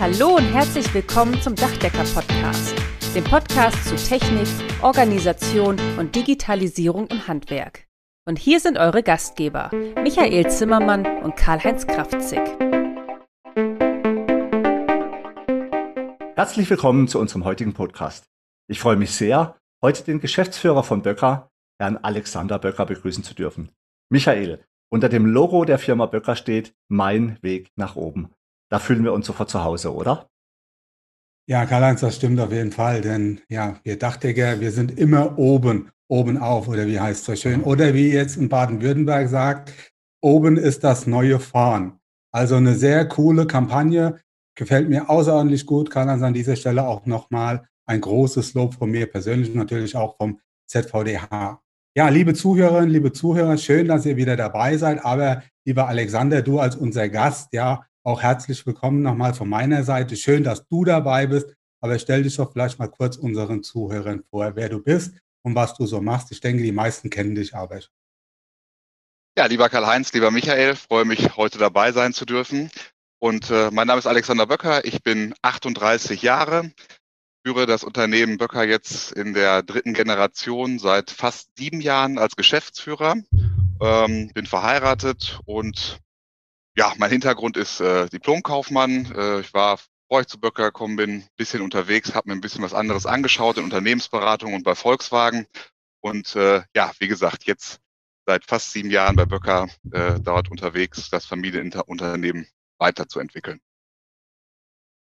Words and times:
Hallo 0.00 0.36
und 0.36 0.44
herzlich 0.44 0.94
willkommen 0.94 1.42
zum 1.42 1.56
Dachdecker 1.56 2.04
Podcast, 2.14 2.72
dem 3.16 3.24
Podcast 3.24 3.84
zu 3.84 3.96
Technik, 3.96 4.46
Organisation 4.80 5.76
und 5.98 6.14
Digitalisierung 6.14 7.08
im 7.08 7.26
Handwerk. 7.26 7.88
Und 8.24 8.38
hier 8.38 8.60
sind 8.60 8.78
eure 8.78 9.02
Gastgeber, 9.02 9.72
Michael 10.00 10.48
Zimmermann 10.52 11.04
und 11.24 11.34
Karl-Heinz 11.34 11.88
Kraftzig. 11.88 12.38
Herzlich 16.36 16.70
willkommen 16.70 17.08
zu 17.08 17.18
unserem 17.18 17.44
heutigen 17.44 17.74
Podcast. 17.74 18.30
Ich 18.68 18.78
freue 18.78 18.96
mich 18.96 19.10
sehr, 19.10 19.56
heute 19.82 20.04
den 20.04 20.20
Geschäftsführer 20.20 20.84
von 20.84 21.02
Böcker, 21.02 21.50
Herrn 21.80 21.96
Alexander 21.96 22.60
Böcker, 22.60 22.86
begrüßen 22.86 23.24
zu 23.24 23.34
dürfen. 23.34 23.72
Michael, 24.10 24.64
unter 24.90 25.08
dem 25.08 25.26
Logo 25.26 25.64
der 25.64 25.80
Firma 25.80 26.06
Böcker 26.06 26.36
steht 26.36 26.72
Mein 26.86 27.36
Weg 27.42 27.72
nach 27.74 27.96
oben. 27.96 28.30
Da 28.70 28.78
fühlen 28.78 29.04
wir 29.04 29.12
uns 29.12 29.26
sofort 29.26 29.50
zu 29.50 29.64
Hause, 29.64 29.94
oder? 29.94 30.28
Ja, 31.48 31.64
Karl-Heinz, 31.64 32.00
das 32.00 32.16
stimmt 32.16 32.38
auf 32.40 32.52
jeden 32.52 32.72
Fall, 32.72 33.00
denn 33.00 33.40
ja, 33.48 33.80
wir 33.82 33.98
Dachdecker, 33.98 34.60
wir 34.60 34.70
sind 34.70 34.98
immer 34.98 35.38
oben, 35.38 35.90
oben 36.06 36.36
auf, 36.36 36.68
oder 36.68 36.86
wie 36.86 37.00
heißt 37.00 37.20
es 37.20 37.24
so 37.26 37.36
schön? 37.36 37.62
Oder 37.62 37.94
wie 37.94 38.12
jetzt 38.12 38.36
in 38.36 38.50
Baden-Württemberg 38.50 39.28
sagt, 39.28 39.72
oben 40.20 40.58
ist 40.58 40.84
das 40.84 41.06
neue 41.06 41.40
Fahren. 41.40 41.98
Also 42.32 42.56
eine 42.56 42.74
sehr 42.74 43.08
coole 43.08 43.46
Kampagne, 43.46 44.20
gefällt 44.54 44.90
mir 44.90 45.08
außerordentlich 45.08 45.64
gut. 45.64 45.90
Karl-Heinz, 45.90 46.22
an 46.22 46.34
dieser 46.34 46.56
Stelle 46.56 46.86
auch 46.86 47.06
nochmal 47.06 47.66
ein 47.86 48.02
großes 48.02 48.52
Lob 48.52 48.74
von 48.74 48.90
mir 48.90 49.06
persönlich, 49.06 49.54
natürlich 49.54 49.96
auch 49.96 50.16
vom 50.18 50.40
ZVDH. 50.66 51.62
Ja, 51.96 52.08
liebe 52.10 52.34
Zuhörerinnen, 52.34 52.90
liebe 52.90 53.12
Zuhörer, 53.12 53.56
schön, 53.56 53.88
dass 53.88 54.04
ihr 54.04 54.16
wieder 54.16 54.36
dabei 54.36 54.76
seid. 54.76 55.02
Aber 55.04 55.42
lieber 55.64 55.88
Alexander, 55.88 56.42
du 56.42 56.60
als 56.60 56.76
unser 56.76 57.08
Gast, 57.08 57.52
ja, 57.54 57.86
auch 58.08 58.22
herzlich 58.22 58.64
willkommen 58.64 59.02
nochmal 59.02 59.34
von 59.34 59.50
meiner 59.50 59.84
Seite. 59.84 60.16
Schön, 60.16 60.42
dass 60.42 60.66
du 60.66 60.86
dabei 60.86 61.26
bist. 61.26 61.54
Aber 61.82 61.98
stell 61.98 62.22
dich 62.22 62.36
doch 62.36 62.50
vielleicht 62.50 62.78
mal 62.78 62.88
kurz 62.88 63.18
unseren 63.18 63.62
Zuhörern 63.62 64.24
vor, 64.30 64.56
wer 64.56 64.70
du 64.70 64.82
bist 64.82 65.12
und 65.42 65.54
was 65.54 65.74
du 65.74 65.84
so 65.84 66.00
machst. 66.00 66.32
Ich 66.32 66.40
denke, 66.40 66.62
die 66.62 66.72
meisten 66.72 67.10
kennen 67.10 67.34
dich 67.34 67.54
aber. 67.54 67.80
Ja, 69.36 69.44
lieber 69.44 69.68
Karl-Heinz, 69.68 70.10
lieber 70.14 70.30
Michael, 70.30 70.74
freue 70.74 71.04
mich, 71.04 71.36
heute 71.36 71.58
dabei 71.58 71.92
sein 71.92 72.14
zu 72.14 72.24
dürfen. 72.24 72.70
Und 73.18 73.50
äh, 73.50 73.70
mein 73.72 73.86
Name 73.86 73.98
ist 73.98 74.06
Alexander 74.06 74.46
Böcker. 74.46 74.86
Ich 74.86 75.02
bin 75.02 75.34
38 75.42 76.22
Jahre, 76.22 76.72
führe 77.44 77.66
das 77.66 77.84
Unternehmen 77.84 78.38
Böcker 78.38 78.64
jetzt 78.64 79.12
in 79.12 79.34
der 79.34 79.62
dritten 79.62 79.92
Generation 79.92 80.78
seit 80.78 81.10
fast 81.10 81.50
sieben 81.58 81.82
Jahren 81.82 82.16
als 82.16 82.36
Geschäftsführer. 82.36 83.16
Ähm, 83.82 84.30
bin 84.32 84.46
verheiratet 84.46 85.40
und 85.44 86.00
ja, 86.78 86.94
mein 86.96 87.10
Hintergrund 87.10 87.56
ist 87.56 87.80
äh, 87.80 88.06
Diplomkaufmann. 88.08 89.12
Äh, 89.12 89.40
ich 89.40 89.52
war, 89.52 89.80
bevor 90.08 90.20
ich 90.20 90.28
zu 90.28 90.38
Böcker 90.38 90.66
gekommen 90.66 90.94
bin, 90.94 91.10
ein 91.10 91.28
bisschen 91.36 91.60
unterwegs, 91.60 92.14
habe 92.14 92.28
mir 92.28 92.36
ein 92.36 92.40
bisschen 92.40 92.62
was 92.62 92.72
anderes 92.72 93.04
angeschaut 93.04 93.58
in 93.58 93.64
Unternehmensberatung 93.64 94.54
und 94.54 94.62
bei 94.62 94.76
Volkswagen. 94.76 95.46
Und 96.00 96.36
äh, 96.36 96.62
ja, 96.76 96.92
wie 97.00 97.08
gesagt, 97.08 97.44
jetzt 97.44 97.80
seit 98.26 98.44
fast 98.44 98.72
sieben 98.72 98.90
Jahren 98.90 99.16
bei 99.16 99.24
Böcker 99.24 99.66
äh, 99.90 100.20
dort 100.20 100.52
unterwegs, 100.52 101.10
das 101.10 101.26
Familienunternehmen 101.26 102.46
weiterzuentwickeln. 102.78 103.58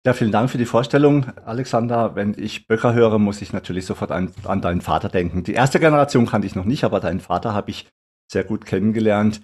Ja, 0.05 0.13
vielen 0.13 0.33
Dank 0.33 0.51
für 0.51 0.59
die 0.59 0.67
Vorstellung, 0.67 1.27
Alexander. 1.47 2.15
Wenn 2.17 2.35
ich 2.37 2.67
Böcker 2.67 2.93
höre, 2.93 3.19
muss 3.19 3.41
ich 3.41 3.55
natürlich 3.55 3.87
sofort 3.87 4.11
an, 4.11 4.35
an 4.45 4.61
deinen 4.61 4.83
Vater 4.83 5.09
denken. 5.09 5.43
Die 5.43 5.55
erste 5.55 5.81
Generation 5.81 6.27
kannte 6.27 6.47
ich 6.47 6.55
noch 6.55 6.65
nicht, 6.67 6.85
aber 6.85 7.01
deinen 7.01 7.21
Vater 7.21 7.55
habe 7.55 7.71
ich 7.71 7.89
sehr 8.31 8.45
gut 8.45 8.67
kennengelernt. 8.67 9.41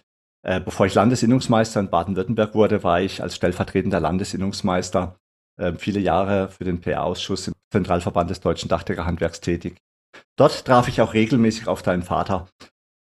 Äh, 0.48 0.60
bevor 0.60 0.86
ich 0.86 0.94
Landesinnungsmeister 0.94 1.78
in 1.78 1.91
Baden-Württemberg 1.91 2.54
wurde, 2.54 2.82
war 2.82 3.02
ich 3.02 3.22
als 3.22 3.36
stellvertretender 3.36 4.00
Landesinnungsmeister 4.00 5.18
äh, 5.60 5.74
viele 5.74 6.00
Jahre 6.00 6.48
für 6.48 6.64
den 6.64 6.80
PR-Ausschuss 6.80 7.48
im 7.48 7.54
Zentralverband 7.70 8.30
des 8.30 8.41
Deutschen 8.41 8.70
Dachdeckerhandwerks 8.70 9.42
tätig. 9.42 9.76
Dort 10.36 10.64
traf 10.64 10.88
ich 10.88 11.02
auch 11.02 11.12
regelmäßig 11.12 11.69
auf 11.69 11.82
deinen 11.82 12.03
Vater. 12.03 12.48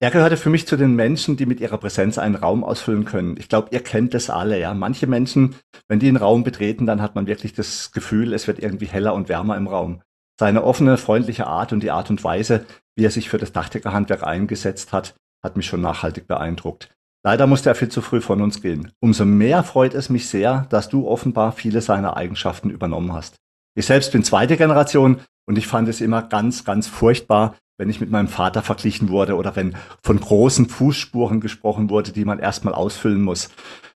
Er 0.01 0.11
gehörte 0.11 0.37
für 0.37 0.51
mich 0.51 0.67
zu 0.67 0.77
den 0.77 0.97
Menschen, 0.97 1.37
die 1.37 1.47
mit 1.47 1.61
ihrer 1.61 1.79
Präsenz 1.79 2.19
einen 2.19 2.35
Raum 2.35 2.65
ausfüllen 2.65 3.05
können. 3.05 3.37
Ich 3.39 3.49
glaube, 3.49 3.69
ihr 3.71 3.85
kennt 3.85 4.15
das 4.15 4.31
alle, 4.31 4.59
ja. 4.59 4.75
Manche 4.75 5.07
Menschen, 5.07 5.55
wenn 5.87 6.01
die 6.01 6.09
einen 6.09 6.17
Raum 6.17 6.43
betreten, 6.43 6.87
dann 6.87 7.01
hat 7.01 7.15
man 7.15 7.29
wirklich 7.29 7.53
das 7.53 7.93
Gefühl, 7.93 8.33
es 8.33 8.49
wird 8.49 8.59
irgendwie 8.59 8.87
heller 8.87 9.15
und 9.15 9.29
wärmer 9.29 9.57
im 9.57 9.69
Raum. 9.69 10.03
Seine 10.41 10.65
offene, 10.65 10.97
freundliche 10.97 11.47
Art 11.47 11.73
und 11.73 11.85
die 11.85 11.93
Art 11.93 12.11
und 12.11 12.25
Weise, 12.25 12.67
wie 12.97 13.05
er 13.05 13.13
sich 13.13 13.29
für 13.29 13.39
das 13.39 13.53
Dachdeckerhandwerk 13.53 14.25
eingesetzt 14.25 14.93
hat, 14.93 15.15
hat 15.41 15.57
mich 15.57 15.67
schon 15.67 15.81
nachhaltig 15.81 16.27
beeindruckt. 16.27 16.91
Leider 17.25 17.47
musste 17.47 17.71
er 17.71 17.75
viel 17.75 17.89
zu 17.89 18.01
früh 18.01 18.21
von 18.21 18.41
uns 18.41 18.63
gehen. 18.63 18.93
Umso 19.01 19.25
mehr 19.25 19.65
freut 19.65 19.95
es 19.95 20.09
mich 20.09 20.29
sehr, 20.29 20.67
dass 20.71 20.89
du 20.89 21.09
offenbar 21.09 21.53
viele 21.53 21.81
seiner 21.81 22.17
Eigenschaften 22.17 22.71
übernommen 22.71 23.13
hast. 23.13 23.37
Ich 23.75 23.87
selbst 23.87 24.13
bin 24.13 24.25
zweite 24.25 24.57
Generation 24.57 25.21
und 25.47 25.59
ich 25.59 25.67
fand 25.67 25.89
es 25.89 26.01
immer 26.01 26.23
ganz, 26.23 26.65
ganz 26.65 26.87
furchtbar, 26.87 27.57
wenn 27.79 27.91
ich 27.91 28.01
mit 28.01 28.11
meinem 28.11 28.29
Vater 28.29 28.63
verglichen 28.63 29.09
wurde 29.09 29.37
oder 29.37 29.57
wenn 29.57 29.77
von 30.03 30.19
großen 30.19 30.69
Fußspuren 30.69 31.41
gesprochen 31.41 31.91
wurde, 31.91 32.13
die 32.13 32.25
man 32.25 32.39
erstmal 32.39 32.75
ausfüllen 32.75 33.23
muss. 33.23 33.51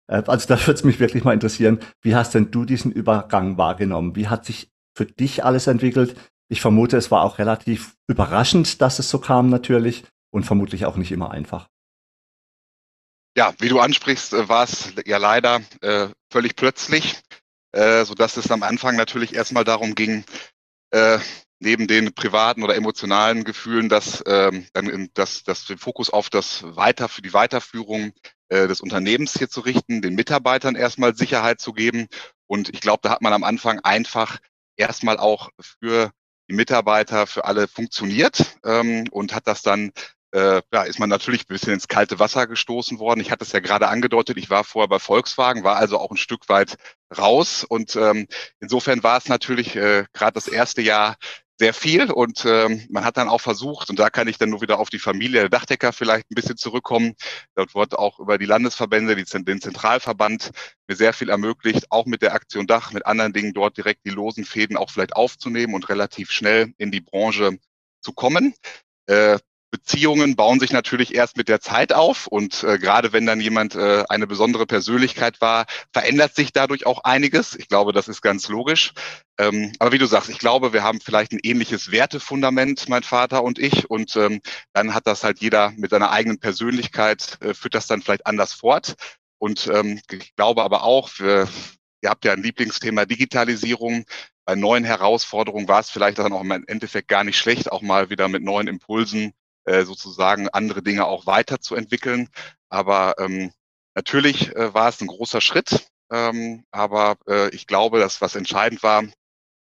Äh, 0.07 0.23
also 0.27 0.47
da 0.49 0.59
würde 0.61 0.75
es 0.75 0.85
mich 0.85 1.01
wirklich 1.01 1.25
mal 1.25 1.35
interessieren, 1.35 1.81
wie 2.01 2.15
hast 2.15 2.35
denn 2.35 2.51
du 2.51 2.65
diesen 2.65 2.93
Übergang 2.93 3.59
wahrgenommen? 3.59 4.17
Wie 4.17 4.29
hat 4.29 4.45
sich 4.45 4.71
für 4.97 5.07
dich 5.07 5.45
alles 5.45 5.67
entwickelt? 5.67 6.17
Ich 6.49 6.61
vermute, 6.61 6.97
es 6.97 7.11
war 7.11 7.23
auch 7.23 7.39
relativ 7.39 7.97
überraschend, 8.07 8.81
dass 8.81 8.99
es 8.99 9.09
so 9.09 9.19
kam 9.19 9.49
natürlich 9.49 10.05
und 10.31 10.45
vermutlich 10.45 10.87
auch 10.87 10.97
nicht 10.97 11.13
immer 11.13 11.31
einfach. 11.31 11.69
Ja, 13.37 13.55
wie 13.59 13.69
du 13.69 13.81
ansprichst, 13.81 14.35
äh, 14.35 14.49
war 14.49 14.65
es 14.65 14.93
ja 15.07 15.17
leider 15.17 15.63
äh, 15.81 16.09
völlig 16.31 16.55
plötzlich, 16.55 17.21
äh, 17.73 18.05
so 18.05 18.15
dass 18.15 18.37
es 18.37 18.51
am 18.51 18.63
Anfang 18.63 18.97
natürlich 18.97 19.35
erstmal 19.35 19.65
darum 19.65 19.95
ging, 19.95 20.25
äh, 20.91 21.19
neben 21.59 21.87
den 21.87 22.13
privaten 22.13 22.63
oder 22.63 22.75
emotionalen 22.75 23.45
Gefühlen, 23.45 23.89
dass, 23.89 24.23
ähm, 24.27 24.67
dass, 25.15 25.45
dass 25.45 25.65
den 25.65 25.79
Fokus 25.79 26.11
auf 26.11 26.29
das 26.29 26.63
Weiter 26.77 27.09
für 27.09 27.23
die 27.23 27.33
Weiterführung 27.33 28.13
äh, 28.49 28.69
des 28.69 28.81
Unternehmens 28.81 29.35
hier 29.39 29.49
zu 29.49 29.61
richten, 29.61 30.03
den 30.03 30.15
Mitarbeitern 30.15 30.75
erstmal 30.75 31.15
Sicherheit 31.15 31.61
zu 31.61 31.73
geben. 31.73 32.09
Und 32.47 32.69
ich 32.75 32.81
glaube, 32.81 33.01
da 33.03 33.11
hat 33.11 33.23
man 33.23 33.33
am 33.33 33.45
Anfang 33.45 33.81
einfach 33.81 34.41
erstmal 34.77 35.19
auch 35.19 35.51
für 35.59 36.11
die 36.51 36.55
Mitarbeiter, 36.55 37.27
für 37.27 37.47
alle 37.47 37.69
funktioniert 37.69 38.59
ähm, 38.65 39.05
und 39.11 39.35
hat 39.35 39.47
das 39.47 39.63
dann 39.63 39.93
äh, 40.33 40.63
ja, 40.73 40.83
ist 40.83 40.99
man 40.99 41.09
natürlich 41.09 41.43
ein 41.43 41.53
bisschen 41.53 41.75
ins 41.75 41.89
kalte 41.89 42.19
Wasser 42.19 42.47
gestoßen 42.47 42.99
worden. 42.99 43.21
Ich 43.21 43.31
hatte 43.31 43.45
es 43.45 43.53
ja 43.53 43.61
gerade 43.61 43.89
angedeutet, 43.89 44.39
ich 44.39 44.51
war 44.51 44.65
vorher 44.65 44.89
bei 44.89 44.99
Volkswagen, 44.99 45.65
war 45.65 45.77
also 45.77 45.99
auch 45.99 46.11
ein 46.11 46.17
Stück 46.17 46.49
weit 46.49 46.77
raus. 47.17 47.65
Und 47.65 47.97
ähm, 47.97 48.27
insofern 48.61 49.03
war 49.03 49.19
es 49.19 49.29
natürlich 49.29 49.77
äh, 49.77 50.05
gerade 50.13 50.35
das 50.35 50.49
erste 50.49 50.83
Jahr 50.83 51.17
sehr 51.59 51.75
viel 51.75 52.11
und 52.11 52.45
ähm, 52.45 52.85
man 52.91 53.05
hat 53.05 53.17
dann 53.17 53.29
auch 53.29 53.41
versucht, 53.41 53.89
und 53.89 53.99
da 53.99 54.11
kann 54.11 54.27
ich 54.27 54.37
dann 54.37 54.51
nur 54.51 54.63
wieder 54.63 54.81
auf 54.81 54.91
die 54.91 54.99
Familie 54.99 55.43
der 55.43 55.49
Dachdecker 55.49 55.93
vielleicht 55.93 56.29
ein 56.29 56.35
bisschen 56.35 56.57
zurückkommen. 56.57 57.15
Dort 57.55 57.77
wurde 57.77 58.01
auch 58.01 58.19
über 58.19 58.37
die 58.37 58.47
Landesverbände, 58.47 59.15
die, 59.15 59.45
den 59.45 59.61
Zentralverband 59.61 60.51
mir 60.89 60.97
sehr 60.97 61.13
viel 61.13 61.29
ermöglicht, 61.29 61.93
auch 61.93 62.07
mit 62.07 62.23
der 62.23 62.35
Aktion 62.35 62.67
Dach, 62.67 62.93
mit 62.93 63.07
anderen 63.07 63.33
Dingen 63.33 63.53
dort 63.53 63.77
direkt 63.77 64.05
die 64.07 64.11
losen 64.11 64.45
Fäden 64.45 64.77
auch 64.77 64.91
vielleicht 64.91 65.15
aufzunehmen 65.15 65.75
und 65.75 65.89
relativ 65.89 66.33
schnell 66.33 66.73
in 66.79 66.91
die 66.91 67.01
Branche 67.01 67.59
zu 68.01 68.13
kommen. 68.13 68.55
Äh, 69.07 69.39
Beziehungen 69.73 70.37
bauen 70.37 70.61
sich 70.61 70.71
natürlich 70.71 71.15
erst 71.15 71.39
mit 71.39 71.49
der 71.49 71.63
Zeit 71.63 71.95
auf 71.95 72.27
und 72.27 72.63
äh, 72.63 72.79
gerade 72.79 73.15
wenn 73.15 73.25
dann 73.25 73.41
jemand 73.41 73.75
äh, 73.75 74.05
eine 74.11 74.27
besondere 74.27 74.67
Persönlichkeit 74.67 75.41
war, 75.41 75.65
verändert 75.95 76.37
sich 76.37 76.53
dadurch 76.53 76.85
auch 76.85 77.05
einiges. 77.05 77.55
Ich 77.55 77.69
glaube, 77.69 77.95
das 77.95 78.07
ist 78.07 78.21
ganz 78.21 78.49
logisch. 78.49 78.93
Ähm, 79.39 79.73
aber 79.79 79.93
wie 79.93 79.99
du 79.99 80.05
sagst, 80.05 80.29
ich 80.29 80.39
glaube, 80.39 80.75
wir 80.75 80.83
haben 80.83 81.01
vielleicht 81.01 81.33
ein 81.33 81.41
ähnliches 81.43 81.91
Wertefundament, 81.91 82.91
mein 82.91 83.03
Vater 83.03 83.43
und 83.43 83.59
ich, 83.59 83.89
und 83.89 84.15
ähm, 84.15 84.43
dann 84.75 84.93
hat 84.93 85.07
das 85.07 85.25
halt 85.25 85.41
jeder 85.41 85.71
mit 85.71 85.91
seiner 85.91 86.11
eigenen 86.11 86.39
Persönlichkeit, 86.39 87.39
äh, 87.41 87.55
führt 87.55 87.75
das 87.75 87.87
dann 87.87 88.03
vielleicht 88.03 88.27
anders 88.27 88.53
fort. 88.53 88.95
Und 89.39 89.69
ähm, 89.73 90.03
ich 90.11 90.37
glaube 90.37 90.65
aber 90.65 90.85
auch, 90.85 91.09
für, 91.09 91.49
ihr 92.03 92.11
habt 92.11 92.27
ja 92.27 92.33
ein 92.35 92.43
Lieblingsthema 92.43 93.07
Digitalisierung. 93.07 94.05
Bei 94.45 94.55
neuen 94.55 94.85
Herausforderungen 94.85 95.67
war 95.67 95.81
es 95.81 95.89
vielleicht 95.89 96.19
dann 96.19 96.35
auch 96.35 96.43
im 96.43 96.65
Endeffekt 96.67 97.09
gar 97.09 97.25
nicht 97.25 97.39
schlecht, 97.39 97.73
auch 97.73 97.81
mal 97.81 98.11
wieder 98.11 98.29
mit 98.29 98.43
neuen 98.43 98.69
Impulsen 98.69 99.33
äh, 99.65 99.85
sozusagen 99.85 100.49
andere 100.49 100.83
Dinge 100.83 101.07
auch 101.07 101.27
weiterzuentwickeln. 101.27 102.29
Aber 102.69 103.15
ähm, 103.19 103.53
natürlich 103.95 104.55
äh, 104.55 104.75
war 104.75 104.89
es 104.89 105.01
ein 105.01 105.07
großer 105.07 105.41
Schritt. 105.41 105.87
Ähm, 106.11 106.65
aber 106.71 107.17
äh, 107.29 107.49
ich 107.55 107.67
glaube, 107.67 107.99
dass 107.99 108.21
was 108.21 108.35
entscheidend 108.35 108.83
war, 108.83 109.05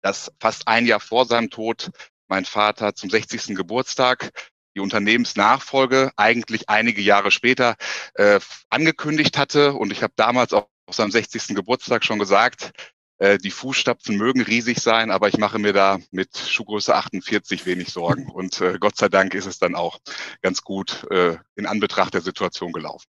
dass 0.02 0.32
fast 0.40 0.68
ein 0.68 0.86
Jahr 0.86 1.00
vor 1.00 1.26
seinem 1.26 1.50
Tod 1.50 1.92
mein 2.28 2.46
Vater 2.46 2.96
zum 2.96 3.10
60. 3.10 3.56
Geburtstag 3.56 4.32
die 4.76 4.82
Unternehmensnachfolge 4.82 6.12
eigentlich 6.18 6.70
einige 6.70 7.02
Jahre 7.02 7.32
später 7.32 7.76
äh, 8.16 8.40
angekündigt 8.70 9.38
hatte. 9.38 9.74
Und 9.74 9.92
ich 9.92 10.04
habe 10.04 10.14
damals 10.16 10.54
auch 10.54 10.68
auf 10.88 10.96
seinem 10.96 11.12
60. 11.12 11.56
Geburtstag 11.56 12.04
schon 12.04 12.20
gesagt, 12.20 12.72
die 13.20 13.52
Fußstapfen 13.52 14.18
mögen 14.18 14.42
riesig 14.42 14.80
sein, 14.82 15.10
aber 15.10 15.30
ich 15.30 15.38
mache 15.38 15.58
mir 15.58 15.72
da 15.72 16.00
mit 16.12 16.38
Schuhgröße 16.38 16.94
48 16.94 17.66
wenig 17.66 17.90
Sorgen. 17.90 18.30
Und 18.30 18.60
äh, 18.60 18.78
Gott 18.80 18.98
sei 18.98 19.08
Dank 19.08 19.34
ist 19.34 19.46
es 19.46 19.58
dann 19.58 19.74
auch 19.74 20.00
ganz 20.42 20.62
gut 20.64 21.08
äh, 21.12 21.38
in 21.56 21.66
Anbetracht 21.66 22.14
der 22.14 22.22
Situation 22.22 22.74
gelaufen. 22.74 23.08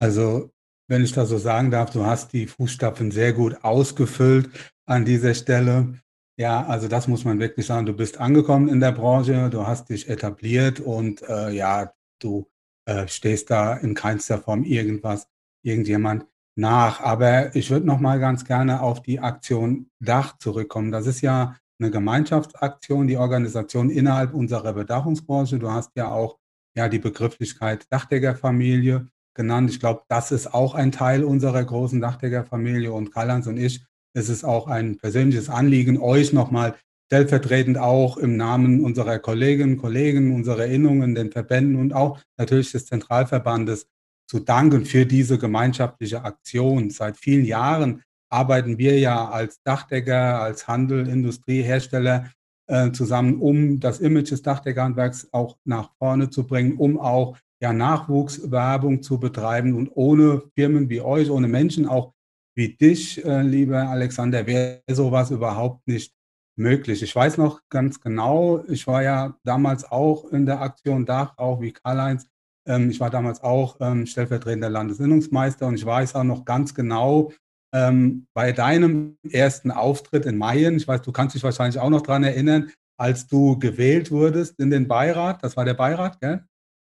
Also 0.00 0.50
wenn 0.92 1.04
ich 1.04 1.12
das 1.12 1.30
so 1.30 1.38
sagen 1.38 1.70
darf. 1.70 1.90
Du 1.90 2.04
hast 2.04 2.34
die 2.34 2.46
Fußstapfen 2.46 3.10
sehr 3.10 3.32
gut 3.32 3.64
ausgefüllt 3.64 4.50
an 4.84 5.06
dieser 5.06 5.34
Stelle. 5.34 6.00
Ja, 6.36 6.66
also 6.66 6.86
das 6.86 7.08
muss 7.08 7.24
man 7.24 7.40
wirklich 7.40 7.66
sagen. 7.66 7.86
Du 7.86 7.94
bist 7.94 8.18
angekommen 8.18 8.68
in 8.68 8.80
der 8.80 8.92
Branche, 8.92 9.48
du 9.50 9.66
hast 9.66 9.88
dich 9.88 10.08
etabliert 10.08 10.80
und 10.80 11.22
äh, 11.22 11.50
ja, 11.50 11.94
du 12.18 12.46
äh, 12.84 13.08
stehst 13.08 13.50
da 13.50 13.74
in 13.74 13.94
keinster 13.94 14.38
Form 14.38 14.64
irgendwas, 14.64 15.28
irgendjemand 15.62 16.26
nach. 16.56 17.00
Aber 17.00 17.54
ich 17.56 17.70
würde 17.70 17.86
noch 17.86 18.00
mal 18.00 18.18
ganz 18.20 18.44
gerne 18.44 18.80
auf 18.80 19.02
die 19.02 19.20
Aktion 19.20 19.90
Dach 20.00 20.38
zurückkommen. 20.38 20.92
Das 20.92 21.06
ist 21.06 21.20
ja 21.20 21.56
eine 21.80 21.90
Gemeinschaftsaktion, 21.90 23.06
die 23.06 23.16
Organisation 23.16 23.90
innerhalb 23.90 24.34
unserer 24.34 24.72
Bedachungsbranche. 24.72 25.58
Du 25.58 25.70
hast 25.70 25.90
ja 25.96 26.08
auch 26.10 26.38
ja 26.76 26.88
die 26.88 26.98
Begrifflichkeit 26.98 27.86
Dachdeckerfamilie 27.90 29.08
genannt. 29.34 29.70
Ich 29.70 29.80
glaube, 29.80 30.02
das 30.08 30.32
ist 30.32 30.52
auch 30.52 30.74
ein 30.74 30.92
Teil 30.92 31.24
unserer 31.24 31.64
großen 31.64 32.00
Dachdeckerfamilie 32.00 32.92
und 32.92 33.12
Karl-Heinz 33.12 33.46
und 33.46 33.56
ich 33.56 33.84
es 34.14 34.28
ist 34.28 34.44
auch 34.44 34.66
ein 34.66 34.98
persönliches 34.98 35.48
Anliegen, 35.48 35.98
euch 35.98 36.32
nochmal 36.32 36.74
stellvertretend 37.06 37.78
auch 37.78 38.16
im 38.16 38.36
Namen 38.36 38.84
unserer 38.84 39.18
Kolleginnen, 39.18 39.78
Kollegen, 39.78 40.34
unserer 40.34 40.60
Erinnerungen, 40.60 41.14
den 41.14 41.32
Verbänden 41.32 41.76
und 41.76 41.92
auch 41.92 42.18
natürlich 42.38 42.72
des 42.72 42.86
Zentralverbandes 42.86 43.86
zu 44.32 44.40
danken 44.40 44.86
für 44.86 45.04
diese 45.04 45.36
gemeinschaftliche 45.36 46.24
Aktion. 46.24 46.88
Seit 46.88 47.18
vielen 47.18 47.44
Jahren 47.44 48.02
arbeiten 48.30 48.78
wir 48.78 48.98
ja 48.98 49.28
als 49.28 49.60
Dachdecker, 49.62 50.40
als 50.40 50.66
Handel, 50.66 51.06
Industrie, 51.06 51.60
Hersteller 51.60 52.30
äh, 52.66 52.92
zusammen, 52.92 53.42
um 53.42 53.78
das 53.78 54.00
Image 54.00 54.30
des 54.30 54.40
Dachdeckerhandwerks 54.40 55.28
auch 55.32 55.58
nach 55.66 55.90
vorne 55.98 56.30
zu 56.30 56.46
bringen, 56.46 56.78
um 56.78 56.98
auch 56.98 57.36
ja, 57.60 57.74
Nachwuchswerbung 57.74 59.02
zu 59.02 59.20
betreiben 59.20 59.74
und 59.74 59.90
ohne 59.92 60.44
Firmen 60.54 60.88
wie 60.88 61.02
euch, 61.02 61.30
ohne 61.30 61.46
Menschen 61.46 61.86
auch 61.86 62.14
wie 62.56 62.74
dich, 62.74 63.22
äh, 63.22 63.42
lieber 63.42 63.86
Alexander, 63.86 64.46
wäre 64.46 64.80
sowas 64.88 65.30
überhaupt 65.30 65.86
nicht 65.86 66.14
möglich. 66.56 67.02
Ich 67.02 67.14
weiß 67.14 67.36
noch 67.36 67.60
ganz 67.68 68.00
genau, 68.00 68.64
ich 68.66 68.86
war 68.86 69.02
ja 69.02 69.36
damals 69.44 69.84
auch 69.84 70.24
in 70.32 70.46
der 70.46 70.62
Aktion 70.62 71.04
Dach, 71.04 71.36
auch 71.36 71.60
wie 71.60 71.72
Karl-Heinz. 71.72 72.31
Ähm, 72.66 72.90
ich 72.90 73.00
war 73.00 73.10
damals 73.10 73.42
auch 73.42 73.76
ähm, 73.80 74.06
stellvertretender 74.06 74.70
Landesinnungsmeister 74.70 75.66
und 75.66 75.74
ich 75.74 75.84
weiß 75.84 76.14
auch 76.14 76.24
noch 76.24 76.44
ganz 76.44 76.74
genau, 76.74 77.32
ähm, 77.74 78.26
bei 78.34 78.52
deinem 78.52 79.16
ersten 79.28 79.70
Auftritt 79.70 80.26
in 80.26 80.36
Mayen, 80.36 80.76
ich 80.76 80.86
weiß, 80.86 81.02
du 81.02 81.12
kannst 81.12 81.34
dich 81.34 81.42
wahrscheinlich 81.42 81.80
auch 81.80 81.90
noch 81.90 82.02
daran 82.02 82.24
erinnern, 82.24 82.70
als 82.98 83.26
du 83.26 83.58
gewählt 83.58 84.10
wurdest 84.10 84.60
in 84.60 84.70
den 84.70 84.86
Beirat, 84.86 85.42
das 85.42 85.56
war 85.56 85.64
der 85.64 85.74
Beirat, 85.74 86.20
gell? 86.20 86.44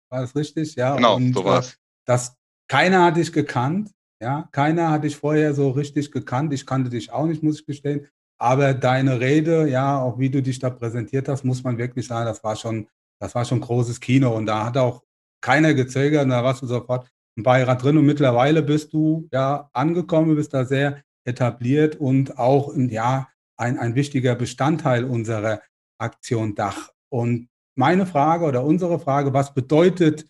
War 0.10 0.22
das 0.22 0.36
richtig? 0.36 0.76
Ja. 0.76 0.96
Genau, 0.96 1.16
und, 1.16 1.34
so 1.34 1.44
war 1.44 1.60
es. 1.60 1.74
Äh, 1.74 1.78
das, 2.06 2.36
keiner 2.68 3.04
hat 3.04 3.18
dich 3.18 3.34
gekannt. 3.34 3.92
Ja, 4.22 4.48
keiner 4.52 4.92
hat 4.92 5.04
dich 5.04 5.18
vorher 5.18 5.54
so 5.54 5.72
richtig 5.72 6.12
gekannt. 6.12 6.54
Ich 6.54 6.66
kannte 6.66 6.90
dich 6.90 7.12
auch 7.12 7.26
nicht, 7.26 7.44
muss 7.44 7.60
ich 7.60 7.66
gestehen. 7.66 8.08
Aber 8.38 8.74
deine 8.74 9.20
Rede, 9.20 9.68
ja, 9.68 10.02
auch 10.02 10.20
wie 10.20 10.30
du 10.30 10.42
dich 10.42 10.60
da 10.60 10.70
präsentiert 10.70 11.28
hast, 11.28 11.44
muss 11.44 11.64
man 11.64 11.78
wirklich 11.78 12.08
sagen, 12.08 12.26
das 12.26 12.44
war 12.44 12.56
schon, 12.56 12.88
das 13.20 13.36
war 13.36 13.44
schon 13.44 13.60
großes 13.60 14.00
Kino. 14.00 14.36
Und 14.36 14.46
da 14.46 14.66
hat 14.66 14.78
auch 14.78 15.04
keiner 15.46 15.76
gezögert. 15.76 16.30
Da 16.30 16.44
warst 16.44 16.64
du 16.64 16.68
sofort 16.68 17.08
im 17.38 17.44
Beirat 17.44 17.84
drin. 17.84 17.98
Und 17.98 18.06
mittlerweile 18.06 18.64
bist 18.64 18.94
du 18.94 19.30
ja 19.32 19.70
angekommen, 19.74 20.36
bist 20.36 20.54
da 20.54 20.66
sehr 20.66 21.04
etabliert 21.24 21.96
und 21.98 22.38
auch, 22.40 22.74
ja, 22.76 23.28
ein, 23.58 23.78
ein 23.78 23.96
wichtiger 23.96 24.36
Bestandteil 24.36 25.06
unserer 25.06 25.62
Aktion 25.98 26.56
Dach. 26.56 26.90
Und 27.10 27.48
meine 27.78 28.06
Frage 28.06 28.46
oder 28.46 28.64
unsere 28.64 29.00
Frage, 29.00 29.34
was 29.34 29.54
bedeutet 29.54 30.28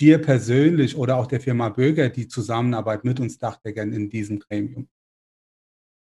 dir 0.00 0.20
persönlich 0.20 0.96
oder 0.96 1.16
auch 1.16 1.26
der 1.26 1.40
Firma 1.40 1.70
Böger 1.70 2.08
die 2.08 2.28
Zusammenarbeit 2.28 3.04
mit 3.04 3.18
uns 3.18 3.38
Dachdeckern 3.38 3.92
in 3.92 4.10
diesem 4.10 4.38
Gremium? 4.38 4.88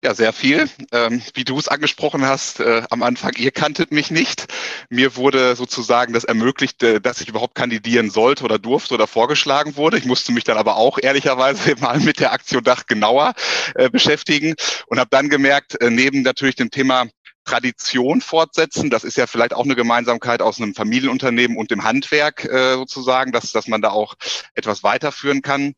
Ja, 0.04 0.14
sehr 0.14 0.34
viel. 0.34 0.68
Ähm, 0.92 1.22
wie 1.32 1.44
du 1.44 1.58
es 1.58 1.66
angesprochen 1.66 2.26
hast 2.26 2.60
äh, 2.60 2.82
am 2.90 3.02
Anfang, 3.02 3.32
ihr 3.38 3.50
kanntet 3.50 3.90
mich 3.90 4.10
nicht. 4.10 4.52
Mir 4.90 5.16
wurde 5.16 5.56
sozusagen 5.56 6.12
das 6.12 6.24
ermöglicht, 6.24 6.82
äh, 6.82 7.00
dass 7.00 7.22
ich 7.22 7.30
überhaupt 7.30 7.54
kandidieren 7.54 8.10
sollte 8.10 8.44
oder 8.44 8.58
durfte 8.58 8.92
oder 8.92 9.06
vorgeschlagen 9.06 9.76
wurde. 9.76 9.96
Ich 9.96 10.04
musste 10.04 10.32
mich 10.32 10.44
dann 10.44 10.58
aber 10.58 10.76
auch 10.76 10.98
ehrlicherweise 11.00 11.76
mal 11.80 12.00
mit 12.00 12.20
der 12.20 12.34
Aktion 12.34 12.62
Dach 12.62 12.84
genauer 12.84 13.32
äh, 13.76 13.88
beschäftigen 13.88 14.56
und 14.88 14.98
habe 14.98 15.08
dann 15.08 15.30
gemerkt, 15.30 15.80
äh, 15.80 15.88
neben 15.88 16.20
natürlich 16.20 16.56
dem 16.56 16.70
Thema 16.70 17.06
Tradition 17.46 18.20
fortsetzen. 18.20 18.90
Das 18.90 19.04
ist 19.04 19.16
ja 19.16 19.26
vielleicht 19.26 19.54
auch 19.54 19.64
eine 19.64 19.74
Gemeinsamkeit 19.74 20.42
aus 20.42 20.60
einem 20.60 20.74
Familienunternehmen 20.74 21.56
und 21.56 21.70
dem 21.70 21.82
Handwerk 21.82 22.44
äh, 22.44 22.74
sozusagen, 22.74 23.32
dass, 23.32 23.52
dass 23.52 23.68
man 23.68 23.80
da 23.80 23.88
auch 23.88 24.16
etwas 24.52 24.82
weiterführen 24.82 25.40
kann. 25.40 25.74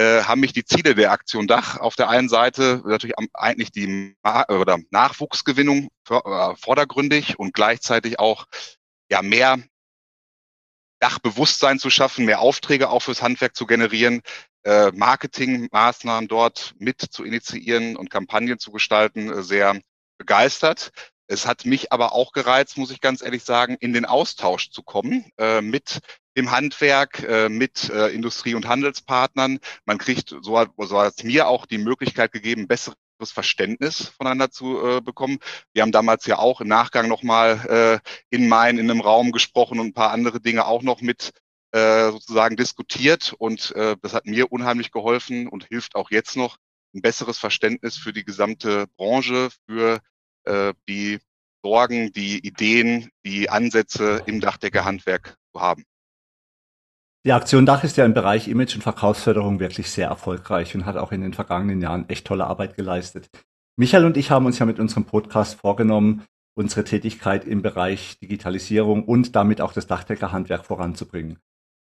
Äh, 0.00 0.24
haben 0.24 0.40
mich 0.40 0.54
die 0.54 0.64
Ziele 0.64 0.94
der 0.94 1.12
Aktion 1.12 1.46
Dach 1.46 1.76
auf 1.76 1.94
der 1.94 2.08
einen 2.08 2.30
Seite 2.30 2.80
natürlich 2.86 3.16
eigentlich 3.34 3.70
die 3.70 4.16
oder 4.22 4.78
Nachwuchsgewinnung 4.90 5.90
äh, 6.08 6.54
vordergründig 6.56 7.38
und 7.38 7.52
gleichzeitig 7.52 8.18
auch 8.18 8.46
ja 9.10 9.20
mehr 9.20 9.58
Dachbewusstsein 11.00 11.78
zu 11.78 11.90
schaffen, 11.90 12.24
mehr 12.24 12.40
Aufträge 12.40 12.88
auch 12.88 13.00
fürs 13.00 13.20
Handwerk 13.20 13.54
zu 13.54 13.66
generieren, 13.66 14.22
äh, 14.64 14.90
Marketingmaßnahmen 14.90 16.28
dort 16.28 16.74
mit 16.78 17.02
zu 17.02 17.22
initiieren 17.22 17.96
und 17.96 18.08
Kampagnen 18.08 18.58
zu 18.58 18.72
gestalten, 18.72 19.42
sehr 19.42 19.78
begeistert. 20.16 20.92
Es 21.26 21.46
hat 21.46 21.66
mich 21.66 21.92
aber 21.92 22.14
auch 22.14 22.32
gereizt, 22.32 22.78
muss 22.78 22.90
ich 22.90 23.02
ganz 23.02 23.20
ehrlich 23.20 23.44
sagen, 23.44 23.76
in 23.80 23.92
den 23.92 24.06
Austausch 24.06 24.70
zu 24.70 24.82
kommen 24.82 25.30
äh, 25.36 25.60
mit 25.60 26.00
dem 26.36 26.50
Handwerk, 26.50 27.22
äh, 27.22 27.48
mit 27.48 27.90
äh, 27.90 28.08
Industrie- 28.08 28.54
und 28.54 28.68
Handelspartnern. 28.68 29.58
Man 29.84 29.98
kriegt, 29.98 30.34
so 30.42 30.58
hat, 30.58 30.70
so 30.78 31.00
hat 31.00 31.14
es 31.16 31.24
mir 31.24 31.48
auch 31.48 31.66
die 31.66 31.78
Möglichkeit 31.78 32.32
gegeben, 32.32 32.68
besseres 32.68 32.96
Verständnis 33.22 34.08
voneinander 34.16 34.50
zu 34.50 34.80
äh, 34.86 35.00
bekommen. 35.00 35.38
Wir 35.72 35.82
haben 35.82 35.92
damals 35.92 36.26
ja 36.26 36.38
auch 36.38 36.60
im 36.60 36.68
Nachgang 36.68 37.08
nochmal 37.08 38.00
äh, 38.02 38.34
in 38.34 38.48
Main 38.48 38.78
in 38.78 38.90
einem 38.90 39.00
Raum 39.00 39.32
gesprochen 39.32 39.80
und 39.80 39.88
ein 39.88 39.94
paar 39.94 40.12
andere 40.12 40.40
Dinge 40.40 40.66
auch 40.66 40.82
noch 40.82 41.00
mit 41.00 41.32
äh, 41.72 42.10
sozusagen 42.10 42.56
diskutiert. 42.56 43.34
Und 43.38 43.74
äh, 43.76 43.96
das 44.00 44.14
hat 44.14 44.26
mir 44.26 44.50
unheimlich 44.52 44.90
geholfen 44.90 45.48
und 45.48 45.66
hilft 45.68 45.94
auch 45.94 46.10
jetzt 46.10 46.36
noch, 46.36 46.56
ein 46.94 47.02
besseres 47.02 47.38
Verständnis 47.38 47.96
für 47.96 48.12
die 48.12 48.24
gesamte 48.24 48.86
Branche, 48.96 49.50
für 49.66 50.00
äh, 50.44 50.74
die 50.88 51.18
Sorgen, 51.62 52.12
die 52.12 52.38
Ideen, 52.44 53.10
die 53.24 53.50
Ansätze 53.50 54.22
im 54.26 54.40
Dachdeckerhandwerk 54.40 55.36
zu 55.52 55.60
haben. 55.60 55.84
Die 57.26 57.34
Aktion 57.34 57.66
Dach 57.66 57.84
ist 57.84 57.98
ja 57.98 58.06
im 58.06 58.14
Bereich 58.14 58.48
Image- 58.48 58.76
und 58.76 58.82
Verkaufsförderung 58.82 59.60
wirklich 59.60 59.90
sehr 59.90 60.08
erfolgreich 60.08 60.74
und 60.74 60.86
hat 60.86 60.96
auch 60.96 61.12
in 61.12 61.20
den 61.20 61.34
vergangenen 61.34 61.82
Jahren 61.82 62.08
echt 62.08 62.26
tolle 62.26 62.46
Arbeit 62.46 62.76
geleistet. 62.76 63.28
Michael 63.76 64.06
und 64.06 64.16
ich 64.16 64.30
haben 64.30 64.46
uns 64.46 64.58
ja 64.58 64.64
mit 64.64 64.80
unserem 64.80 65.04
Podcast 65.04 65.60
vorgenommen, 65.60 66.24
unsere 66.54 66.82
Tätigkeit 66.82 67.44
im 67.44 67.60
Bereich 67.60 68.18
Digitalisierung 68.20 69.04
und 69.04 69.36
damit 69.36 69.60
auch 69.60 69.74
das 69.74 69.86
Dachdeckerhandwerk 69.86 70.64
voranzubringen. 70.64 71.38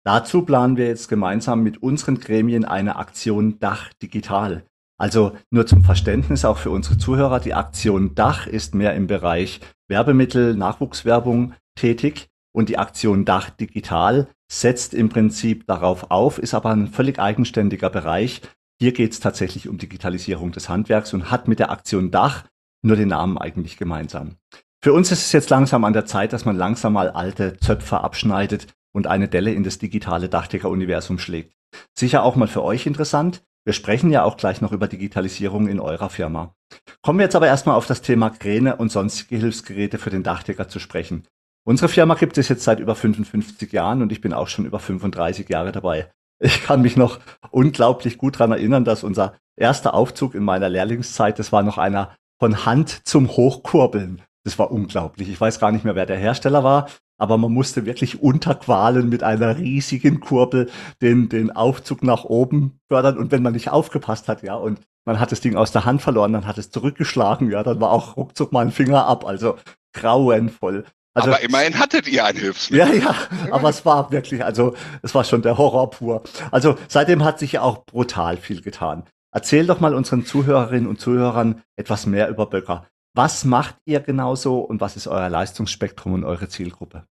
Dazu 0.07 0.41
planen 0.41 0.79
wir 0.79 0.87
jetzt 0.87 1.09
gemeinsam 1.09 1.63
mit 1.63 1.83
unseren 1.83 2.19
Gremien 2.19 2.65
eine 2.65 2.97
Aktion 2.97 3.59
Dach 3.59 3.93
Digital. 4.03 4.65
Also 4.99 5.37
nur 5.51 5.67
zum 5.67 5.85
Verständnis 5.85 6.47
auch 6.47 6.57
für 6.57 6.71
unsere 6.71 6.97
Zuhörer, 6.97 7.41
die 7.41 7.53
Aktion 7.53 8.15
Dach 8.15 8.47
ist 8.47 8.75
mehr 8.75 8.95
im 8.95 9.07
Bereich 9.07 9.61
Werbemittel, 9.87 10.57
Nachwuchswerbung 10.57 11.53
tätig 11.75 12.29
und 12.55 12.71
die 12.71 12.79
Aktion 12.79 13.27
Dach 13.27 13.51
Digital 13.51 14.29
setzt 14.51 14.95
im 14.95 15.09
Prinzip 15.09 15.67
darauf 15.67 16.11
auf, 16.11 16.39
ist 16.39 16.55
aber 16.55 16.71
ein 16.71 16.89
völlig 16.89 17.19
eigenständiger 17.19 17.91
Bereich. 17.91 18.43
Hier 18.81 18.93
geht 18.93 19.13
es 19.13 19.21
tatsächlich 19.21 19.69
um 19.69 19.79
Digitalisierung 19.79 20.53
des 20.53 20.69
Handwerks 20.69 21.15
und 21.15 21.31
hat 21.31 21.49
mit 21.49 21.59
der 21.59 21.71
Aktion 21.71 22.11
Dach 22.11 22.45
nur 22.83 22.97
den 22.97 23.09
Namen 23.09 23.39
eigentlich 23.39 23.77
gemeinsam. 23.77 24.37
Für 24.83 24.93
uns 24.93 25.11
ist 25.11 25.27
es 25.27 25.33
jetzt 25.33 25.51
langsam 25.51 25.85
an 25.85 25.95
der 25.95 26.07
Zeit, 26.07 26.33
dass 26.33 26.45
man 26.45 26.57
langsam 26.57 26.93
mal 26.93 27.11
alte 27.11 27.57
Zöpfe 27.59 28.01
abschneidet 28.01 28.69
und 28.93 29.07
eine 29.07 29.29
Delle 29.29 29.53
in 29.53 29.65
das 29.65 29.79
digitale 29.79 30.29
Dachdecker-Universum 30.29 31.19
schlägt. 31.19 31.55
Sicher 31.99 32.23
auch 32.23 32.37
mal 32.37 32.49
für 32.49 32.63
euch 32.63 32.87
interessant. 32.87 33.43
Wir 33.65 33.73
sprechen 33.73 34.13
ja 34.13 34.23
auch 34.23 34.37
gleich 34.37 34.61
noch 34.61 34.71
über 34.71 34.87
Digitalisierung 34.87 35.67
in 35.67 35.81
eurer 35.81 36.09
Firma. 36.09 36.55
Kommen 37.03 37.19
wir 37.19 37.25
jetzt 37.25 37.35
aber 37.35 37.49
erstmal 37.49 37.75
auf 37.75 37.87
das 37.87 38.01
Thema 38.01 38.31
Kräne 38.31 38.77
und 38.77 38.93
sonstige 38.93 39.37
Hilfsgeräte 39.37 39.99
für 39.99 40.11
den 40.11 40.23
Dachdecker 40.23 40.69
zu 40.69 40.79
sprechen. 40.79 41.27
Unsere 41.69 41.89
Firma 41.89 42.15
gibt 42.15 42.39
es 42.39 42.49
jetzt 42.49 42.63
seit 42.63 42.79
über 42.79 42.95
55 42.95 43.73
Jahren 43.73 44.01
und 44.01 44.13
ich 44.13 44.21
bin 44.21 44.33
auch 44.33 44.47
schon 44.47 44.67
über 44.67 44.79
35 44.79 45.49
Jahre 45.49 45.73
dabei. 45.73 46.09
Ich 46.39 46.63
kann 46.63 46.81
mich 46.81 46.97
noch 46.97 47.19
unglaublich 47.51 48.19
gut 48.19 48.37
daran 48.37 48.53
erinnern, 48.53 48.85
dass 48.85 49.03
unser 49.03 49.35
erster 49.57 49.95
Aufzug 49.95 50.37
in 50.37 50.45
meiner 50.45 50.69
Lehrlingszeit, 50.69 51.41
das 51.41 51.51
war 51.51 51.65
noch 51.65 51.77
einer 51.77 52.15
von 52.39 52.67
Hand 52.67 53.09
zum 53.09 53.29
Hochkurbeln. 53.29 54.23
Das 54.45 54.61
war 54.61 54.71
unglaublich. 54.71 55.29
Ich 55.29 55.41
weiß 55.41 55.59
gar 55.59 55.73
nicht 55.73 55.85
mehr, 55.85 55.97
wer 55.97 56.07
der 56.07 56.19
Hersteller 56.19 56.63
war, 56.63 56.89
aber 57.19 57.37
man 57.37 57.51
musste 57.51 57.85
wirklich 57.85 58.23
unterqualen 58.23 59.09
mit 59.09 59.25
einer 59.25 59.59
riesigen 59.59 60.21
Kurbel 60.21 60.71
den, 61.03 61.29
den 61.29 61.51
Aufzug 61.51 62.05
nach 62.05 62.23
oben 62.23 62.79
fördern 62.89 63.19
und 63.19 63.33
wenn 63.33 63.43
man 63.43 63.55
nicht 63.55 63.71
aufgepasst 63.71 64.29
hat, 64.29 64.45
ja, 64.45 64.55
und 64.55 64.81
man 65.05 65.19
hat 65.19 65.33
das 65.33 65.41
Ding 65.41 65.57
aus 65.57 65.73
der 65.73 65.85
Hand 65.85 66.01
verloren, 66.01 66.33
dann 66.33 66.47
hat 66.47 66.59
es 66.59 66.71
zurückgeschlagen, 66.71 67.51
ja, 67.51 67.65
dann 67.65 67.81
war 67.81 67.91
auch 67.91 68.17
ruckzuck 68.17 68.53
mal 68.53 68.65
ein 68.65 68.71
Finger 68.71 69.07
ab, 69.07 69.27
also 69.27 69.57
grauenvoll. 69.93 70.85
Also, 71.17 71.31
aber 71.31 71.41
immerhin 71.41 71.79
hattet 71.79 72.07
ihr 72.09 72.27
ein 72.27 72.37
Hilfsmittel. 72.37 72.99
Ja, 72.99 73.11
ja, 73.11 73.15
aber 73.51 73.71
es 73.71 73.87
war 73.87 74.13
wirklich, 74.13 74.45
also 74.45 74.77
es 75.01 75.15
war 75.15 75.25
schon 75.25 75.41
der 75.41 75.57
Horror 75.57 75.91
pur. 75.91 76.23
Also 76.51 76.77
seitdem 76.89 77.25
hat 77.25 77.39
sich 77.39 77.53
ja 77.53 77.63
auch 77.63 77.87
brutal 77.87 78.37
viel 78.37 78.61
getan. 78.61 79.05
Erzähl 79.33 79.67
doch 79.67 79.81
mal 79.81 79.95
unseren 79.95 80.27
Zuhörerinnen 80.27 80.87
und 80.87 81.01
Zuhörern 81.01 81.63
etwas 81.75 82.05
mehr 82.05 82.29
über 82.29 82.45
Böcker. 82.47 82.87
Was 83.15 83.47
macht 83.47 83.77
ihr 83.87 84.01
genauso 84.01 84.61
und 84.61 84.83
was 84.83 84.97
ist 84.97 85.07
euer 85.07 85.31
Leistungsspektrum 85.31 86.13
und 86.13 86.25
eure 86.25 86.51
Zielgruppe? 86.51 87.07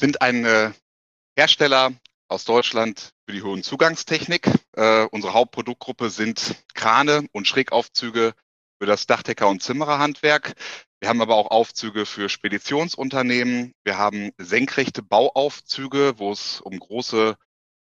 Sind 0.00 0.22
ein 0.22 0.46
äh, 0.46 0.70
Hersteller 1.36 1.92
aus 2.28 2.46
Deutschland 2.46 3.10
für 3.26 3.34
die 3.34 3.42
hohen 3.42 3.62
Zugangstechnik. 3.62 4.50
Äh, 4.76 5.04
unsere 5.10 5.34
Hauptproduktgruppe 5.34 6.08
sind 6.08 6.56
Krane 6.72 7.26
und 7.32 7.46
Schrägaufzüge 7.46 8.32
für 8.80 8.86
das 8.86 9.06
Dachdecker- 9.06 9.50
und 9.50 9.62
Zimmererhandwerk. 9.62 10.54
Wir 11.00 11.08
haben 11.08 11.22
aber 11.22 11.36
auch 11.36 11.50
Aufzüge 11.50 12.04
für 12.04 12.28
Speditionsunternehmen. 12.28 13.72
Wir 13.84 13.96
haben 13.96 14.32
senkrechte 14.36 15.02
Bauaufzüge, 15.02 16.18
wo 16.18 16.30
es 16.30 16.60
um 16.60 16.78
große, 16.78 17.36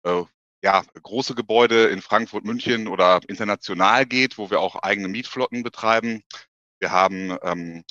äh, 0.04 0.24
ja, 0.64 0.84
große 1.02 1.34
Gebäude 1.34 1.88
in 1.88 2.04
Frankfurt, 2.04 2.46
München 2.46 2.88
oder 2.88 3.20
international 3.28 4.06
geht, 4.06 4.38
wo 4.38 4.52
wir 4.52 4.60
auch 4.60 4.76
eigene 4.76 5.08
Mietflotten 5.08 5.64
betreiben. 5.64 6.22
Wir 6.80 6.92
haben 6.92 7.36
ähm, 7.42 7.84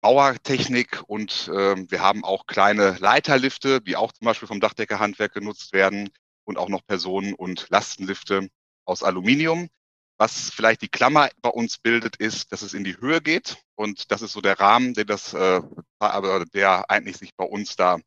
Bauertechnik 0.00 1.02
und 1.08 1.48
äh, 1.48 1.76
wir 1.90 2.00
haben 2.00 2.22
auch 2.24 2.46
kleine 2.46 2.96
Leiterlifte, 3.00 3.80
die 3.80 3.96
auch 3.96 4.12
zum 4.12 4.26
Beispiel 4.26 4.46
vom 4.48 4.60
Dachdeckerhandwerk 4.60 5.32
genutzt 5.32 5.72
werden 5.72 6.08
und 6.44 6.56
auch 6.56 6.68
noch 6.68 6.86
Personen- 6.86 7.34
und 7.34 7.66
Lastenlifte 7.70 8.48
aus 8.84 9.02
Aluminium. 9.02 9.68
Was 10.18 10.50
vielleicht 10.50 10.82
die 10.82 10.88
Klammer 10.88 11.30
bei 11.40 11.48
uns 11.48 11.78
bildet, 11.78 12.16
ist, 12.16 12.52
dass 12.52 12.62
es 12.62 12.74
in 12.74 12.84
die 12.84 12.96
Höhe 12.98 13.20
geht. 13.20 13.56
Und 13.74 14.10
das 14.10 14.22
ist 14.22 14.32
so 14.32 14.40
der 14.40 14.60
Rahmen, 14.60 14.94
der 14.94 15.04
das, 15.04 15.34
äh, 15.34 15.60
der 16.54 16.90
eigentlich 16.90 17.16
sich 17.16 17.34
bei 17.36 17.44
uns 17.44 17.76
da 17.76 17.98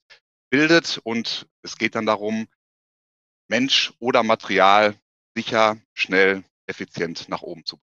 bildet. 0.49 0.99
Und 1.03 1.47
es 1.61 1.77
geht 1.77 1.95
dann 1.95 2.05
darum, 2.05 2.47
Mensch 3.49 3.93
oder 3.99 4.23
Material 4.23 4.95
sicher, 5.35 5.77
schnell, 5.93 6.43
effizient 6.67 7.29
nach 7.29 7.41
oben 7.41 7.65
zu 7.65 7.77
bringen. 7.77 7.85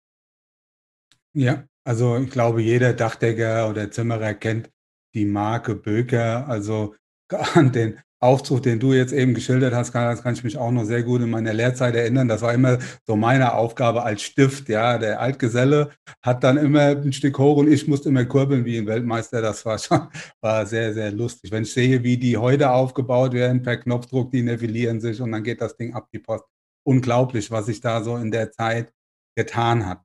Ja, 1.35 1.69
also 1.85 2.17
ich 2.19 2.31
glaube, 2.31 2.63
jeder 2.63 2.93
Dachdecker 2.93 3.69
oder 3.69 3.91
Zimmerer 3.91 4.35
kennt 4.35 4.71
die 5.15 5.25
Marke 5.25 5.75
Böker. 5.75 6.47
Also 6.49 6.97
an 7.55 7.73
den 7.73 8.01
Aufzug, 8.21 8.65
den 8.65 8.81
du 8.81 8.93
jetzt 8.93 9.13
eben 9.13 9.33
geschildert 9.33 9.73
hast, 9.75 9.93
kann, 9.93 10.11
das 10.11 10.25
kann 10.25 10.35
ich 10.35 10.43
mich 10.43 10.59
auch 10.59 10.73
noch 10.73 10.85
sehr 10.85 11.05
gut 11.05 11.21
in 11.21 11.31
meiner 11.31 11.53
Lehrzeit 11.53 11.95
erinnern. 11.95 12.27
Das 12.27 12.43
war 12.43 12.53
immer 12.53 12.79
so 13.07 13.15
meine 13.15 13.55
Aufgabe 13.55 14.03
als 14.03 14.23
Stift. 14.23 14.69
Ja, 14.69 14.99
der 14.99 15.21
Altgeselle 15.21 15.91
hat 16.23 16.43
dann 16.43 16.57
immer 16.57 16.97
ein 16.97 17.13
Stück 17.13 17.39
hoch 17.39 17.59
und 17.59 17.71
ich 17.71 17.87
musste 17.87 18.09
immer 18.09 18.25
kurbeln 18.25 18.65
wie 18.65 18.79
ein 18.79 18.87
Weltmeister. 18.87 19.41
Das 19.41 19.65
war 19.65 19.79
schon 19.79 20.09
war 20.41 20.67
sehr, 20.67 20.93
sehr 20.95 21.13
lustig. 21.13 21.53
Wenn 21.53 21.63
ich 21.63 21.73
sehe, 21.73 22.03
wie 22.03 22.17
die 22.17 22.37
heute 22.37 22.71
aufgebaut 22.71 23.35
werden 23.35 23.63
per 23.63 23.77
Knopfdruck, 23.77 24.33
die 24.33 24.43
nivellieren 24.43 25.01
sich 25.01 25.21
und 25.21 25.31
dann 25.31 25.45
geht 25.45 25.61
das 25.61 25.77
Ding 25.77 25.95
ab 25.95 26.09
die 26.13 26.19
Post. 26.19 26.45
Unglaublich, 26.85 27.51
was 27.51 27.67
sich 27.67 27.81
da 27.81 28.03
so 28.03 28.17
in 28.17 28.33
der 28.33 28.51
Zeit 28.51 28.93
getan 29.37 29.87
hat. 29.87 30.01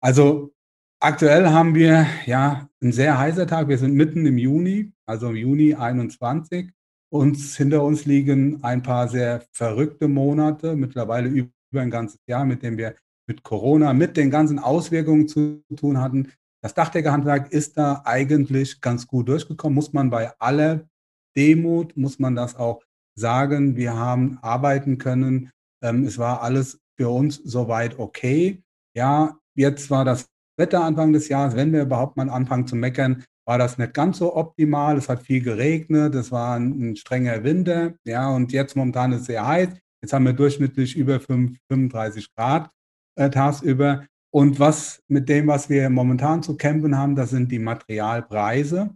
Also 0.00 0.52
aktuell 1.00 1.48
haben 1.48 1.74
wir 1.74 2.06
ja 2.26 2.68
einen 2.80 2.92
sehr 2.92 3.18
heißer 3.18 3.46
Tag. 3.48 3.68
Wir 3.68 3.78
sind 3.78 3.94
mitten 3.94 4.26
im 4.26 4.38
Juni, 4.38 4.92
also 5.06 5.30
im 5.30 5.36
Juni 5.36 5.74
21. 5.74 6.70
Uns 7.10 7.56
hinter 7.56 7.82
uns 7.82 8.04
liegen 8.04 8.62
ein 8.62 8.82
paar 8.82 9.08
sehr 9.08 9.44
verrückte 9.52 10.08
Monate, 10.08 10.76
mittlerweile 10.76 11.28
über 11.28 11.80
ein 11.80 11.90
ganzes 11.90 12.20
Jahr, 12.26 12.44
mit 12.44 12.62
dem 12.62 12.76
wir 12.76 12.94
mit 13.26 13.42
Corona, 13.42 13.92
mit 13.92 14.16
den 14.16 14.30
ganzen 14.30 14.58
Auswirkungen 14.58 15.28
zu 15.28 15.62
tun 15.76 16.00
hatten. 16.00 16.32
Das 16.62 16.74
Dachdeckerhandwerk 16.74 17.52
ist 17.52 17.78
da 17.78 18.02
eigentlich 18.04 18.80
ganz 18.80 19.06
gut 19.06 19.28
durchgekommen, 19.28 19.74
muss 19.74 19.92
man 19.92 20.10
bei 20.10 20.32
aller 20.38 20.88
Demut, 21.36 21.96
muss 21.96 22.18
man 22.18 22.34
das 22.34 22.56
auch 22.56 22.82
sagen. 23.14 23.76
Wir 23.76 23.94
haben 23.94 24.38
arbeiten 24.42 24.98
können. 24.98 25.50
Ähm, 25.82 26.04
es 26.04 26.18
war 26.18 26.42
alles 26.42 26.80
für 26.96 27.10
uns 27.10 27.36
soweit 27.36 27.98
okay. 27.98 28.62
Ja, 28.94 29.38
jetzt 29.54 29.90
war 29.90 30.04
das 30.04 30.28
Wetter 30.58 30.82
Anfang 30.82 31.12
des 31.12 31.28
Jahres, 31.28 31.54
wenn 31.54 31.72
wir 31.72 31.82
überhaupt 31.82 32.16
mal 32.16 32.28
anfangen 32.28 32.66
zu 32.66 32.74
meckern, 32.74 33.24
war 33.48 33.56
das 33.56 33.78
nicht 33.78 33.94
ganz 33.94 34.18
so 34.18 34.36
optimal. 34.36 34.98
Es 34.98 35.08
hat 35.08 35.22
viel 35.22 35.42
geregnet, 35.42 36.14
es 36.14 36.30
war 36.30 36.56
ein, 36.56 36.90
ein 36.90 36.96
strenger 36.96 37.42
Winter. 37.44 37.94
Ja, 38.04 38.28
und 38.28 38.52
jetzt 38.52 38.76
momentan 38.76 39.12
ist 39.12 39.22
es 39.22 39.26
sehr 39.28 39.46
heiß. 39.46 39.70
Jetzt 40.02 40.12
haben 40.12 40.26
wir 40.26 40.34
durchschnittlich 40.34 40.94
über 40.94 41.18
5, 41.18 41.58
35 41.70 42.34
Grad 42.34 42.70
äh, 43.16 43.30
tagsüber. 43.30 44.04
Und 44.30 44.60
was 44.60 45.02
mit 45.08 45.30
dem, 45.30 45.46
was 45.46 45.70
wir 45.70 45.88
momentan 45.88 46.42
zu 46.42 46.58
kämpfen 46.58 46.98
haben, 46.98 47.16
das 47.16 47.30
sind 47.30 47.50
die 47.50 47.58
Materialpreise, 47.58 48.94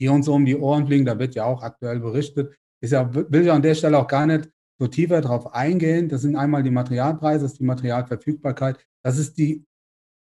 die 0.00 0.08
uns 0.08 0.26
um 0.26 0.44
die 0.44 0.56
Ohren 0.56 0.88
fliegen. 0.88 1.04
Da 1.04 1.16
wird 1.16 1.36
ja 1.36 1.44
auch 1.44 1.62
aktuell 1.62 2.00
berichtet. 2.00 2.56
Ist 2.82 2.90
ja, 2.90 3.14
will 3.14 3.42
ich 3.42 3.52
an 3.52 3.62
der 3.62 3.76
Stelle 3.76 3.96
auch 3.96 4.08
gar 4.08 4.26
nicht 4.26 4.50
so 4.80 4.88
tiefer 4.88 5.20
drauf 5.20 5.54
eingehen. 5.54 6.08
Das 6.08 6.22
sind 6.22 6.34
einmal 6.34 6.64
die 6.64 6.72
Materialpreise, 6.72 7.44
das 7.44 7.52
ist 7.52 7.60
die 7.60 7.64
Materialverfügbarkeit. 7.64 8.84
Das 9.04 9.18
ist 9.18 9.38
die 9.38 9.64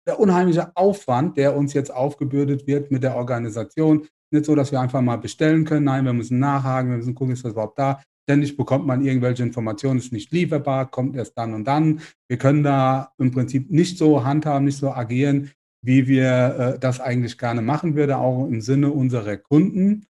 der 0.08 0.20
unheimliche 0.20 0.76
Aufwand, 0.76 1.38
der 1.38 1.56
uns 1.56 1.74
jetzt 1.74 1.94
aufgebürdet 1.94 2.68
wird 2.68 2.92
mit 2.92 3.04
der 3.04 3.16
Organisation. 3.16 4.08
Nicht 4.32 4.46
so, 4.46 4.56
dass 4.56 4.72
wir 4.72 4.80
einfach 4.82 5.02
mal 5.02 5.18
bestellen 5.18 5.66
können. 5.66 5.86
Nein, 5.86 6.06
wir 6.06 6.14
müssen 6.14 6.40
nachhaken, 6.40 6.90
wir 6.90 6.98
müssen 6.98 7.16
gucken, 7.16 7.34
ist 7.34 7.46
das 7.46 7.54
überhaupt 7.54 7.80
da. 7.80 8.02
Ständig 8.28 8.58
bekommt 8.58 8.88
man 8.88 9.04
irgendwelche 9.04 9.44
Informationen, 9.44 10.00
ist 10.00 10.12
nicht 10.12 10.32
lieferbar, 10.32 10.90
kommt 10.90 11.16
erst 11.16 11.38
dann 11.38 11.54
und 11.54 11.66
dann. 11.66 12.02
Wir 12.28 12.38
können 12.38 12.64
da 12.64 13.14
im 13.20 13.32
Prinzip 13.32 13.70
nicht 13.70 13.98
so 13.98 14.24
handhaben, 14.24 14.66
nicht 14.66 14.80
so 14.80 14.92
agieren, 14.92 15.52
wie 15.84 16.08
wir 16.08 16.56
äh, 16.76 16.80
das 16.80 17.00
eigentlich 17.00 17.38
gerne 17.38 17.62
machen 17.62 17.96
würden, 17.96 18.14
auch 18.14 18.48
im 18.48 18.62
Sinne 18.62 18.90
unserer 18.90 19.38
Kunden. 19.38 20.08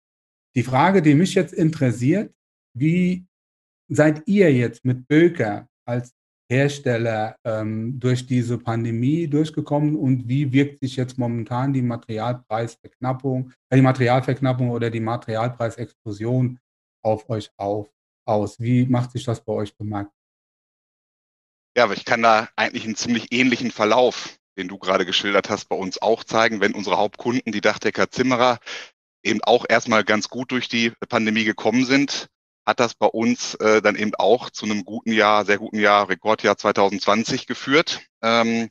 Die 0.56 0.64
Frage, 0.64 1.02
die 1.02 1.14
mich 1.14 1.34
jetzt 1.34 1.54
interessiert, 1.54 2.34
wie 2.76 3.26
seid 3.88 4.26
ihr 4.26 4.52
jetzt 4.52 4.84
mit 4.84 5.06
Böker 5.06 5.68
als 5.84 6.12
Hersteller 6.50 7.36
ähm, 7.44 8.00
durch 8.00 8.26
diese 8.26 8.58
Pandemie 8.58 9.28
durchgekommen 9.28 9.94
und 9.94 10.28
wie 10.28 10.52
wirkt 10.52 10.82
sich 10.82 10.96
jetzt 10.96 11.16
momentan 11.16 11.72
die 11.72 11.82
Materialpreisverknappung, 11.82 13.52
äh, 13.70 13.76
die 13.76 13.82
Materialverknappung 13.82 14.70
oder 14.70 14.90
die 14.90 15.00
Materialpreisexplosion 15.00 16.58
auf 17.04 17.30
euch 17.30 17.50
auf, 17.56 17.88
aus? 18.26 18.58
Wie 18.58 18.84
macht 18.84 19.12
sich 19.12 19.24
das 19.24 19.44
bei 19.44 19.52
euch 19.52 19.76
bemerkt? 19.76 20.10
Ja, 21.76 21.84
aber 21.84 21.94
ich 21.94 22.04
kann 22.04 22.20
da 22.20 22.48
eigentlich 22.56 22.84
einen 22.84 22.96
ziemlich 22.96 23.32
ähnlichen 23.32 23.70
Verlauf, 23.70 24.36
den 24.58 24.66
du 24.66 24.76
gerade 24.76 25.06
geschildert 25.06 25.50
hast, 25.50 25.68
bei 25.68 25.76
uns 25.76 26.02
auch 26.02 26.24
zeigen, 26.24 26.60
wenn 26.60 26.74
unsere 26.74 26.98
Hauptkunden, 26.98 27.52
die 27.52 27.60
Dachdecker 27.60 28.10
Zimmerer, 28.10 28.58
eben 29.22 29.40
auch 29.44 29.64
erstmal 29.68 30.02
ganz 30.02 30.28
gut 30.28 30.50
durch 30.50 30.68
die 30.68 30.92
Pandemie 31.08 31.44
gekommen 31.44 31.84
sind, 31.84 32.28
hat 32.66 32.80
das 32.80 32.94
bei 32.94 33.06
uns 33.06 33.54
äh, 33.56 33.82
dann 33.82 33.96
eben 33.96 34.14
auch 34.14 34.50
zu 34.50 34.66
einem 34.66 34.84
guten 34.84 35.12
Jahr, 35.12 35.44
sehr 35.44 35.58
guten 35.58 35.78
Jahr, 35.78 36.08
Rekordjahr 36.08 36.56
2020 36.56 37.46
geführt, 37.46 38.00
ähm, 38.22 38.68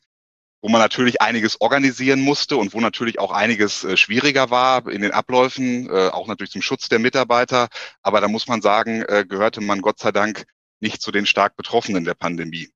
wo 0.62 0.70
man 0.70 0.82
natürlich 0.82 1.22
einiges 1.22 1.62
organisieren 1.62 2.22
musste 2.22 2.58
und 2.58 2.74
wo 2.74 2.82
natürlich 2.82 3.20
auch 3.20 3.32
einiges 3.32 3.84
äh, 3.84 3.98
schwieriger 3.98 4.50
war 4.50 4.88
in 4.88 5.02
den 5.02 5.12
Abläufen, 5.12 5.90
äh, 5.90 6.10
auch 6.10 6.28
natürlich 6.28 6.52
zum 6.52 6.62
Schutz 6.62 6.90
der 6.90 7.00
Mitarbeiter. 7.00 7.68
Aber 8.02 8.22
da 8.22 8.28
muss 8.28 8.48
man 8.48 8.62
sagen, 8.62 9.04
äh, 9.04 9.26
gehörte 9.28 9.62
man 9.62 9.82
Gott 9.82 10.00
sei 10.00 10.12
Dank 10.12 10.46
nicht 10.82 11.02
zu 11.02 11.12
den 11.12 11.26
stark 11.26 11.56
Betroffenen 11.56 12.04
der 12.04 12.14
Pandemie. 12.14 12.70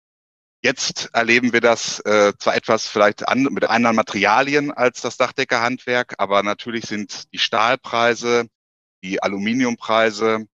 Jetzt 0.62 1.10
erleben 1.12 1.52
wir 1.52 1.60
das 1.60 2.00
äh, 2.06 2.32
zwar 2.40 2.56
etwas 2.56 2.88
vielleicht 2.88 3.28
an, 3.28 3.44
mit 3.44 3.66
anderen 3.66 3.98
Materialien 3.98 4.72
als 4.72 5.02
das 5.02 5.18
Dachdeckerhandwerk, 5.18 6.14
aber 6.20 6.42
natürlich 6.42 6.86
sind 6.86 7.32
die 7.34 7.40
Stahlpreise, 7.40 8.48
die 9.04 9.22
Aluminiumpreise, 9.22 10.48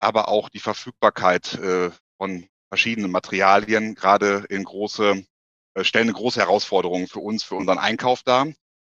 aber 0.00 0.28
auch 0.28 0.48
die 0.48 0.58
Verfügbarkeit 0.58 1.54
äh, 1.54 1.90
von 2.18 2.46
verschiedenen 2.68 3.10
Materialien 3.10 3.94
gerade 3.94 4.44
in 4.48 4.64
große, 4.64 5.24
äh, 5.74 5.84
stellen 5.84 6.08
eine 6.08 6.12
große 6.14 6.40
Herausforderung 6.40 7.06
für 7.06 7.20
uns, 7.20 7.44
für 7.44 7.56
unseren 7.56 7.78
Einkauf 7.78 8.22
dar. 8.22 8.46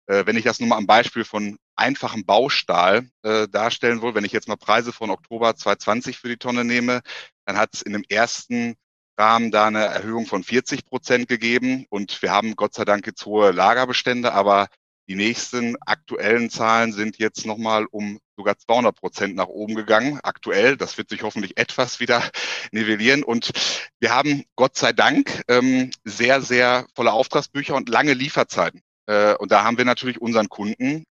Äh, 0.07 0.25
wenn 0.25 0.37
ich 0.37 0.43
das 0.43 0.59
nur 0.59 0.69
mal 0.69 0.77
am 0.77 0.87
Beispiel 0.87 1.23
von 1.23 1.57
einfachem 1.75 2.25
Baustahl 2.25 3.09
äh, 3.23 3.47
darstellen 3.47 4.01
will, 4.01 4.15
wenn 4.15 4.25
ich 4.25 4.31
jetzt 4.31 4.47
mal 4.47 4.57
Preise 4.57 4.93
von 4.93 5.09
Oktober 5.09 5.55
2020 5.55 6.17
für 6.17 6.29
die 6.29 6.37
Tonne 6.37 6.63
nehme, 6.63 7.01
dann 7.45 7.57
hat 7.57 7.73
es 7.73 7.81
in 7.81 7.93
dem 7.93 8.03
ersten 8.07 8.75
Rahmen 9.17 9.51
da 9.51 9.67
eine 9.67 9.85
Erhöhung 9.85 10.25
von 10.25 10.43
40 10.43 10.85
Prozent 10.85 11.27
gegeben 11.27 11.85
und 11.89 12.21
wir 12.21 12.31
haben 12.31 12.55
Gott 12.55 12.73
sei 12.73 12.85
Dank 12.85 13.05
jetzt 13.07 13.25
hohe 13.25 13.51
Lagerbestände, 13.51 14.33
aber 14.33 14.67
die 15.07 15.15
nächsten 15.15 15.75
aktuellen 15.81 16.49
Zahlen 16.49 16.93
sind 16.93 17.17
jetzt 17.17 17.45
nochmal 17.45 17.85
um 17.91 18.19
sogar 18.41 18.57
200 18.57 18.95
Prozent 18.95 19.35
nach 19.35 19.47
oben 19.47 19.75
gegangen. 19.75 20.19
Aktuell, 20.23 20.75
das 20.75 20.97
wird 20.97 21.09
sich 21.09 21.21
hoffentlich 21.21 21.57
etwas 21.57 21.99
wieder 21.99 22.23
nivellieren. 22.71 23.23
Und 23.23 23.51
wir 23.99 24.15
haben 24.15 24.43
Gott 24.55 24.75
sei 24.75 24.93
Dank 24.93 25.43
ähm, 25.47 25.91
sehr, 26.03 26.41
sehr 26.41 26.87
volle 26.95 27.13
Auftragsbücher 27.13 27.75
und 27.75 27.87
lange 27.87 28.13
Lieferzeiten. 28.13 28.81
Äh, 29.05 29.35
und 29.35 29.51
da 29.51 29.63
haben 29.63 29.77
wir 29.77 29.85
natürlich 29.85 30.19
unseren 30.19 30.49
Kunden 30.49 31.03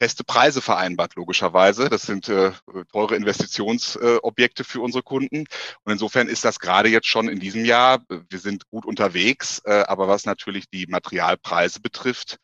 feste 0.00 0.24
Preise 0.24 0.60
vereinbart, 0.60 1.14
logischerweise. 1.14 1.88
Das 1.88 2.02
sind 2.02 2.28
äh, 2.28 2.50
teure 2.90 3.14
Investitionsobjekte 3.14 4.64
für 4.64 4.80
unsere 4.80 5.04
Kunden. 5.04 5.44
Und 5.84 5.92
insofern 5.92 6.26
ist 6.26 6.44
das 6.44 6.58
gerade 6.58 6.88
jetzt 6.88 7.06
schon 7.06 7.28
in 7.28 7.38
diesem 7.38 7.64
Jahr, 7.64 8.02
wir 8.08 8.38
sind 8.40 8.68
gut 8.68 8.84
unterwegs, 8.84 9.62
äh, 9.64 9.84
aber 9.86 10.08
was 10.08 10.26
natürlich 10.26 10.68
die 10.68 10.86
Materialpreise 10.86 11.80
betrifft, 11.80 12.38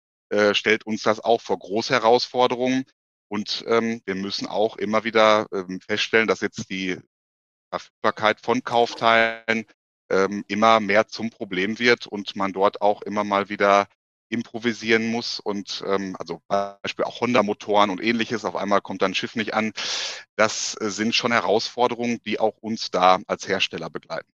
stellt 0.52 0.86
uns 0.86 1.02
das 1.02 1.20
auch 1.20 1.42
vor 1.42 1.58
große 1.58 1.92
Herausforderungen. 1.92 2.86
Und 3.32 3.64
ähm, 3.66 4.02
wir 4.04 4.14
müssen 4.14 4.46
auch 4.46 4.76
immer 4.76 5.04
wieder 5.04 5.46
ähm, 5.54 5.80
feststellen, 5.80 6.28
dass 6.28 6.42
jetzt 6.42 6.68
die 6.68 6.98
Verfügbarkeit 7.70 8.42
von 8.42 8.62
Kaufteilen 8.62 9.64
ähm, 10.10 10.44
immer 10.48 10.80
mehr 10.80 11.08
zum 11.08 11.30
Problem 11.30 11.78
wird 11.78 12.06
und 12.06 12.36
man 12.36 12.52
dort 12.52 12.82
auch 12.82 13.00
immer 13.00 13.24
mal 13.24 13.48
wieder 13.48 13.86
improvisieren 14.28 15.10
muss 15.10 15.40
und 15.40 15.82
ähm, 15.86 16.14
also 16.18 16.42
Beispiel 16.46 17.06
auch 17.06 17.22
Honda-Motoren 17.22 17.88
und 17.88 18.02
ähnliches, 18.02 18.44
auf 18.44 18.54
einmal 18.54 18.82
kommt 18.82 19.00
dann 19.00 19.12
ein 19.12 19.14
Schiff 19.14 19.34
nicht 19.34 19.54
an. 19.54 19.72
Das 20.36 20.78
äh, 20.78 20.90
sind 20.90 21.14
schon 21.14 21.32
Herausforderungen, 21.32 22.20
die 22.26 22.38
auch 22.38 22.58
uns 22.58 22.90
da 22.90 23.18
als 23.28 23.48
Hersteller 23.48 23.88
begleiten. 23.88 24.30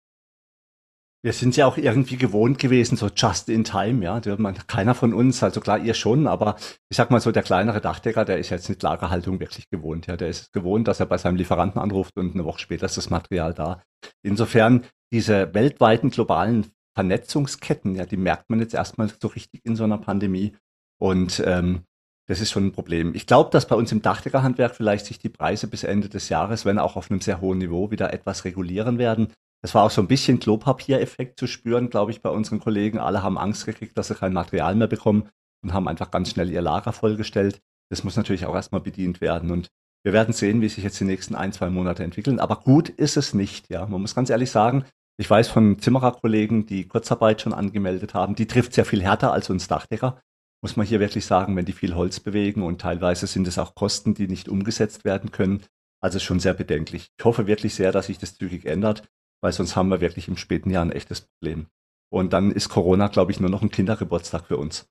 Wir 1.27 1.33
sind 1.33 1.57
ja 1.57 1.65
auch 1.65 1.75
irgendwie 1.75 2.15
gewohnt 2.15 2.57
gewesen, 2.57 2.95
so 2.95 3.09
just 3.13 3.49
in 3.49 3.65
time, 3.65 4.01
ja. 4.01 4.21
Man, 4.37 4.55
keiner 4.67 4.95
von 4.95 5.13
uns, 5.13 5.43
also 5.43 5.59
klar, 5.59 5.77
ihr 5.77 5.93
schon, 5.93 6.25
aber 6.25 6.55
ich 6.87 6.95
sag 6.95 7.11
mal 7.11 7.19
so, 7.19 7.33
der 7.33 7.43
kleinere 7.43 7.81
Dachdecker, 7.81 8.23
der 8.23 8.37
ist 8.37 8.49
jetzt 8.49 8.69
mit 8.69 8.81
Lagerhaltung 8.81 9.41
wirklich 9.41 9.69
gewohnt, 9.69 10.07
ja. 10.07 10.15
Der 10.15 10.29
ist 10.29 10.53
gewohnt, 10.53 10.87
dass 10.87 11.01
er 11.01 11.05
bei 11.05 11.17
seinem 11.17 11.35
Lieferanten 11.35 11.81
anruft 11.81 12.15
und 12.15 12.33
eine 12.33 12.45
Woche 12.45 12.59
später 12.59 12.85
ist 12.85 12.95
das 12.95 13.09
Material 13.09 13.53
da. 13.53 13.83
Insofern, 14.23 14.85
diese 15.11 15.53
weltweiten 15.53 16.11
globalen 16.11 16.71
Vernetzungsketten, 16.95 17.95
ja, 17.95 18.05
die 18.05 18.15
merkt 18.15 18.49
man 18.49 18.61
jetzt 18.61 18.73
erstmal 18.73 19.09
so 19.09 19.27
richtig 19.27 19.65
in 19.65 19.75
so 19.75 19.83
einer 19.83 19.97
Pandemie. 19.97 20.55
Und 20.97 21.43
ähm, 21.45 21.81
das 22.29 22.39
ist 22.39 22.51
schon 22.51 22.67
ein 22.67 22.71
Problem. 22.71 23.13
Ich 23.15 23.27
glaube, 23.27 23.49
dass 23.51 23.67
bei 23.67 23.75
uns 23.75 23.91
im 23.91 24.01
Dachdeckerhandwerk 24.01 24.75
vielleicht 24.75 25.05
sich 25.05 25.19
die 25.19 25.27
Preise 25.27 25.67
bis 25.67 25.83
Ende 25.83 26.07
des 26.07 26.29
Jahres, 26.29 26.63
wenn 26.63 26.79
auch 26.79 26.95
auf 26.95 27.11
einem 27.11 27.19
sehr 27.19 27.41
hohen 27.41 27.57
Niveau, 27.57 27.91
wieder 27.91 28.13
etwas 28.13 28.45
regulieren 28.45 28.97
werden. 28.97 29.33
Es 29.63 29.73
war 29.73 29.83
auch 29.83 29.91
so 29.91 30.01
ein 30.01 30.07
bisschen 30.07 30.39
Klopapiereffekt 30.39 31.39
zu 31.39 31.47
spüren, 31.47 31.89
glaube 31.89 32.11
ich, 32.11 32.21
bei 32.21 32.29
unseren 32.29 32.59
Kollegen. 32.59 32.99
Alle 32.99 33.23
haben 33.23 33.37
Angst 33.37 33.65
gekriegt, 33.65 33.97
dass 33.97 34.07
sie 34.07 34.15
kein 34.15 34.33
Material 34.33 34.75
mehr 34.75 34.87
bekommen 34.87 35.29
und 35.63 35.73
haben 35.73 35.87
einfach 35.87 36.11
ganz 36.11 36.29
schnell 36.29 36.49
ihr 36.49 36.61
Lager 36.61 36.93
vollgestellt. 36.93 37.59
Das 37.89 38.03
muss 38.03 38.17
natürlich 38.17 38.45
auch 38.45 38.55
erstmal 38.55 38.81
bedient 38.81 39.21
werden. 39.21 39.51
Und 39.51 39.69
wir 40.03 40.13
werden 40.13 40.33
sehen, 40.33 40.61
wie 40.61 40.69
sich 40.69 40.83
jetzt 40.83 40.99
die 40.99 41.05
nächsten 41.05 41.35
ein, 41.35 41.53
zwei 41.53 41.69
Monate 41.69 42.03
entwickeln. 42.03 42.39
Aber 42.39 42.57
gut 42.57 42.89
ist 42.89 43.17
es 43.17 43.33
nicht. 43.33 43.69
Ja, 43.69 43.85
man 43.87 44.01
muss 44.01 44.15
ganz 44.15 44.29
ehrlich 44.29 44.51
sagen, 44.51 44.85
ich 45.19 45.29
weiß 45.29 45.47
von 45.47 45.79
Zimmererkollegen, 45.79 46.67
die 46.67 46.87
Kurzarbeit 46.87 47.41
schon 47.41 47.53
angemeldet 47.53 48.13
haben, 48.13 48.35
die 48.35 48.45
trifft 48.45 48.73
sehr 48.73 48.85
viel 48.85 49.01
härter 49.01 49.33
als 49.33 49.49
uns 49.49 49.67
Dachdecker. 49.67 50.21
Muss 50.61 50.75
man 50.75 50.85
hier 50.85 50.99
wirklich 50.99 51.25
sagen, 51.25 51.55
wenn 51.55 51.65
die 51.65 51.73
viel 51.73 51.95
Holz 51.95 52.19
bewegen 52.19 52.61
und 52.61 52.81
teilweise 52.81 53.25
sind 53.25 53.47
es 53.47 53.57
auch 53.57 53.73
Kosten, 53.73 54.13
die 54.13 54.27
nicht 54.27 54.47
umgesetzt 54.47 55.05
werden 55.05 55.31
können. 55.31 55.63
Also 56.01 56.19
schon 56.19 56.39
sehr 56.39 56.53
bedenklich. 56.53 57.09
Ich 57.17 57.25
hoffe 57.25 57.47
wirklich 57.47 57.73
sehr, 57.73 57.91
dass 57.91 58.07
sich 58.07 58.19
das 58.19 58.35
zügig 58.37 58.65
ändert, 58.65 59.03
weil 59.41 59.51
sonst 59.51 59.75
haben 59.75 59.89
wir 59.89 60.01
wirklich 60.01 60.27
im 60.27 60.37
späten 60.37 60.69
Jahr 60.69 60.83
ein 60.83 60.91
echtes 60.91 61.21
Problem. 61.21 61.67
Und 62.09 62.33
dann 62.33 62.51
ist 62.51 62.69
Corona, 62.69 63.07
glaube 63.07 63.31
ich, 63.31 63.39
nur 63.39 63.49
noch 63.49 63.61
ein 63.61 63.71
Kindergeburtstag 63.71 64.47
für 64.47 64.57
uns. 64.57 64.87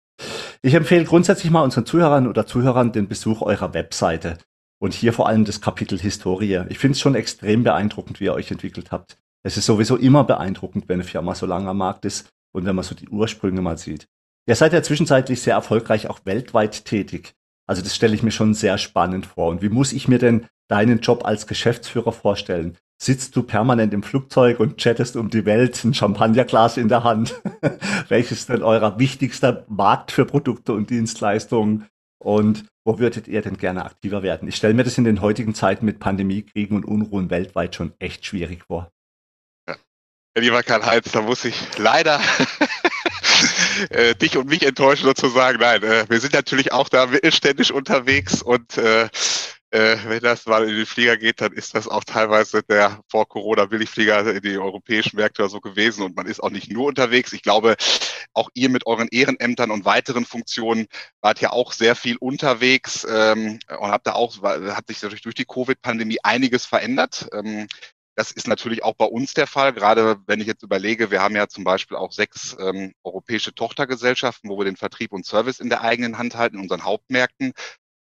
Ich 0.62 0.74
empfehle 0.74 1.04
grundsätzlich 1.04 1.50
mal 1.50 1.62
unseren 1.62 1.86
Zuhörern 1.86 2.26
oder 2.26 2.46
Zuhörern 2.46 2.92
den 2.92 3.08
Besuch 3.08 3.42
eurer 3.42 3.74
Webseite 3.74 4.38
und 4.78 4.94
hier 4.94 5.12
vor 5.12 5.28
allem 5.28 5.44
das 5.44 5.60
Kapitel 5.60 5.98
Historie. 5.98 6.62
Ich 6.68 6.78
finde 6.78 6.92
es 6.92 7.00
schon 7.00 7.14
extrem 7.14 7.64
beeindruckend, 7.64 8.20
wie 8.20 8.24
ihr 8.24 8.34
euch 8.34 8.50
entwickelt 8.50 8.90
habt. 8.90 9.18
Es 9.42 9.56
ist 9.56 9.66
sowieso 9.66 9.96
immer 9.96 10.24
beeindruckend, 10.24 10.88
wenn 10.88 11.00
eine 11.00 11.04
Firma 11.04 11.34
so 11.34 11.46
lange 11.46 11.70
am 11.70 11.78
Markt 11.78 12.04
ist 12.04 12.30
und 12.52 12.64
wenn 12.64 12.74
man 12.74 12.84
so 12.84 12.94
die 12.94 13.08
Ursprünge 13.08 13.62
mal 13.62 13.78
sieht. 13.78 14.08
Ihr 14.48 14.56
seid 14.56 14.72
ja 14.72 14.82
zwischenzeitlich 14.82 15.42
sehr 15.42 15.54
erfolgreich 15.54 16.08
auch 16.08 16.20
weltweit 16.24 16.84
tätig. 16.84 17.34
Also 17.68 17.82
das 17.82 17.94
stelle 17.94 18.14
ich 18.14 18.22
mir 18.22 18.30
schon 18.30 18.54
sehr 18.54 18.78
spannend 18.78 19.26
vor. 19.26 19.48
Und 19.48 19.62
wie 19.62 19.68
muss 19.68 19.92
ich 19.92 20.08
mir 20.08 20.18
denn 20.18 20.46
deinen 20.68 21.00
Job 21.00 21.24
als 21.24 21.46
Geschäftsführer 21.46 22.12
vorstellen? 22.12 22.76
Sitzt 22.98 23.36
du 23.36 23.42
permanent 23.42 23.92
im 23.92 24.02
Flugzeug 24.02 24.58
und 24.58 24.78
chattest 24.78 25.16
um 25.16 25.28
die 25.28 25.44
Welt, 25.44 25.84
ein 25.84 25.92
Champagnerglas 25.92 26.76
in 26.76 26.88
der 26.88 27.04
Hand? 27.04 27.40
Welches 28.08 28.46
denn 28.46 28.62
euer 28.62 28.98
wichtigster 28.98 29.64
Markt 29.68 30.12
für 30.12 30.24
Produkte 30.24 30.72
und 30.72 30.88
Dienstleistungen? 30.88 31.86
Und 32.18 32.64
wo 32.84 32.98
würdet 32.98 33.28
ihr 33.28 33.42
denn 33.42 33.58
gerne 33.58 33.84
aktiver 33.84 34.22
werden? 34.22 34.48
Ich 34.48 34.56
stelle 34.56 34.74
mir 34.74 34.84
das 34.84 34.96
in 34.96 35.04
den 35.04 35.20
heutigen 35.20 35.54
Zeiten 35.54 35.84
mit 35.84 35.98
Pandemie, 35.98 36.42
Kriegen 36.42 36.76
und 36.76 36.84
Unruhen 36.84 37.28
weltweit 37.28 37.74
schon 37.74 37.92
echt 37.98 38.24
schwierig 38.24 38.64
vor 38.64 38.90
lieber 40.40 40.62
Karl-Heinz, 40.62 41.12
da 41.12 41.22
muss 41.22 41.44
ich 41.44 41.56
leider 41.78 42.20
äh, 43.90 44.14
dich 44.14 44.36
und 44.36 44.48
mich 44.48 44.64
enttäuschen 44.64 45.06
sozusagen. 45.06 45.58
Nein, 45.58 45.82
äh, 45.82 46.04
wir 46.08 46.20
sind 46.20 46.34
natürlich 46.34 46.72
auch 46.72 46.88
da 46.88 47.06
mittelständisch 47.06 47.70
unterwegs 47.70 48.42
und 48.42 48.78
äh, 48.78 49.08
äh, 49.70 49.96
wenn 50.06 50.20
das 50.20 50.46
mal 50.46 50.68
in 50.68 50.76
den 50.76 50.86
Flieger 50.86 51.16
geht, 51.16 51.40
dann 51.40 51.52
ist 51.52 51.74
das 51.74 51.88
auch 51.88 52.04
teilweise 52.04 52.62
der 52.62 53.00
vor 53.08 53.28
Corona 53.28 53.66
Billigflieger 53.66 54.34
in 54.34 54.40
die 54.40 54.58
europäischen 54.58 55.16
Märkte 55.16 55.42
oder 55.42 55.50
so 55.50 55.60
gewesen 55.60 56.02
und 56.04 56.16
man 56.16 56.26
ist 56.26 56.40
auch 56.40 56.50
nicht 56.50 56.70
nur 56.70 56.86
unterwegs. 56.86 57.32
Ich 57.32 57.42
glaube, 57.42 57.76
auch 58.32 58.48
ihr 58.54 58.70
mit 58.70 58.86
euren 58.86 59.08
Ehrenämtern 59.08 59.70
und 59.70 59.84
weiteren 59.84 60.24
Funktionen 60.24 60.86
wart 61.20 61.40
ja 61.40 61.50
auch 61.50 61.72
sehr 61.72 61.96
viel 61.96 62.16
unterwegs 62.16 63.06
ähm, 63.10 63.58
und 63.78 63.90
habt 63.90 64.06
da 64.06 64.12
auch, 64.12 64.40
hat 64.42 64.86
sich 64.86 65.02
natürlich 65.02 65.22
durch 65.22 65.34
die 65.34 65.44
Covid-Pandemie 65.44 66.18
einiges 66.22 66.64
verändert. 66.64 67.28
Ähm, 67.32 67.66
das 68.16 68.32
ist 68.32 68.48
natürlich 68.48 68.82
auch 68.82 68.94
bei 68.94 69.04
uns 69.04 69.34
der 69.34 69.46
Fall, 69.46 69.74
gerade 69.74 70.18
wenn 70.26 70.40
ich 70.40 70.46
jetzt 70.46 70.62
überlege, 70.62 71.10
wir 71.10 71.20
haben 71.20 71.36
ja 71.36 71.48
zum 71.48 71.64
Beispiel 71.64 71.98
auch 71.98 72.12
sechs 72.12 72.56
ähm, 72.58 72.94
europäische 73.04 73.54
Tochtergesellschaften, 73.54 74.48
wo 74.48 74.58
wir 74.58 74.64
den 74.64 74.76
Vertrieb 74.76 75.12
und 75.12 75.26
Service 75.26 75.60
in 75.60 75.68
der 75.68 75.82
eigenen 75.82 76.16
Hand 76.16 76.34
halten, 76.34 76.56
in 76.56 76.62
unseren 76.62 76.84
Hauptmärkten. 76.84 77.52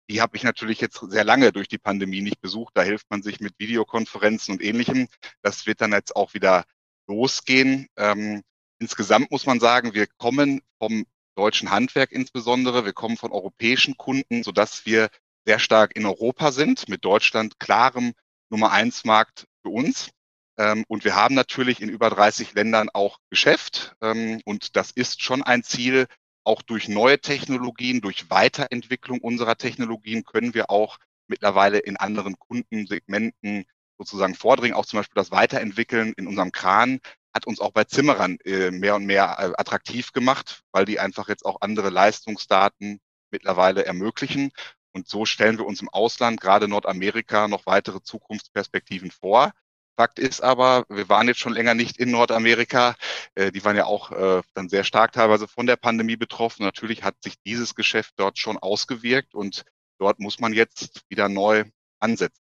Die 0.10 0.22
habe 0.22 0.38
ich 0.38 0.44
natürlich 0.44 0.80
jetzt 0.80 1.00
sehr 1.10 1.26
lange 1.26 1.52
durch 1.52 1.68
die 1.68 1.78
Pandemie 1.78 2.22
nicht 2.22 2.40
besucht. 2.40 2.72
Da 2.76 2.82
hilft 2.82 3.12
man 3.12 3.22
sich 3.22 3.42
mit 3.42 3.54
Videokonferenzen 3.60 4.54
und 4.54 4.64
ähnlichem. 4.64 5.10
Das 5.42 5.66
wird 5.68 5.82
dann 5.82 5.92
jetzt 5.92 6.16
auch 6.16 6.34
wieder 6.34 6.64
losgehen. 7.08 7.88
Ähm, 7.98 8.42
insgesamt 8.80 9.32
muss 9.32 9.46
man 9.46 9.60
sagen, 9.60 9.94
wir 9.94 10.08
kommen 10.08 10.62
vom 10.82 11.06
deutschen 11.36 11.72
Handwerk 11.72 12.14
insbesondere, 12.14 12.86
wir 12.86 12.94
kommen 12.94 13.18
von 13.18 13.34
europäischen 13.34 13.98
Kunden, 13.98 14.44
sodass 14.44 14.86
wir 14.86 15.10
sehr 15.46 15.60
stark 15.60 15.96
in 15.98 16.06
Europa 16.06 16.54
sind, 16.54 16.88
mit 16.88 17.04
Deutschland 17.04 17.60
klarem 17.60 18.14
Nummer 18.50 18.72
eins 18.72 19.06
Markt 19.06 19.48
für 19.64 19.70
uns. 19.70 20.10
Ähm, 20.58 20.84
und 20.88 21.06
wir 21.06 21.16
haben 21.16 21.36
natürlich 21.36 21.82
in 21.82 21.90
über 21.90 22.10
30 22.10 22.54
Ländern 22.54 22.90
auch 22.90 23.20
Geschäft. 23.30 23.96
Ähm, 24.02 24.42
und 24.46 24.76
das 24.76 24.92
ist 24.92 25.24
schon 25.24 25.44
ein 25.44 25.64
Ziel. 25.64 26.08
Auch 26.44 26.62
durch 26.62 26.88
neue 26.88 27.20
Technologien, 27.20 28.02
durch 28.02 28.30
Weiterentwicklung 28.30 29.20
unserer 29.20 29.56
Technologien 29.56 30.24
können 30.24 30.54
wir 30.54 30.70
auch 30.70 30.98
mittlerweile 31.28 31.80
in 31.80 31.98
anderen 31.98 32.38
Kundensegmenten 32.40 33.66
sozusagen 33.98 34.36
vordringen. 34.36 34.76
Auch 34.76 34.86
zum 34.86 35.00
Beispiel 35.00 35.16
das 35.16 35.32
Weiterentwickeln 35.32 36.14
in 36.18 36.28
unserem 36.28 36.52
Kran 36.52 37.00
hat 37.34 37.46
uns 37.46 37.60
auch 37.60 37.72
bei 37.72 37.84
Zimmerern 37.84 38.38
äh, 38.44 38.72
mehr 38.72 38.96
und 38.96 39.06
mehr 39.06 39.36
äh, 39.40 39.54
attraktiv 39.58 40.12
gemacht, 40.12 40.64
weil 40.72 40.86
die 40.86 41.00
einfach 41.00 41.30
jetzt 41.30 41.46
auch 41.46 41.62
andere 41.62 41.90
Leistungsdaten 41.90 43.00
mittlerweile 43.32 43.86
ermöglichen. 43.86 44.52
Und 44.93 45.08
so 45.08 45.25
stellen 45.25 45.58
wir 45.58 45.65
uns 45.65 45.82
im 45.82 45.89
Ausland, 45.89 46.41
gerade 46.41 46.67
Nordamerika, 46.67 47.47
noch 47.47 47.65
weitere 47.65 48.02
Zukunftsperspektiven 48.02 49.12
vor. 49.12 49.52
Fakt 49.99 50.17
ist 50.17 50.41
aber, 50.41 50.86
wir 50.88 51.10
waren 51.10 51.28
jetzt 51.28 51.41
schon 51.41 51.54
länger 51.54 51.73
nicht 51.73 51.97
in 51.97 52.12
Nordamerika. 52.12 52.95
Äh, 53.36 53.52
die 53.52 53.63
waren 53.65 53.75
ja 53.75 53.86
auch 53.86 54.12
äh, 54.12 54.41
dann 54.54 54.69
sehr 54.69 54.86
stark 54.86 55.12
teilweise 55.12 55.47
von 55.47 55.65
der 55.65 55.75
Pandemie 55.75 56.15
betroffen. 56.15 56.63
Natürlich 56.63 57.04
hat 57.04 57.21
sich 57.21 57.36
dieses 57.41 57.75
Geschäft 57.75 58.13
dort 58.15 58.39
schon 58.39 58.58
ausgewirkt 58.58 59.36
und 59.36 59.65
dort 59.99 60.19
muss 60.19 60.39
man 60.39 60.54
jetzt 60.54 61.02
wieder 61.10 61.28
neu 61.28 61.65
ansetzen. 61.99 62.41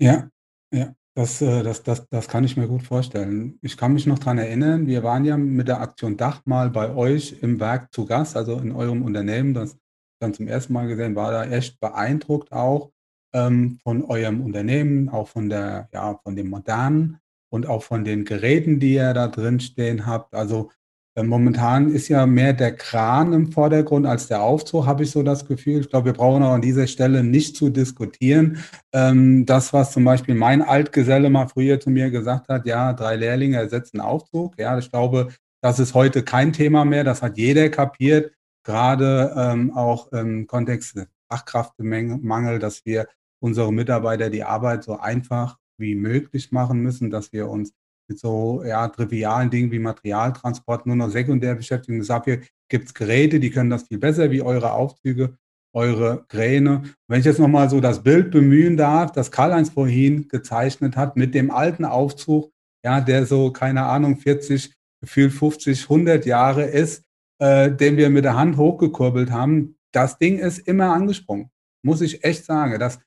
Ja, 0.00 0.30
ja. 0.72 0.94
Das, 1.16 1.40
äh, 1.42 1.62
das, 1.62 1.84
das, 1.84 2.08
das 2.08 2.26
kann 2.26 2.42
ich 2.42 2.56
mir 2.56 2.66
gut 2.66 2.82
vorstellen. 2.82 3.58
Ich 3.62 3.76
kann 3.76 3.92
mich 3.92 4.06
noch 4.06 4.18
daran 4.18 4.38
erinnern, 4.38 4.88
wir 4.88 5.04
waren 5.04 5.24
ja 5.24 5.36
mit 5.36 5.68
der 5.68 5.80
Aktion 5.80 6.16
Dach 6.16 6.40
mal 6.44 6.70
bei 6.70 6.92
euch 6.92 7.40
im 7.40 7.60
Werk 7.60 7.92
zu 7.92 8.04
Gast, 8.04 8.36
also 8.36 8.58
in 8.58 8.72
eurem 8.72 9.02
Unternehmen. 9.02 9.54
Das 9.54 9.78
dann 10.24 10.34
zum 10.34 10.48
ersten 10.48 10.72
Mal 10.72 10.88
gesehen, 10.88 11.14
war 11.14 11.30
da 11.30 11.44
echt 11.44 11.78
beeindruckt 11.80 12.52
auch 12.52 12.90
ähm, 13.34 13.78
von 13.82 14.04
eurem 14.04 14.40
Unternehmen, 14.40 15.08
auch 15.08 15.28
von 15.28 15.48
der, 15.48 15.88
ja, 15.92 16.18
von 16.22 16.36
dem 16.36 16.48
Modernen 16.48 17.18
und 17.50 17.66
auch 17.66 17.82
von 17.82 18.04
den 18.04 18.24
Geräten, 18.24 18.80
die 18.80 18.94
ihr 18.94 19.12
da 19.12 19.28
drin 19.28 19.60
stehen 19.60 20.06
habt. 20.06 20.34
Also 20.34 20.70
äh, 21.16 21.22
momentan 21.22 21.92
ist 21.92 22.08
ja 22.08 22.26
mehr 22.26 22.52
der 22.52 22.74
Kran 22.74 23.32
im 23.32 23.52
Vordergrund 23.52 24.06
als 24.06 24.28
der 24.28 24.42
Aufzug, 24.42 24.86
habe 24.86 25.02
ich 25.02 25.10
so 25.10 25.22
das 25.22 25.46
Gefühl. 25.46 25.80
Ich 25.80 25.90
glaube, 25.90 26.06
wir 26.06 26.12
brauchen 26.14 26.42
auch 26.42 26.54
an 26.54 26.62
dieser 26.62 26.86
Stelle 26.86 27.22
nicht 27.22 27.56
zu 27.56 27.70
diskutieren. 27.70 28.58
Ähm, 28.92 29.46
das, 29.46 29.72
was 29.72 29.92
zum 29.92 30.04
Beispiel 30.04 30.34
mein 30.34 30.62
Altgeselle 30.62 31.30
mal 31.30 31.48
früher 31.48 31.78
zu 31.78 31.90
mir 31.90 32.10
gesagt 32.10 32.48
hat, 32.48 32.66
ja, 32.66 32.92
drei 32.92 33.16
Lehrlinge 33.16 33.58
ersetzen 33.58 34.00
Aufzug. 34.00 34.58
Ja, 34.58 34.78
ich 34.78 34.90
glaube, 34.90 35.28
das 35.62 35.78
ist 35.78 35.94
heute 35.94 36.22
kein 36.22 36.52
Thema 36.52 36.84
mehr. 36.84 37.04
Das 37.04 37.22
hat 37.22 37.38
jeder 37.38 37.68
kapiert 37.68 38.32
gerade 38.64 39.34
ähm, 39.36 39.72
auch 39.72 40.10
im 40.12 40.46
Kontext 40.46 41.06
Fachkraftmangel, 41.30 42.58
dass 42.58 42.84
wir 42.84 43.06
unsere 43.40 43.72
Mitarbeiter 43.72 44.30
die 44.30 44.44
Arbeit 44.44 44.84
so 44.84 44.98
einfach 44.98 45.58
wie 45.78 45.94
möglich 45.94 46.52
machen 46.52 46.80
müssen, 46.80 47.10
dass 47.10 47.32
wir 47.32 47.48
uns 47.48 47.72
mit 48.08 48.18
so 48.18 48.62
ja, 48.64 48.88
trivialen 48.88 49.50
Dingen 49.50 49.70
wie 49.70 49.78
Materialtransport 49.78 50.86
nur 50.86 50.96
noch 50.96 51.10
sekundär 51.10 51.54
beschäftigen. 51.54 52.02
Dafür 52.04 52.40
gibt 52.68 52.86
es 52.86 52.94
Geräte, 52.94 53.40
die 53.40 53.50
können 53.50 53.70
das 53.70 53.84
viel 53.88 53.98
besser 53.98 54.30
wie 54.30 54.42
eure 54.42 54.72
Aufzüge, 54.72 55.36
eure 55.74 56.24
Kräne. 56.28 56.82
Wenn 57.08 57.20
ich 57.20 57.26
jetzt 57.26 57.40
nochmal 57.40 57.68
so 57.70 57.80
das 57.80 58.02
Bild 58.02 58.30
bemühen 58.30 58.76
darf, 58.76 59.12
das 59.12 59.30
Karl-Heinz 59.30 59.70
vorhin 59.70 60.28
gezeichnet 60.28 60.96
hat 60.96 61.16
mit 61.16 61.34
dem 61.34 61.50
alten 61.50 61.84
Aufzug, 61.84 62.52
ja, 62.84 63.00
der 63.00 63.26
so, 63.26 63.50
keine 63.50 63.84
Ahnung, 63.84 64.16
40, 64.16 64.72
gefühlt 65.00 65.32
50, 65.32 65.84
100 65.84 66.26
Jahre 66.26 66.64
ist, 66.64 67.04
äh, 67.38 67.70
den 67.70 67.96
wir 67.96 68.10
mit 68.10 68.24
der 68.24 68.36
Hand 68.36 68.56
hochgekurbelt 68.56 69.30
haben, 69.30 69.76
das 69.92 70.18
Ding 70.18 70.38
ist 70.38 70.58
immer 70.58 70.92
angesprungen, 70.92 71.50
muss 71.82 72.00
ich 72.00 72.24
echt 72.24 72.44
sagen. 72.44 72.78
Das, 72.78 72.98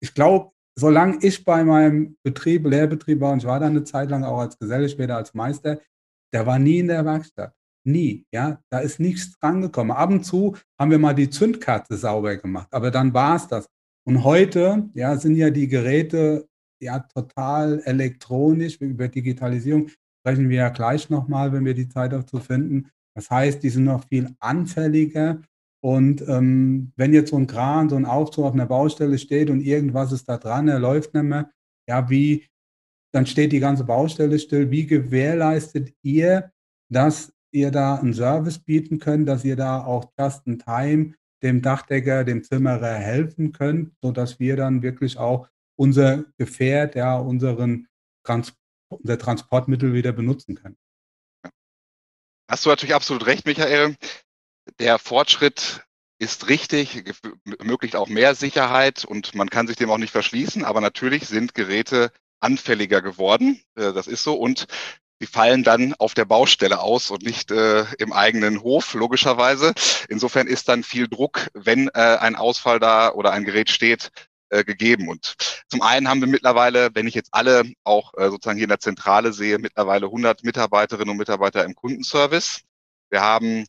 ich 0.00 0.14
glaube, 0.14 0.52
solange 0.78 1.18
ich 1.22 1.44
bei 1.44 1.64
meinem 1.64 2.16
Betrieb, 2.22 2.66
Lehrbetrieb 2.66 3.20
war, 3.20 3.32
und 3.32 3.38
ich 3.38 3.46
war 3.46 3.60
da 3.60 3.66
eine 3.66 3.84
Zeit 3.84 4.10
lang 4.10 4.24
auch 4.24 4.38
als 4.38 4.58
Geselle, 4.58 4.88
später 4.88 5.16
als 5.16 5.34
Meister, 5.34 5.80
der 6.32 6.46
war 6.46 6.58
nie 6.58 6.80
in 6.80 6.88
der 6.88 7.04
Werkstatt. 7.04 7.54
Nie, 7.86 8.26
ja. 8.32 8.60
Da 8.70 8.80
ist 8.80 8.98
nichts 9.00 9.38
drangekommen. 9.38 9.96
Ab 9.96 10.10
und 10.10 10.24
zu 10.24 10.56
haben 10.78 10.90
wir 10.90 10.98
mal 10.98 11.14
die 11.14 11.30
Zündkarte 11.30 11.96
sauber 11.96 12.36
gemacht, 12.36 12.68
aber 12.72 12.90
dann 12.90 13.14
war 13.14 13.36
es 13.36 13.46
das. 13.46 13.68
Und 14.04 14.24
heute, 14.24 14.88
ja, 14.94 15.16
sind 15.16 15.36
ja 15.36 15.50
die 15.50 15.68
Geräte 15.68 16.46
ja 16.80 16.98
total 16.98 17.80
elektronisch. 17.84 18.80
Über 18.80 19.08
Digitalisierung 19.08 19.88
sprechen 20.20 20.48
wir 20.48 20.56
ja 20.56 20.68
gleich 20.68 21.10
nochmal, 21.10 21.52
wenn 21.52 21.64
wir 21.64 21.74
die 21.74 21.88
Zeit 21.88 22.12
dazu 22.12 22.38
finden. 22.38 22.90
Das 23.16 23.30
heißt, 23.30 23.62
die 23.62 23.70
sind 23.70 23.84
noch 23.84 24.04
viel 24.04 24.28
anfälliger. 24.40 25.40
Und 25.82 26.22
ähm, 26.28 26.92
wenn 26.96 27.14
jetzt 27.14 27.30
so 27.30 27.36
ein 27.36 27.46
Kran, 27.46 27.88
so 27.88 27.96
ein 27.96 28.04
Aufzug 28.04 28.44
auf 28.44 28.52
einer 28.52 28.66
Baustelle 28.66 29.18
steht 29.18 29.50
und 29.50 29.62
irgendwas 29.62 30.12
ist 30.12 30.28
da 30.28 30.36
dran, 30.36 30.68
er 30.68 30.78
läuft 30.78 31.14
nicht 31.14 31.22
mehr, 31.22 31.50
ja, 31.88 32.10
wie, 32.10 32.46
dann 33.12 33.26
steht 33.26 33.52
die 33.52 33.60
ganze 33.60 33.84
Baustelle 33.84 34.38
still. 34.38 34.70
Wie 34.70 34.86
gewährleistet 34.86 35.94
ihr, 36.02 36.52
dass 36.90 37.32
ihr 37.52 37.70
da 37.70 37.96
einen 37.96 38.12
Service 38.12 38.58
bieten 38.58 38.98
könnt, 38.98 39.28
dass 39.28 39.44
ihr 39.44 39.56
da 39.56 39.84
auch 39.84 40.12
just 40.18 40.46
in 40.46 40.58
time 40.58 41.14
dem 41.42 41.62
Dachdecker, 41.62 42.24
dem 42.24 42.42
Zimmerer 42.42 42.94
helfen 42.94 43.52
könnt, 43.52 43.92
sodass 44.02 44.38
wir 44.38 44.56
dann 44.56 44.82
wirklich 44.82 45.16
auch 45.18 45.48
unser 45.78 46.24
Gefährt, 46.38 46.94
ja, 46.94 47.18
unseren 47.18 47.86
Trans 48.24 48.54
unser 48.88 49.18
Transportmittel 49.18 49.92
wieder 49.92 50.12
benutzen 50.12 50.54
können. 50.54 50.76
Hast 52.48 52.64
du 52.64 52.70
natürlich 52.70 52.94
absolut 52.94 53.26
recht, 53.26 53.44
Michael. 53.44 53.96
Der 54.78 54.98
Fortschritt 54.98 55.84
ist 56.18 56.48
richtig, 56.48 57.04
ermöglicht 57.58 57.96
auch 57.96 58.08
mehr 58.08 58.34
Sicherheit 58.34 59.04
und 59.04 59.34
man 59.34 59.50
kann 59.50 59.66
sich 59.66 59.76
dem 59.76 59.90
auch 59.90 59.98
nicht 59.98 60.12
verschließen, 60.12 60.64
aber 60.64 60.80
natürlich 60.80 61.26
sind 61.26 61.54
Geräte 61.54 62.10
anfälliger 62.40 63.02
geworden. 63.02 63.60
Äh, 63.74 63.92
das 63.92 64.06
ist 64.06 64.22
so. 64.22 64.34
Und 64.34 64.66
sie 65.20 65.26
fallen 65.26 65.64
dann 65.64 65.94
auf 65.94 66.14
der 66.14 66.24
Baustelle 66.24 66.80
aus 66.80 67.10
und 67.10 67.22
nicht 67.22 67.50
äh, 67.50 67.84
im 67.98 68.12
eigenen 68.12 68.62
Hof, 68.62 68.94
logischerweise. 68.94 69.72
Insofern 70.08 70.46
ist 70.46 70.68
dann 70.68 70.84
viel 70.84 71.08
Druck, 71.08 71.48
wenn 71.54 71.88
äh, 71.88 72.18
ein 72.20 72.36
Ausfall 72.36 72.78
da 72.78 73.12
oder 73.12 73.32
ein 73.32 73.44
Gerät 73.44 73.70
steht, 73.70 74.10
äh, 74.50 74.64
gegeben. 74.64 75.08
Und 75.08 75.34
zum 75.68 75.82
einen 75.82 76.08
haben 76.08 76.20
wir 76.20 76.28
mittlerweile, 76.28 76.90
wenn 76.94 77.06
ich 77.06 77.14
jetzt 77.14 77.30
alle 77.32 77.64
auch 77.84 78.14
äh, 78.16 78.30
sozusagen 78.30 78.58
hier 78.58 78.64
in 78.66 78.70
der 78.70 78.80
Zentrale 78.80 79.32
sehe, 79.32 79.58
mittlerweile 79.58 80.06
100 80.06 80.44
Mitarbeiterinnen 80.44 81.10
und 81.10 81.16
Mitarbeiter 81.16 81.64
im 81.64 81.74
Kundenservice. 81.74 82.62
Wir 83.10 83.22
haben 83.22 83.66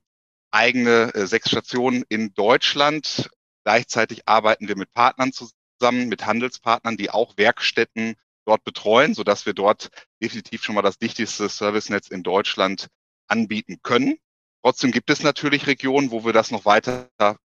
eigene 0.52 1.13
äh, 1.13 1.28
sechs 1.28 1.50
Stationen 1.50 2.04
in 2.10 2.34
Deutschland. 2.34 3.30
Gleichzeitig 3.63 4.28
arbeiten 4.28 4.68
wir 4.68 4.78
mit 4.78 4.94
Partnern 4.94 5.32
zusammen, 5.34 6.08
mit 6.08 6.26
Handelspartnern, 6.26 6.98
die 6.98 7.10
auch 7.10 7.38
Werkstätten 7.38 8.16
dort 8.46 8.63
betreuen, 8.63 9.13
sodass 9.13 9.46
wir 9.46 9.54
dort 9.54 9.90
definitiv 10.24 10.63
schon 10.63 10.76
mal 10.76 10.82
das 10.82 10.98
dichteste 10.98 11.50
Servicenetz 11.50 12.08
in 12.08 12.24
Deutschland 12.24 12.88
anbieten 13.28 13.80
können. 13.84 14.18
Trotzdem 14.63 14.92
gibt 14.92 15.10
es 15.10 15.22
natürlich 15.22 15.68
Regionen, 15.68 16.12
wo 16.12 16.26
wir 16.26 16.34
das 16.34 16.52
noch 16.52 16.66
weiter 16.66 17.10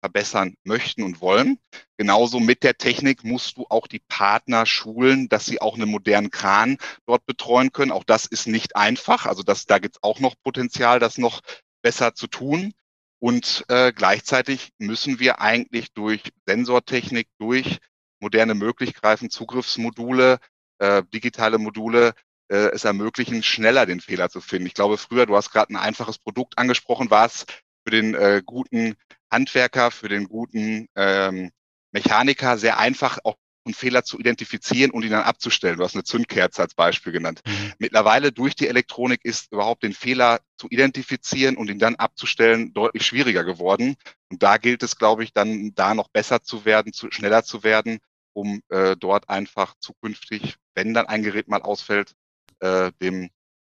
verbessern 0.02 0.56
möchten 0.64 1.04
und 1.04 1.22
wollen. 1.22 1.60
Genauso 1.98 2.40
mit 2.40 2.64
der 2.64 2.78
Technik 2.78 3.24
musst 3.24 3.58
du 3.58 3.66
auch 3.70 3.88
die 3.88 4.02
Partner 4.08 4.66
schulen, 4.66 5.30
dass 5.30 5.46
sie 5.46 5.62
auch 5.62 5.76
einen 5.76 5.90
modernen 5.90 6.32
Kran 6.32 6.78
dort 7.06 7.26
betreuen 7.26 7.72
können. 7.72 7.92
Auch 7.92 8.04
das 8.04 8.26
ist 8.26 8.48
nicht 8.48 8.76
einfach. 8.76 9.26
Also 9.26 9.44
das, 9.44 9.66
da 9.66 9.80
gibt 9.80 9.98
es 9.98 10.04
auch 10.04 10.20
noch 10.20 10.36
Potenzial, 10.44 11.00
das 11.00 11.18
noch 11.18 11.42
besser 11.82 12.16
zu 12.16 12.28
tun. 12.28 12.74
Und 13.20 13.66
äh, 13.68 13.92
gleichzeitig 13.92 14.72
müssen 14.78 15.20
wir 15.20 15.42
eigentlich 15.42 15.92
durch 15.94 16.24
Sensortechnik, 16.48 17.28
durch 17.38 17.80
moderne 18.22 18.54
Möglichkeiten, 18.54 19.30
Zugriffsmodule 19.30 20.40
äh, 20.80 21.04
digitale 21.14 21.58
Module 21.58 22.14
äh, 22.50 22.72
es 22.72 22.86
ermöglichen, 22.86 23.44
schneller 23.44 23.86
den 23.86 24.00
Fehler 24.02 24.30
zu 24.30 24.42
finden. 24.42 24.68
Ich 24.68 24.74
glaube, 24.74 24.98
früher, 24.98 25.26
du 25.26 25.36
hast 25.36 25.52
gerade 25.52 25.74
ein 25.74 25.78
einfaches 25.78 26.18
Produkt 26.18 26.58
angesprochen, 26.58 27.12
war 27.12 27.26
es 27.26 27.46
für 27.86 27.92
den 27.92 28.16
äh, 28.16 28.42
guten 28.46 28.96
Handwerker, 29.32 29.92
für 29.92 30.10
den 30.10 30.28
guten 30.28 30.88
ähm, 30.96 31.52
Mechaniker 31.92 32.58
sehr 32.58 32.78
einfach, 32.78 33.20
auch 33.24 33.36
einen 33.66 33.74
Fehler 33.74 34.04
zu 34.04 34.18
identifizieren 34.18 34.90
und 34.92 35.04
ihn 35.04 35.12
dann 35.12 35.24
abzustellen. 35.24 35.78
Du 35.78 35.84
hast 35.84 35.94
eine 35.94 36.04
Zündkerze 36.04 36.62
als 36.62 36.74
Beispiel 36.74 37.12
genannt. 37.12 37.42
Mhm. 37.46 37.74
Mittlerweile 37.78 38.32
durch 38.32 38.56
die 38.56 38.68
Elektronik 38.68 39.20
ist 39.24 39.52
überhaupt 39.52 39.84
den 39.84 39.94
Fehler 39.94 40.40
zu 40.58 40.68
identifizieren 40.70 41.58
und 41.58 41.70
ihn 41.70 41.78
dann 41.78 41.96
abzustellen 41.96 42.74
deutlich 42.74 43.06
schwieriger 43.06 43.44
geworden. 43.44 43.96
Und 44.32 44.42
da 44.42 44.58
gilt 44.58 44.82
es, 44.82 44.96
glaube 44.96 45.24
ich, 45.24 45.34
dann 45.34 45.74
da 45.76 45.94
noch 45.94 46.08
besser 46.08 46.42
zu 46.42 46.66
werden, 46.66 46.94
zu, 46.94 47.12
schneller 47.12 47.44
zu 47.44 47.64
werden 47.64 48.00
um 48.34 48.62
äh, 48.70 48.96
dort 48.96 49.30
einfach 49.30 49.76
zukünftig, 49.80 50.56
wenn 50.74 50.94
dann 50.94 51.08
ein 51.08 51.24
Gerät 51.24 51.48
mal 51.48 51.62
ausfällt, 51.62 52.16
äh, 52.60 52.92
dem 53.02 53.30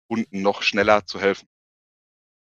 Kunden 0.09 0.43
noch 0.43 0.63
schneller 0.63 1.07
zu 1.07 1.21
helfen. 1.21 1.49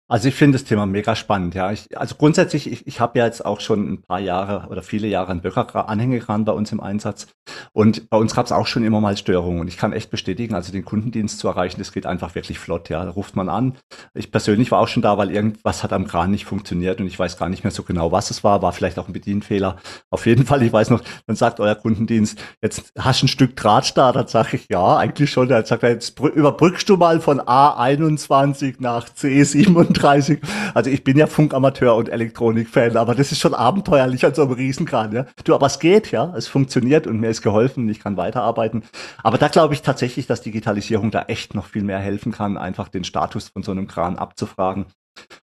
Also 0.08 0.28
ich 0.28 0.36
finde 0.36 0.56
das 0.56 0.64
Thema 0.64 0.86
mega 0.86 1.16
spannend, 1.16 1.56
ja. 1.56 1.72
Ich, 1.72 1.98
also 1.98 2.14
grundsätzlich, 2.14 2.70
ich, 2.70 2.86
ich 2.86 3.00
habe 3.00 3.18
ja 3.18 3.24
jetzt 3.24 3.44
auch 3.44 3.58
schon 3.58 3.92
ein 3.92 4.02
paar 4.02 4.20
Jahre 4.20 4.68
oder 4.68 4.82
viele 4.82 5.08
Jahre 5.08 5.32
einen 5.32 5.40
Böcker-Anhängekran 5.40 6.44
bei 6.44 6.52
uns 6.52 6.70
im 6.70 6.78
Einsatz. 6.80 7.26
Und 7.72 8.08
bei 8.08 8.16
uns 8.16 8.32
gab 8.32 8.46
es 8.46 8.52
auch 8.52 8.68
schon 8.68 8.84
immer 8.84 9.00
mal 9.00 9.16
Störungen. 9.16 9.60
Und 9.60 9.66
ich 9.66 9.76
kann 9.76 9.92
echt 9.92 10.10
bestätigen, 10.10 10.54
also 10.54 10.70
den 10.70 10.84
Kundendienst 10.84 11.40
zu 11.40 11.48
erreichen, 11.48 11.78
das 11.78 11.90
geht 11.90 12.06
einfach 12.06 12.36
wirklich 12.36 12.60
flott, 12.60 12.88
ja. 12.88 13.04
Da 13.04 13.10
ruft 13.10 13.34
man 13.34 13.48
an. 13.48 13.78
Ich 14.14 14.30
persönlich 14.30 14.70
war 14.70 14.78
auch 14.78 14.86
schon 14.86 15.02
da, 15.02 15.18
weil 15.18 15.32
irgendwas 15.32 15.82
hat 15.82 15.92
am 15.92 16.06
Kran 16.06 16.30
nicht 16.30 16.44
funktioniert 16.44 17.00
und 17.00 17.08
ich 17.08 17.18
weiß 17.18 17.36
gar 17.36 17.48
nicht 17.48 17.64
mehr 17.64 17.72
so 17.72 17.82
genau, 17.82 18.12
was 18.12 18.30
es 18.30 18.44
war. 18.44 18.62
War 18.62 18.72
vielleicht 18.72 19.00
auch 19.00 19.08
ein 19.08 19.12
Bedienfehler. 19.12 19.76
Auf 20.10 20.26
jeden 20.26 20.46
Fall, 20.46 20.62
ich 20.62 20.72
weiß 20.72 20.90
noch, 20.90 21.02
dann 21.26 21.34
sagt 21.34 21.58
euer 21.58 21.74
Kundendienst, 21.74 22.38
jetzt 22.62 22.92
hast 22.96 23.22
du 23.22 23.26
ein 23.26 23.28
Stück 23.28 23.56
Draht 23.56 23.96
da. 23.96 24.12
Dann 24.12 24.28
sage 24.28 24.56
ich, 24.56 24.68
ja, 24.70 24.98
eigentlich 24.98 25.32
schon. 25.32 25.48
Dann 25.48 25.64
sagt 25.64 25.82
er, 25.82 25.90
jetzt 25.90 26.20
überbrückst 26.20 26.88
du 26.88 26.96
mal 26.96 27.20
von 27.20 27.40
A21 27.40 28.76
nach 28.78 29.08
C37 29.08 29.95
35. 29.96 30.40
Also 30.74 30.90
ich 30.90 31.04
bin 31.04 31.16
ja 31.16 31.26
Funkamateur 31.26 31.96
und 31.96 32.08
Elektronikfan, 32.08 32.96
aber 32.96 33.14
das 33.14 33.32
ist 33.32 33.40
schon 33.40 33.54
abenteuerlich 33.54 34.24
an 34.24 34.34
so 34.34 34.42
einem 34.42 34.52
Riesenkran, 34.52 35.12
ja. 35.12 35.26
Du, 35.44 35.54
aber 35.54 35.66
es 35.66 35.78
geht, 35.78 36.10
ja. 36.10 36.32
Es 36.36 36.48
funktioniert 36.48 37.06
und 37.06 37.20
mir 37.20 37.30
ist 37.30 37.42
geholfen, 37.42 37.88
ich 37.88 38.00
kann 38.00 38.16
weiterarbeiten. 38.16 38.82
Aber 39.22 39.38
da 39.38 39.48
glaube 39.48 39.74
ich 39.74 39.82
tatsächlich, 39.82 40.26
dass 40.26 40.42
Digitalisierung 40.42 41.10
da 41.10 41.22
echt 41.28 41.54
noch 41.54 41.66
viel 41.66 41.82
mehr 41.82 41.98
helfen 41.98 42.32
kann, 42.32 42.56
einfach 42.56 42.88
den 42.88 43.04
Status 43.04 43.48
von 43.48 43.62
so 43.62 43.72
einem 43.72 43.86
Kran 43.86 44.16
abzufragen 44.16 44.86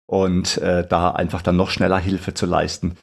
und 0.05 0.57
äh, 0.57 0.87
da 0.87 1.11
einfach 1.11 1.41
dann 1.43 1.55
noch 1.55 1.69
schneller 1.69 1.99
Hilfe 1.99 2.33
zu 2.33 2.47
leisten. 2.47 2.97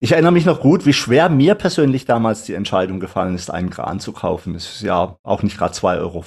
Ich 0.00 0.12
erinnere 0.12 0.32
mich 0.32 0.46
noch 0.46 0.60
gut, 0.60 0.86
wie 0.86 0.94
schwer 0.94 1.28
mir 1.28 1.54
persönlich 1.54 2.06
damals 2.06 2.44
die 2.44 2.54
Entscheidung 2.54 3.00
gefallen 3.00 3.34
ist, 3.34 3.50
einen 3.50 3.68
Kran 3.68 4.00
zu 4.00 4.12
kaufen. 4.12 4.54
Das 4.54 4.64
ist 4.64 4.82
ja 4.82 5.16
auch 5.22 5.42
nicht 5.42 5.58
gerade 5.58 5.74
2,50 5.74 5.98
Euro. 6.00 6.24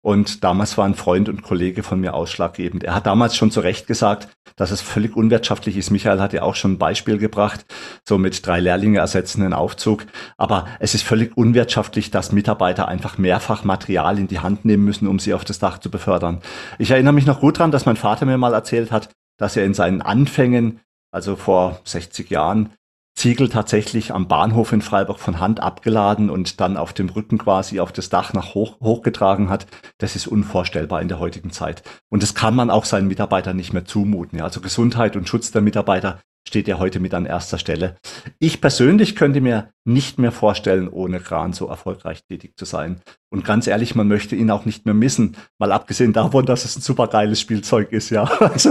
Und 0.00 0.44
damals 0.44 0.78
war 0.78 0.84
ein 0.84 0.94
Freund 0.94 1.28
und 1.28 1.42
Kollege 1.42 1.82
von 1.82 2.00
mir 2.00 2.14
ausschlaggebend. 2.14 2.84
Er 2.84 2.94
hat 2.94 3.06
damals 3.06 3.36
schon 3.36 3.50
zu 3.50 3.60
Recht 3.60 3.86
gesagt, 3.86 4.28
dass 4.56 4.70
es 4.70 4.80
völlig 4.80 5.16
unwirtschaftlich 5.16 5.76
ist. 5.76 5.90
Michael 5.90 6.20
hat 6.20 6.32
ja 6.32 6.42
auch 6.42 6.54
schon 6.54 6.72
ein 6.72 6.78
Beispiel 6.78 7.18
gebracht, 7.18 7.64
so 8.06 8.18
mit 8.18 8.46
drei 8.46 8.60
Lehrlinge 8.60 8.98
ersetzenden 8.98 9.52
Aufzug. 9.52 10.06
Aber 10.36 10.66
es 10.80 10.94
ist 10.94 11.02
völlig 11.02 11.36
unwirtschaftlich, 11.36 12.10
dass 12.10 12.32
Mitarbeiter 12.32 12.88
einfach 12.88 13.18
mehrfach 13.18 13.64
Material 13.64 14.18
in 14.18 14.28
die 14.28 14.40
Hand 14.40 14.64
nehmen 14.64 14.84
müssen, 14.84 15.08
um 15.08 15.18
sie 15.18 15.34
auf 15.34 15.44
das 15.44 15.58
Dach 15.58 15.78
zu 15.78 15.90
befördern. 15.90 16.40
Ich 16.78 16.90
erinnere 16.90 17.12
mich 17.12 17.26
noch 17.26 17.40
gut 17.40 17.58
dran, 17.58 17.70
dass 17.70 17.86
mein 17.86 17.96
Vater 17.96 18.26
mir 18.26 18.38
mal 18.38 18.54
erzählt 18.54 18.92
hat, 18.92 19.10
dass 19.36 19.56
er 19.56 19.64
in 19.64 19.74
seinen 19.74 20.02
Anfängen, 20.02 20.80
also 21.12 21.36
vor 21.36 21.80
60 21.84 22.30
Jahren, 22.30 22.70
Ziegel 23.18 23.48
tatsächlich 23.48 24.14
am 24.14 24.28
Bahnhof 24.28 24.70
in 24.70 24.80
Freiburg 24.80 25.18
von 25.18 25.40
Hand 25.40 25.58
abgeladen 25.58 26.30
und 26.30 26.60
dann 26.60 26.76
auf 26.76 26.92
dem 26.92 27.08
Rücken 27.08 27.36
quasi 27.36 27.80
auf 27.80 27.90
das 27.90 28.10
Dach 28.10 28.32
nach 28.32 28.54
hoch, 28.54 28.78
hochgetragen 28.80 29.50
hat, 29.50 29.66
das 29.98 30.14
ist 30.14 30.28
unvorstellbar 30.28 31.02
in 31.02 31.08
der 31.08 31.18
heutigen 31.18 31.50
Zeit. 31.50 31.82
Und 32.10 32.22
das 32.22 32.36
kann 32.36 32.54
man 32.54 32.70
auch 32.70 32.84
seinen 32.84 33.08
Mitarbeitern 33.08 33.56
nicht 33.56 33.72
mehr 33.72 33.84
zumuten. 33.84 34.38
Ja. 34.38 34.44
Also 34.44 34.60
Gesundheit 34.60 35.16
und 35.16 35.28
Schutz 35.28 35.50
der 35.50 35.62
Mitarbeiter 35.62 36.20
steht 36.48 36.66
ja 36.66 36.78
heute 36.78 36.98
mit 36.98 37.14
an 37.14 37.26
erster 37.26 37.58
Stelle. 37.58 37.96
Ich 38.40 38.60
persönlich 38.60 39.14
könnte 39.14 39.40
mir 39.40 39.70
nicht 39.84 40.18
mehr 40.18 40.32
vorstellen, 40.32 40.88
ohne 40.88 41.20
Kran 41.20 41.52
so 41.52 41.68
erfolgreich 41.68 42.24
tätig 42.24 42.54
zu 42.56 42.64
sein. 42.64 43.00
Und 43.30 43.44
ganz 43.44 43.66
ehrlich, 43.66 43.94
man 43.94 44.08
möchte 44.08 44.34
ihn 44.34 44.50
auch 44.50 44.64
nicht 44.64 44.86
mehr 44.86 44.94
missen. 44.94 45.36
Mal 45.58 45.72
abgesehen 45.72 46.12
davon, 46.12 46.46
dass 46.46 46.64
es 46.64 46.76
ein 46.76 46.82
super 46.82 47.06
geiles 47.06 47.40
Spielzeug 47.40 47.92
ist, 47.92 48.10
ja. 48.10 48.24
Also, 48.40 48.70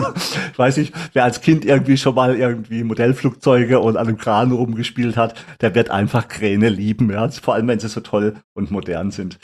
ich 0.51 0.57
weiß 0.57 0.77
nicht, 0.77 0.93
wer 1.13 1.23
als 1.23 1.41
Kind 1.41 1.63
irgendwie 1.65 1.97
schon 1.97 2.15
mal 2.15 2.35
irgendwie 2.35 2.83
Modellflugzeuge 2.83 3.79
und 3.79 3.95
an 3.95 4.07
einem 4.07 4.17
Kran 4.17 4.51
rumgespielt 4.51 5.15
hat, 5.15 5.35
der 5.61 5.75
wird 5.75 5.91
einfach 5.91 6.27
Kräne 6.27 6.69
lieben, 6.69 7.11
ja. 7.11 7.29
Vor 7.29 7.53
allem, 7.53 7.67
wenn 7.67 7.79
sie 7.79 7.89
so 7.89 8.01
toll 8.01 8.35
und 8.53 8.71
modern 8.71 9.11
sind. 9.11 9.37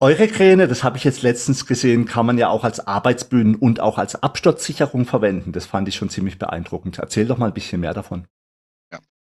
Eure 0.00 0.28
Kräne, 0.28 0.68
das 0.68 0.84
habe 0.84 0.96
ich 0.96 1.02
jetzt 1.02 1.22
letztens 1.22 1.66
gesehen, 1.66 2.04
kann 2.04 2.24
man 2.24 2.38
ja 2.38 2.48
auch 2.48 2.62
als 2.62 2.86
Arbeitsbühnen 2.86 3.56
und 3.56 3.80
auch 3.80 3.98
als 3.98 4.22
Absturzsicherung 4.22 5.06
verwenden. 5.06 5.50
Das 5.50 5.66
fand 5.66 5.88
ich 5.88 5.96
schon 5.96 6.08
ziemlich 6.08 6.38
beeindruckend. 6.38 6.98
Erzähl 6.98 7.26
doch 7.26 7.36
mal 7.36 7.46
ein 7.46 7.54
bisschen 7.54 7.80
mehr 7.80 7.94
davon. 7.94 8.28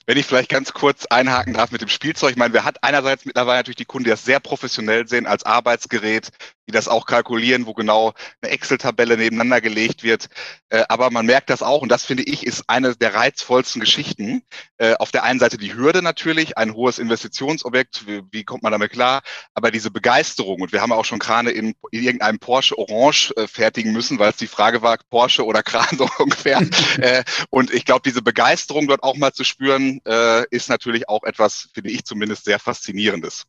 Wenn 0.06 0.18
ich 0.18 0.26
vielleicht 0.26 0.50
ganz 0.50 0.72
kurz 0.72 1.06
einhaken 1.06 1.54
darf 1.54 1.70
mit 1.70 1.80
dem 1.80 1.88
Spielzeug. 1.88 2.32
Ich 2.32 2.36
meine, 2.36 2.52
wir 2.52 2.64
hat 2.64 2.82
einerseits 2.82 3.24
mittlerweile 3.24 3.60
natürlich 3.60 3.76
die 3.76 3.84
Kunden, 3.84 4.04
die 4.04 4.10
das 4.10 4.24
sehr 4.24 4.40
professionell 4.40 5.06
sehen 5.06 5.26
als 5.26 5.44
Arbeitsgerät 5.44 6.30
die 6.66 6.72
das 6.72 6.88
auch 6.88 7.06
kalkulieren, 7.06 7.66
wo 7.66 7.74
genau 7.74 8.14
eine 8.40 8.52
Excel-Tabelle 8.52 9.16
nebeneinander 9.16 9.60
gelegt 9.60 10.02
wird. 10.02 10.28
Äh, 10.70 10.84
aber 10.88 11.10
man 11.10 11.26
merkt 11.26 11.50
das 11.50 11.62
auch, 11.62 11.82
und 11.82 11.90
das 11.90 12.04
finde 12.04 12.22
ich 12.22 12.46
ist 12.46 12.64
eine 12.68 12.96
der 12.96 13.14
reizvollsten 13.14 13.80
Geschichten. 13.80 14.42
Äh, 14.78 14.94
auf 14.94 15.10
der 15.10 15.24
einen 15.24 15.38
Seite 15.38 15.58
die 15.58 15.74
Hürde 15.74 16.02
natürlich, 16.02 16.56
ein 16.56 16.74
hohes 16.74 16.98
Investitionsobjekt, 16.98 18.06
wie, 18.06 18.22
wie, 18.30 18.44
kommt 18.44 18.62
man 18.62 18.72
damit 18.72 18.92
klar? 18.92 19.22
Aber 19.54 19.70
diese 19.70 19.90
Begeisterung, 19.90 20.62
und 20.62 20.72
wir 20.72 20.80
haben 20.80 20.92
auch 20.92 21.04
schon 21.04 21.18
Krane 21.18 21.50
in, 21.50 21.74
in 21.90 22.02
irgendeinem 22.02 22.38
Porsche 22.38 22.78
Orange 22.78 23.32
äh, 23.36 23.46
fertigen 23.46 23.92
müssen, 23.92 24.18
weil 24.18 24.30
es 24.30 24.36
die 24.36 24.46
Frage 24.46 24.82
war, 24.82 24.98
Porsche 25.10 25.44
oder 25.44 25.62
Kran 25.62 25.86
so 25.98 26.08
ungefähr. 26.18 26.60
äh, 26.98 27.24
und 27.50 27.72
ich 27.72 27.84
glaube, 27.84 28.02
diese 28.04 28.22
Begeisterung 28.22 28.86
dort 28.86 29.02
auch 29.02 29.16
mal 29.16 29.32
zu 29.32 29.44
spüren, 29.44 30.00
äh, 30.06 30.44
ist 30.50 30.68
natürlich 30.68 31.08
auch 31.08 31.24
etwas, 31.24 31.68
finde 31.74 31.90
ich 31.90 32.04
zumindest, 32.04 32.44
sehr 32.44 32.58
Faszinierendes. 32.58 33.44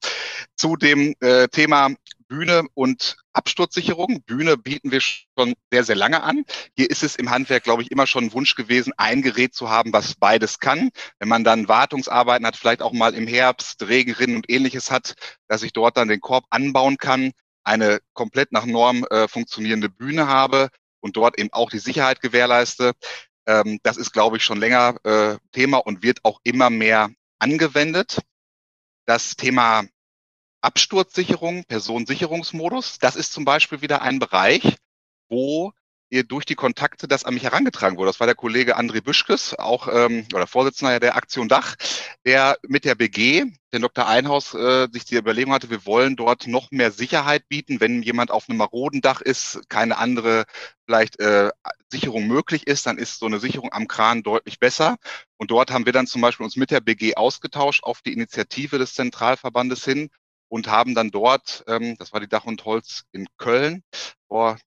Zu 0.56 0.76
dem 0.76 1.16
äh, 1.22 1.48
Thema 1.48 1.90
Bühne 2.28 2.64
und 2.74 3.18
Absturzsicherung. 3.34 4.24
Bühne 4.24 4.58
bieten 4.58 4.92
wir 4.92 5.02
schon 5.02 5.54
sehr, 5.72 5.84
sehr 5.84 5.96
lange 5.96 6.24
an. 6.24 6.44
Hier 6.76 6.90
ist 6.90 7.04
es 7.04 7.16
im 7.16 7.30
Handwerk, 7.30 7.64
glaube 7.64 7.84
ich, 7.84 7.92
immer 7.92 8.08
schon 8.08 8.26
ein 8.26 8.34
Wunsch 8.34 8.56
gewesen, 8.56 8.94
ein 8.98 9.22
Gerät 9.22 9.54
zu 9.54 9.70
haben, 9.70 9.94
was 9.94 10.16
beides 10.16 10.60
kann. 10.60 10.90
Wenn 11.20 11.30
man 11.30 11.44
dann 11.44 11.68
Wartungsarbeiten 11.68 12.46
hat, 12.46 12.56
vielleicht 12.56 12.82
auch 12.82 12.94
mal 12.94 13.14
im 13.14 13.28
Herbst 13.28 13.88
Regenrinnen 13.88 14.38
und 14.38 14.50
ähnliches 14.50 14.92
hat, 14.92 15.14
dass 15.48 15.64
ich 15.64 15.74
dort 15.74 15.98
dann 15.98 16.08
den 16.08 16.22
Korb 16.22 16.46
anbauen 16.50 16.98
kann, 16.98 17.32
eine 17.64 18.00
komplett 18.14 18.52
nach 18.52 18.66
Norm 18.66 19.06
äh, 19.10 19.28
funktionierende 19.28 19.90
Bühne 19.90 20.28
habe 20.28 20.70
und 21.02 21.18
dort 21.18 21.40
eben 21.40 21.52
auch 21.52 21.70
die 21.70 21.80
Sicherheit 21.80 22.22
gewährleiste. 22.22 22.94
Ähm, 23.48 23.80
das 23.84 23.98
ist, 23.98 24.12
glaube 24.12 24.38
ich, 24.38 24.44
schon 24.44 24.60
länger 24.60 24.96
äh, 25.04 25.38
Thema 25.52 25.78
und 25.78 26.04
wird 26.04 26.20
auch 26.24 26.40
immer 26.44 26.70
mehr 26.70 27.10
angewendet. 27.40 28.20
Das 29.06 29.36
Thema 29.36 29.84
Absturzsicherung, 30.66 31.64
Personensicherungsmodus. 31.66 32.98
Das 33.00 33.16
ist 33.16 33.32
zum 33.34 33.46
Beispiel 33.46 33.82
wieder 33.82 34.02
ein 34.02 34.20
Bereich, 34.20 34.78
wo 35.30 35.72
ihr 36.10 36.24
durch 36.24 36.46
die 36.46 36.56
Kontakte 36.56 37.08
das 37.08 37.24
an 37.24 37.34
mich 37.34 37.44
herangetragen 37.44 37.98
wurde. 37.98 38.10
Das 38.10 38.20
war 38.20 38.28
der 38.28 38.36
Kollege 38.36 38.78
André 38.78 39.02
Büschkes, 39.02 39.54
auch 39.54 39.88
ähm, 39.92 40.26
oder 40.34 40.48
Vorsitzender 40.48 41.00
der 41.00 41.16
Aktion 41.16 41.50
Dach, 41.50 41.76
der 42.26 42.58
mit 42.68 42.86
der 42.86 42.96
BG, 42.96 43.46
den 43.74 43.82
Dr. 43.82 44.08
Einhaus, 44.08 44.54
äh, 44.54 44.88
sich 44.92 45.06
die 45.06 45.16
Überlegung 45.16 45.54
hatte, 45.54 45.70
wir 45.70 45.86
wollen 45.86 46.16
dort 46.16 46.48
noch 46.48 46.72
mehr 46.72 46.92
Sicherheit 46.92 47.48
bieten, 47.48 47.80
wenn 47.80 48.02
jemand 48.02 48.32
auf 48.32 48.50
einem 48.50 48.58
maroden 48.58 49.02
Dach 49.02 49.22
ist, 49.22 49.62
keine 49.70 49.98
andere 49.98 50.46
vielleicht 50.86 51.20
äh, 51.20 51.52
Sicherung 51.90 52.28
möglich 52.28 52.68
ist, 52.68 52.86
dann 52.86 52.98
ist 52.98 53.20
so 53.20 53.26
eine 53.26 53.40
Sicherung 53.40 53.72
am 53.72 53.88
Kran 53.88 54.24
deutlich 54.24 54.60
besser. 54.60 54.98
Und 55.38 55.52
dort 55.52 55.72
haben 55.72 55.86
wir 55.86 55.94
dann 55.94 56.08
zum 56.08 56.22
Beispiel 56.22 56.44
uns 56.46 56.56
mit 56.56 56.72
der 56.72 56.82
BG 56.82 57.16
ausgetauscht 57.16 57.84
auf 57.84 58.02
die 58.02 58.14
Initiative 58.14 58.78
des 58.78 58.94
Zentralverbandes 58.94 59.84
hin 59.84 60.10
und 60.50 60.68
haben 60.68 60.96
dann 60.96 61.12
dort, 61.12 61.64
ähm, 61.68 61.96
das 61.98 62.14
war 62.14 62.20
die 62.20 62.30
Dach 62.30 62.46
und 62.46 62.66
Holz 62.66 63.06
in 63.12 63.28
Köln 63.38 63.84
vor 64.28 64.58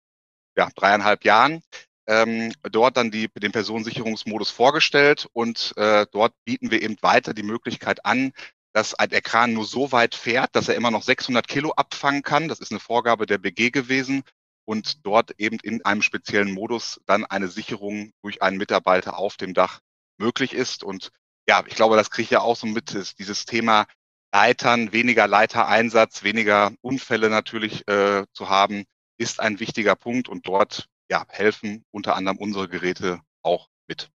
ja, 0.56 0.68
dreieinhalb 0.74 1.24
Jahren, 1.24 1.62
ähm, 2.06 2.52
dort 2.62 2.96
dann 2.96 3.10
die, 3.10 3.28
den 3.28 3.52
Personensicherungsmodus 3.52 4.50
vorgestellt 4.50 5.28
und 5.32 5.74
äh, 5.76 6.06
dort 6.10 6.32
bieten 6.44 6.70
wir 6.70 6.82
eben 6.82 6.96
weiter 7.02 7.34
die 7.34 7.42
Möglichkeit 7.42 8.04
an, 8.04 8.32
dass 8.72 8.92
der 8.92 9.22
Kran 9.22 9.54
nur 9.54 9.64
so 9.64 9.92
weit 9.92 10.14
fährt, 10.14 10.54
dass 10.54 10.68
er 10.68 10.74
immer 10.74 10.90
noch 10.90 11.02
600 11.02 11.48
Kilo 11.48 11.72
abfangen 11.72 12.22
kann. 12.22 12.48
Das 12.48 12.60
ist 12.60 12.70
eine 12.70 12.80
Vorgabe 12.80 13.26
der 13.26 13.38
BG 13.38 13.70
gewesen 13.70 14.22
und 14.64 15.04
dort 15.06 15.32
eben 15.38 15.58
in 15.62 15.84
einem 15.84 16.02
speziellen 16.02 16.52
Modus 16.52 17.00
dann 17.06 17.24
eine 17.24 17.48
Sicherung 17.48 18.12
durch 18.22 18.42
einen 18.42 18.58
Mitarbeiter 18.58 19.18
auf 19.18 19.36
dem 19.36 19.54
Dach 19.54 19.80
möglich 20.18 20.52
ist. 20.52 20.84
Und 20.84 21.10
ja, 21.48 21.64
ich 21.66 21.74
glaube, 21.74 21.96
das 21.96 22.10
kriege 22.10 22.24
ich 22.24 22.30
ja 22.30 22.40
auch 22.40 22.56
so 22.56 22.66
mit, 22.66 22.92
ist 22.92 23.18
dieses 23.18 23.46
Thema 23.46 23.86
Leitern, 24.32 24.92
weniger 24.92 25.26
Leitereinsatz, 25.26 26.22
weniger 26.22 26.72
Unfälle 26.80 27.30
natürlich 27.30 27.86
äh, 27.88 28.24
zu 28.32 28.48
haben, 28.48 28.84
ist 29.18 29.40
ein 29.40 29.60
wichtiger 29.60 29.96
Punkt 29.96 30.28
und 30.28 30.46
dort 30.46 30.88
ja, 31.10 31.24
helfen 31.28 31.84
unter 31.90 32.14
anderem 32.14 32.38
unsere 32.38 32.68
Geräte 32.68 33.20
auch 33.42 33.68
mit. 33.88 34.10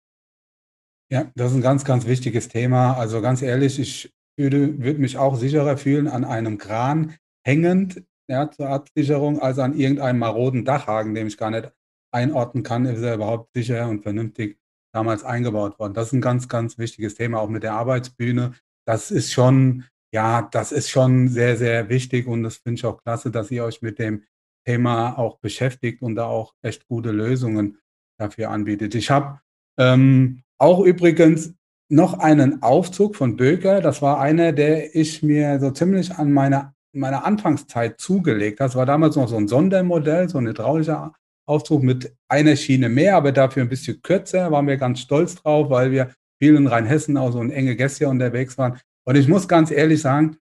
Ja, 1.11 1.31
das 1.35 1.51
ist 1.51 1.59
ein 1.59 1.63
ganz, 1.63 1.85
ganz 1.85 2.07
wichtiges 2.07 2.49
Thema. 2.49 2.95
Also 2.95 3.21
ganz 3.21 3.43
ehrlich, 3.43 3.79
ich 3.79 4.13
würde, 4.37 4.79
würde 4.79 5.01
mich 5.01 5.17
auch 5.19 5.37
sicherer 5.37 5.77
fühlen 5.77 6.09
an 6.09 6.25
einem 6.25 6.59
Kran 6.59 7.17
hängend 7.45 8.05
ja, 8.29 8.51
zur 8.51 8.69
Absicherung 8.69 9.41
als 9.41 9.59
an 9.59 9.77
irgendeinem 9.77 10.19
maroden 10.19 10.65
Dachhaken, 10.65 11.15
den 11.15 11.27
ich 11.27 11.37
gar 11.37 11.51
nicht 11.51 11.73
einordnen 12.13 12.63
kann, 12.63 12.87
ist 12.87 13.03
er 13.03 13.15
überhaupt 13.15 13.53
sicher 13.55 13.89
und 13.89 14.03
vernünftig 14.03 14.59
damals 14.93 15.25
eingebaut 15.25 15.79
worden. 15.79 15.95
Das 15.95 16.09
ist 16.09 16.13
ein 16.13 16.21
ganz, 16.21 16.49
ganz 16.49 16.79
wichtiges 16.79 17.15
Thema, 17.15 17.41
auch 17.41 17.49
mit 17.49 17.63
der 17.63 17.75
Arbeitsbühne. 17.75 18.55
Das 18.87 19.11
ist 19.11 19.33
schon 19.33 19.85
ja, 20.13 20.49
das 20.51 20.73
ist 20.73 20.91
schon 20.91 21.29
sehr, 21.29 21.57
sehr 21.57 21.89
wichtig 21.89 22.27
und 22.27 22.43
das 22.43 22.57
finde 22.57 22.79
ich 22.79 22.85
auch 22.85 23.03
klasse, 23.03 23.31
dass 23.31 23.51
ihr 23.51 23.65
euch 23.65 23.83
mit 23.83 23.99
dem 23.99 24.25
Thema 24.67 25.19
auch 25.19 25.39
beschäftigt 25.39 26.03
und 26.03 26.17
da 26.17 26.27
auch 26.27 26.55
echt 26.63 26.87
gute 26.89 27.13
Lösungen 27.13 27.79
dafür 28.19 28.51
anbietet. 28.51 28.95
Ich 28.95 29.11
habe 29.11 29.41
ähm, 29.79 30.43
auch 30.59 30.81
übrigens 30.81 31.55
noch 31.89 32.19
einen 32.19 32.63
Aufzug 32.63 33.17
von 33.17 33.37
Böker. 33.37 33.81
Das 33.81 34.03
war 34.03 34.21
einer, 34.21 34.53
der 34.53 34.95
ich 34.95 35.23
mir 35.23 35.59
so 35.59 35.71
ziemlich 35.71 36.13
an 36.13 36.33
meiner, 36.33 36.75
meiner 36.93 37.25
Anfangszeit 37.25 38.01
zugelegt 38.01 38.61
habe. 38.61 38.69
Das 38.69 38.77
war 38.77 38.87
damals 38.87 39.17
noch 39.17 39.29
so 39.29 39.37
ein 39.37 39.49
Sondermodell, 39.49 40.29
so 40.29 40.39
ein 40.39 40.47
hydraulischer 40.47 41.15
Aufzug 41.47 41.83
mit 41.83 42.15
einer 42.29 42.55
Schiene 42.55 42.89
mehr, 42.89 43.17
aber 43.17 43.33
dafür 43.33 43.63
ein 43.63 43.69
bisschen 43.69 44.03
kürzer. 44.03 44.53
Waren 44.53 44.69
wir 44.69 44.77
ganz 44.77 45.01
stolz 45.01 45.35
drauf, 45.35 45.71
weil 45.71 45.91
wir 45.91 46.13
viel 46.39 46.55
in 46.55 46.69
Rheinhessen 46.69 47.17
auch 47.17 47.33
so 47.33 47.41
ein 47.41 47.51
enge 47.51 47.75
Gäste 47.75 48.09
unterwegs 48.09 48.57
waren. 48.57 48.79
Und 49.11 49.17
ich 49.17 49.27
muss 49.27 49.49
ganz 49.49 49.73
ehrlich 49.73 50.01
sagen, 50.01 50.37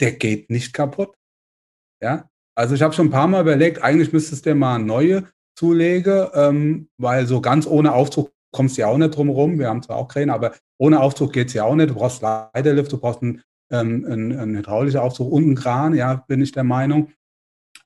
der 0.00 0.10
geht 0.10 0.50
nicht 0.50 0.72
kaputt. 0.72 1.14
Ja, 2.02 2.28
also 2.56 2.74
ich 2.74 2.82
habe 2.82 2.92
schon 2.92 3.06
ein 3.06 3.12
paar 3.12 3.28
Mal 3.28 3.42
überlegt, 3.42 3.84
eigentlich 3.84 4.12
müsstest 4.12 4.44
du 4.46 4.54
mal 4.56 4.80
neue 4.80 5.28
zulegen, 5.56 6.26
ähm, 6.34 6.88
weil 6.98 7.26
so 7.26 7.40
ganz 7.40 7.68
ohne 7.68 7.92
Aufzug 7.92 8.32
kommst 8.52 8.76
du 8.76 8.80
ja 8.80 8.88
auch 8.88 8.98
nicht 8.98 9.14
drum 9.14 9.28
rum. 9.28 9.60
Wir 9.60 9.68
haben 9.68 9.84
zwar 9.84 9.96
auch 9.96 10.08
Kräne, 10.08 10.34
aber 10.34 10.56
ohne 10.76 10.98
Aufzug 10.98 11.32
geht 11.32 11.48
es 11.48 11.54
ja 11.54 11.62
auch 11.62 11.76
nicht. 11.76 11.90
Du 11.90 11.94
brauchst 11.94 12.20
Leiterlift, 12.20 12.90
du 12.90 12.98
brauchst 12.98 13.22
einen, 13.22 13.42
ähm, 13.70 14.04
einen, 14.04 14.36
einen 14.36 14.56
hydraulischen 14.56 14.98
Aufzug 14.98 15.30
und 15.30 15.44
einen 15.44 15.54
Kran, 15.54 15.94
ja, 15.94 16.14
bin 16.26 16.42
ich 16.42 16.50
der 16.50 16.64
Meinung. 16.64 17.12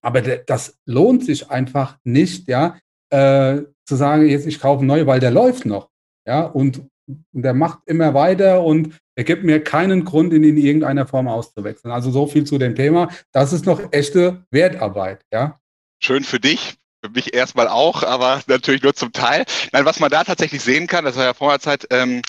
Aber 0.01 0.23
das 0.23 0.79
lohnt 0.87 1.27
sich 1.27 1.51
einfach 1.51 1.99
nicht, 2.03 2.49
ja, 2.49 2.79
äh, 3.11 3.61
zu 3.85 3.95
sagen, 3.95 4.25
jetzt 4.25 4.47
ich 4.47 4.59
kaufe 4.59 4.87
neue, 4.87 5.07
weil 5.07 5.21
der 5.21 5.33
läuft 5.33 5.67
noch. 5.67 5.91
Ja, 6.27 6.47
und 6.47 6.89
und 7.07 7.43
der 7.43 7.55
macht 7.55 7.81
immer 7.87 8.15
weiter 8.15 8.63
und 8.65 8.99
er 9.17 9.25
gibt 9.25 9.45
mir 9.45 9.63
keinen 9.63 10.05
Grund, 10.05 10.33
ihn 10.33 10.43
in 10.43 10.57
irgendeiner 10.57 11.07
Form 11.07 11.29
auszuwechseln. 11.29 11.93
Also 11.93 12.11
so 12.11 12.27
viel 12.27 12.45
zu 12.45 12.59
dem 12.59 12.75
Thema. 12.75 13.11
Das 13.33 13.53
ist 13.53 13.67
noch 13.67 13.93
echte 13.93 14.45
Wertarbeit, 14.51 15.25
ja. 15.33 15.61
Schön 16.03 16.25
für 16.25 16.41
dich. 16.41 16.75
Für 17.03 17.11
mich 17.11 17.35
erstmal 17.35 17.69
auch, 17.69 18.03
aber 18.03 18.43
natürlich 18.47 18.83
nur 18.83 18.95
zum 18.95 19.13
Teil. 19.13 19.45
Nein, 19.73 19.85
was 19.85 20.01
man 20.01 20.11
da 20.11 20.25
tatsächlich 20.25 20.63
sehen 20.63 20.87
kann, 20.87 21.05
das 21.05 21.17
war 21.17 21.25
ja 21.25 21.35
vorher 21.35 21.61
Zeit, 21.61 21.87
ähm, 21.91 22.23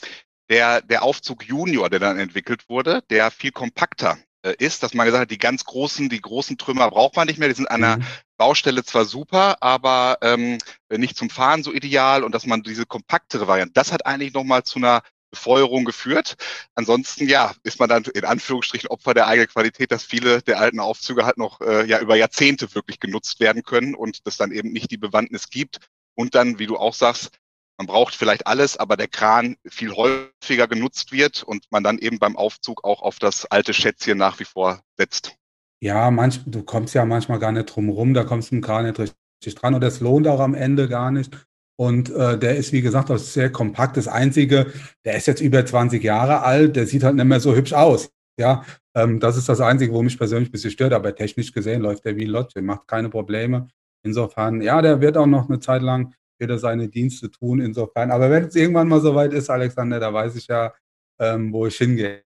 der, 0.49 0.81
der 0.81 1.03
Aufzug 1.03 1.45
Junior, 1.45 1.89
der 1.89 1.99
dann 1.99 2.19
entwickelt 2.19 2.69
wurde, 2.69 3.01
der 3.09 3.31
viel 3.31 3.51
kompakter 3.51 4.17
äh, 4.43 4.53
ist, 4.59 4.83
dass 4.83 4.93
man 4.93 5.07
gesagt 5.07 5.21
hat, 5.23 5.31
die 5.31 5.39
ganz 5.39 5.65
großen, 5.65 6.07
die 6.07 6.21
großen 6.21 6.57
Trümmer 6.57 6.91
braucht 6.91 7.15
man 7.15 7.27
nicht 7.27 7.39
mehr, 7.39 7.47
die 7.47 7.55
sind 7.55 7.71
an 7.71 7.83
einer 7.83 7.97
mhm. 7.97 8.05
Baustelle 8.37 8.83
zwar 8.83 9.05
super, 9.05 9.55
aber 9.61 10.19
ähm, 10.21 10.59
nicht 10.91 11.17
zum 11.17 11.31
Fahren 11.31 11.63
so 11.63 11.73
ideal 11.73 12.23
und 12.23 12.35
dass 12.35 12.45
man 12.45 12.61
diese 12.61 12.85
kompaktere 12.85 13.47
Variante, 13.47 13.73
das 13.73 13.91
hat 13.91 14.05
eigentlich 14.05 14.33
nochmal 14.33 14.63
zu 14.63 14.77
einer 14.77 15.01
Befeuerung 15.35 15.85
geführt. 15.85 16.35
Ansonsten, 16.73 17.27
ja, 17.27 17.53
ist 17.63 17.79
man 17.79 17.89
dann 17.89 18.05
in 18.05 18.25
Anführungsstrichen 18.25 18.89
Opfer 18.89 19.13
der 19.13 19.27
eigenen 19.27 19.49
Qualität, 19.49 19.91
dass 19.91 20.03
viele 20.03 20.41
der 20.41 20.59
alten 20.59 20.79
Aufzüge 20.79 21.25
halt 21.25 21.37
noch 21.37 21.61
äh, 21.61 21.85
ja 21.85 21.99
über 21.99 22.15
Jahrzehnte 22.15 22.73
wirklich 22.73 22.99
genutzt 22.99 23.39
werden 23.39 23.63
können 23.63 23.95
und 23.95 24.25
das 24.25 24.37
dann 24.37 24.51
eben 24.51 24.71
nicht 24.71 24.91
die 24.91 24.97
Bewandtnis 24.97 25.49
gibt. 25.49 25.79
Und 26.15 26.33
dann, 26.33 26.57
wie 26.59 26.67
du 26.67 26.77
auch 26.77 26.93
sagst, 26.93 27.31
man 27.77 27.87
braucht 27.87 28.15
vielleicht 28.15 28.47
alles, 28.47 28.77
aber 28.77 28.95
der 28.95 29.09
Kran 29.09 29.57
viel 29.67 29.91
häufiger 29.91 30.67
genutzt 30.67 31.11
wird 31.11 31.43
und 31.43 31.65
man 31.71 31.83
dann 31.83 31.97
eben 31.97 32.19
beim 32.19 32.37
Aufzug 32.37 32.85
auch 32.85 33.01
auf 33.01 33.19
das 33.19 33.45
alte 33.45 33.73
Schätzchen 33.73 34.17
nach 34.17 34.39
wie 34.39 34.45
vor 34.45 34.81
setzt. 34.97 35.35
Ja, 35.81 36.09
manch, 36.09 36.39
du 36.45 36.63
kommst 36.63 36.95
ja 36.95 37.03
manchmal 37.03 37.39
gar 37.39 37.51
nicht 37.51 37.65
drum 37.65 37.89
rum, 37.89 38.13
da 38.13 38.23
kommst 38.23 38.51
du 38.51 38.55
im 38.55 38.61
Kran 38.61 38.85
nicht 38.85 38.97
richtig 38.97 39.55
dran 39.55 39.73
und 39.75 39.81
das 39.81 39.99
lohnt 39.99 40.27
auch 40.27 40.39
am 40.39 40.55
Ende 40.55 40.87
gar 40.87 41.11
nicht. 41.11 41.45
Und 41.77 42.09
äh, 42.09 42.37
der 42.37 42.55
ist, 42.55 42.71
wie 42.71 42.81
gesagt, 42.81 43.11
auch 43.11 43.17
sehr 43.17 43.51
kompakt. 43.51 43.97
Das 43.97 44.07
Einzige, 44.07 44.71
der 45.03 45.17
ist 45.17 45.27
jetzt 45.27 45.41
über 45.41 45.65
20 45.65 46.01
Jahre 46.03 46.41
alt, 46.43 46.75
der 46.75 46.87
sieht 46.87 47.03
halt 47.03 47.15
nicht 47.15 47.25
mehr 47.25 47.39
so 47.39 47.55
hübsch 47.55 47.73
aus. 47.73 48.09
Ja, 48.39 48.63
ähm, 48.95 49.19
das 49.19 49.37
ist 49.37 49.47
das 49.49 49.61
Einzige, 49.61 49.93
wo 49.93 50.01
mich 50.01 50.17
persönlich 50.17 50.49
ein 50.49 50.51
bisschen 50.51 50.71
stört, 50.71 50.93
aber 50.93 51.15
technisch 51.15 51.51
gesehen 51.51 51.81
läuft 51.81 52.05
der 52.05 52.15
wie 52.15 52.25
Lotche, 52.25 52.61
macht 52.61 52.87
keine 52.87 53.09
Probleme. 53.09 53.67
Insofern, 54.03 54.61
ja, 54.61 54.81
der 54.81 55.01
wird 55.01 55.17
auch 55.17 55.25
noch 55.25 55.49
eine 55.49 55.59
Zeit 55.59 55.81
lang 55.81 56.13
wieder 56.39 56.57
seine 56.57 56.89
Dienste 56.89 57.31
tun, 57.31 57.59
insofern. 57.61 58.11
Aber 58.11 58.29
wenn 58.29 58.45
es 58.45 58.55
irgendwann 58.55 58.87
mal 58.87 59.01
soweit 59.01 59.33
ist, 59.33 59.49
Alexander, 59.49 59.99
da 59.99 60.13
weiß 60.13 60.35
ich 60.35 60.47
ja, 60.47 60.73
ähm, 61.19 61.51
wo 61.51 61.65
ich 61.65 61.77
hingehe. 61.77 62.23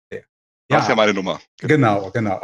Ja, 0.70 0.80
ist 0.80 0.90
ja 0.90 0.96
meine 0.96 1.14
Nummer. 1.14 1.40
Genau, 1.60 2.10
genau. 2.12 2.42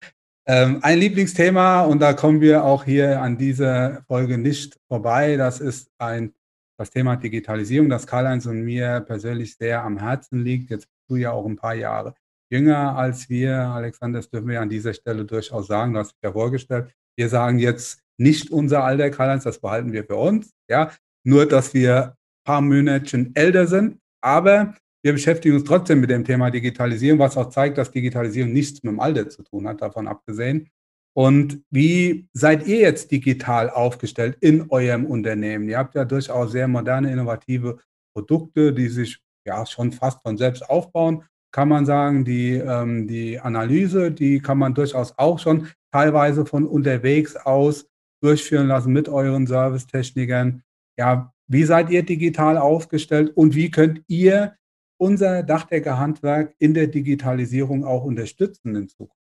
ähm, 0.46 0.78
ein 0.82 0.98
Lieblingsthema, 0.98 1.82
und 1.82 2.00
da 2.00 2.12
kommen 2.14 2.40
wir 2.40 2.64
auch 2.64 2.84
hier 2.84 3.20
an 3.20 3.36
dieser 3.36 4.02
Folge 4.06 4.38
nicht 4.38 4.78
vorbei, 4.88 5.36
das 5.36 5.60
ist 5.60 5.90
ein, 5.98 6.32
das 6.78 6.90
Thema 6.90 7.16
Digitalisierung, 7.16 7.88
das 7.88 8.06
Karl-Heinz 8.06 8.46
und 8.46 8.62
mir 8.62 9.00
persönlich 9.00 9.56
sehr 9.56 9.82
am 9.82 9.98
Herzen 9.98 10.42
liegt. 10.42 10.70
Jetzt 10.70 10.86
bist 10.86 11.10
du 11.10 11.16
ja 11.16 11.32
auch 11.32 11.46
ein 11.46 11.56
paar 11.56 11.74
Jahre 11.74 12.14
jünger 12.50 12.96
als 12.96 13.28
wir, 13.28 13.56
Alexander, 13.56 14.20
das 14.20 14.30
dürfen 14.30 14.48
wir 14.48 14.60
an 14.60 14.68
dieser 14.68 14.94
Stelle 14.94 15.24
durchaus 15.24 15.66
sagen, 15.66 15.92
du 15.92 16.00
hast 16.00 16.12
dich 16.12 16.22
ja 16.22 16.32
vorgestellt. 16.32 16.92
Wir 17.16 17.28
sagen 17.28 17.58
jetzt 17.58 18.00
nicht 18.18 18.50
unser 18.50 18.84
Alter, 18.84 19.10
Karl-Heinz, 19.10 19.44
das 19.44 19.60
behalten 19.60 19.92
wir 19.92 20.04
für 20.04 20.16
uns. 20.16 20.52
Ja, 20.68 20.92
nur, 21.24 21.46
dass 21.46 21.74
wir 21.74 22.04
ein 22.04 22.44
paar 22.44 22.60
Monate 22.60 23.30
älter 23.34 23.66
sind. 23.66 23.98
Aber 24.22 24.74
wir 25.02 25.12
beschäftigen 25.12 25.54
uns 25.54 25.64
trotzdem 25.64 26.00
mit 26.00 26.10
dem 26.10 26.24
Thema 26.24 26.50
Digitalisierung, 26.50 27.18
was 27.18 27.36
auch 27.36 27.50
zeigt, 27.50 27.78
dass 27.78 27.90
Digitalisierung 27.90 28.52
nichts 28.52 28.82
mit 28.82 28.92
dem 28.92 29.00
Alter 29.00 29.28
zu 29.28 29.42
tun 29.42 29.68
hat, 29.68 29.82
davon 29.82 30.08
abgesehen. 30.08 30.68
Und 31.16 31.62
wie 31.70 32.28
seid 32.34 32.66
ihr 32.66 32.80
jetzt 32.80 33.10
digital 33.10 33.70
aufgestellt 33.70 34.36
in 34.42 34.68
eurem 34.68 35.06
Unternehmen? 35.06 35.66
Ihr 35.66 35.78
habt 35.78 35.94
ja 35.94 36.04
durchaus 36.04 36.52
sehr 36.52 36.68
moderne, 36.68 37.10
innovative 37.10 37.78
Produkte, 38.14 38.74
die 38.74 38.88
sich 38.88 39.18
ja 39.46 39.64
schon 39.64 39.92
fast 39.92 40.20
von 40.20 40.36
selbst 40.36 40.68
aufbauen, 40.68 41.24
kann 41.52 41.70
man 41.70 41.86
sagen. 41.86 42.26
Die, 42.26 42.52
ähm, 42.56 43.08
die 43.08 43.40
Analyse, 43.40 44.12
die 44.12 44.40
kann 44.40 44.58
man 44.58 44.74
durchaus 44.74 45.16
auch 45.16 45.38
schon 45.38 45.68
teilweise 45.90 46.44
von 46.44 46.66
unterwegs 46.66 47.34
aus 47.34 47.88
durchführen 48.22 48.66
lassen 48.66 48.92
mit 48.92 49.08
euren 49.08 49.46
Servicetechnikern. 49.46 50.62
Ja, 50.98 51.32
wie 51.48 51.64
seid 51.64 51.88
ihr 51.88 52.02
digital 52.02 52.58
aufgestellt 52.58 53.34
und 53.34 53.54
wie 53.54 53.70
könnt 53.70 54.02
ihr 54.06 54.54
unser 54.98 55.42
Dachdeckerhandwerk 55.42 56.54
in 56.58 56.74
der 56.74 56.88
Digitalisierung 56.88 57.86
auch 57.86 58.04
unterstützen 58.04 58.76
in 58.76 58.88
Zukunft? 58.88 59.25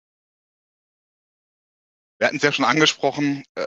Wir 2.19 2.27
hatten 2.27 2.39
es 2.39 2.43
ja 2.43 2.53
schon 2.53 2.65
angesprochen, 2.65 3.45
äh, 3.55 3.67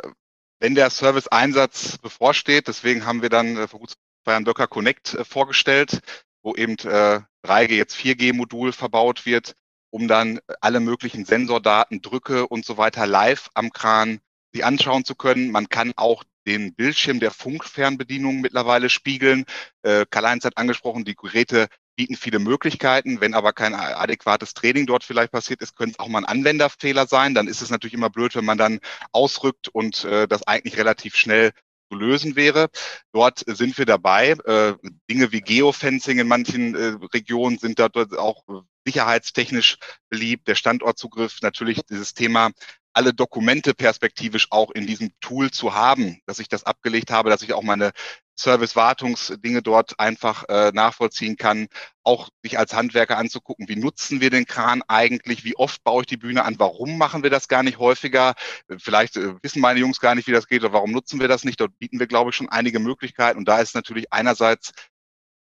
wenn 0.59 0.75
der 0.75 0.89
Service-Einsatz 0.89 1.97
bevorsteht, 1.97 2.67
deswegen 2.67 3.05
haben 3.05 3.21
wir 3.21 3.29
dann 3.29 3.57
äh, 3.57 3.67
vor 3.67 3.79
gut 3.79 3.93
zwei 4.23 4.33
Jahren 4.33 4.45
Docker 4.45 4.67
Connect 4.67 5.13
äh, 5.13 5.23
vorgestellt, 5.23 6.01
wo 6.43 6.55
eben 6.55 6.73
3G 6.73 7.75
jetzt 7.75 7.95
4G-Modul 7.95 8.73
verbaut 8.73 9.27
wird, 9.27 9.53
um 9.91 10.07
dann 10.07 10.39
alle 10.59 10.79
möglichen 10.79 11.23
Sensordaten, 11.23 12.01
Drücke 12.01 12.47
und 12.47 12.65
so 12.65 12.77
weiter 12.77 13.05
live 13.05 13.51
am 13.53 13.71
Kran 13.71 14.21
sie 14.51 14.63
anschauen 14.63 15.05
zu 15.05 15.13
können. 15.13 15.51
Man 15.51 15.69
kann 15.69 15.93
auch 15.97 16.23
den 16.47 16.73
Bildschirm 16.73 17.19
der 17.19 17.29
Funkfernbedienung 17.29 18.41
mittlerweile 18.41 18.89
spiegeln. 18.89 19.45
Karl-Heinz 19.83 20.43
hat 20.43 20.57
angesprochen, 20.57 21.05
die 21.05 21.13
Geräte 21.13 21.67
bieten 22.01 22.15
viele 22.15 22.39
Möglichkeiten. 22.39 23.21
Wenn 23.21 23.35
aber 23.35 23.53
kein 23.53 23.75
adäquates 23.75 24.55
Training 24.55 24.87
dort 24.87 25.03
vielleicht 25.03 25.31
passiert 25.31 25.61
ist, 25.61 25.75
könnte 25.75 25.91
es 25.91 25.99
auch 25.99 26.07
mal 26.07 26.17
ein 26.17 26.25
Anwenderfehler 26.25 27.05
sein. 27.05 27.35
Dann 27.35 27.47
ist 27.47 27.61
es 27.61 27.69
natürlich 27.69 27.93
immer 27.93 28.09
blöd, 28.09 28.35
wenn 28.35 28.43
man 28.43 28.57
dann 28.57 28.79
ausrückt 29.11 29.67
und 29.67 30.03
äh, 30.05 30.27
das 30.27 30.41
eigentlich 30.47 30.77
relativ 30.77 31.15
schnell 31.15 31.51
zu 31.91 31.99
lösen 31.99 32.35
wäre. 32.35 32.69
Dort 33.13 33.43
sind 33.45 33.77
wir 33.77 33.85
dabei. 33.85 34.31
Äh, 34.31 34.73
Dinge 35.11 35.31
wie 35.31 35.41
Geofencing 35.41 36.17
in 36.17 36.27
manchen 36.27 36.73
äh, 36.73 36.97
Regionen 37.13 37.59
sind 37.59 37.77
dort 37.77 38.17
auch 38.17 38.45
sicherheitstechnisch 38.83 39.77
beliebt. 40.09 40.47
Der 40.47 40.55
Standortzugriff, 40.55 41.37
natürlich 41.43 41.81
dieses 41.87 42.15
Thema 42.15 42.49
alle 42.93 43.13
Dokumente 43.13 43.75
perspektivisch 43.75 44.47
auch 44.49 44.71
in 44.71 44.87
diesem 44.87 45.11
Tool 45.21 45.51
zu 45.51 45.75
haben, 45.75 46.19
dass 46.25 46.39
ich 46.39 46.49
das 46.49 46.63
abgelegt 46.63 47.11
habe, 47.11 47.29
dass 47.29 47.43
ich 47.43 47.53
auch 47.53 47.61
meine 47.61 47.91
Service-Wartungsdinge 48.41 49.61
dort 49.61 49.99
einfach 49.99 50.43
äh, 50.49 50.71
nachvollziehen 50.73 51.37
kann, 51.37 51.67
auch 52.03 52.29
sich 52.43 52.57
als 52.57 52.73
Handwerker 52.73 53.17
anzugucken, 53.17 53.69
wie 53.69 53.75
nutzen 53.75 54.21
wir 54.21 54.29
den 54.29 54.45
Kran 54.45 54.83
eigentlich, 54.87 55.43
wie 55.43 55.55
oft 55.55 55.83
baue 55.83 56.01
ich 56.01 56.07
die 56.07 56.17
Bühne 56.17 56.43
an, 56.43 56.59
warum 56.59 56.97
machen 56.97 57.23
wir 57.23 57.29
das 57.29 57.47
gar 57.47 57.63
nicht 57.63 57.77
häufiger, 57.77 58.33
vielleicht 58.77 59.17
äh, 59.17 59.35
wissen 59.41 59.61
meine 59.61 59.79
Jungs 59.79 59.99
gar 59.99 60.15
nicht, 60.15 60.27
wie 60.27 60.31
das 60.31 60.47
geht 60.47 60.63
oder 60.63 60.73
warum 60.73 60.91
nutzen 60.91 61.19
wir 61.19 61.27
das 61.27 61.43
nicht, 61.43 61.59
dort 61.59 61.77
bieten 61.79 61.99
wir, 61.99 62.07
glaube 62.07 62.31
ich, 62.31 62.35
schon 62.35 62.49
einige 62.49 62.79
Möglichkeiten 62.79 63.37
und 63.37 63.47
da 63.47 63.59
ist 63.59 63.75
natürlich 63.75 64.11
einerseits 64.11 64.71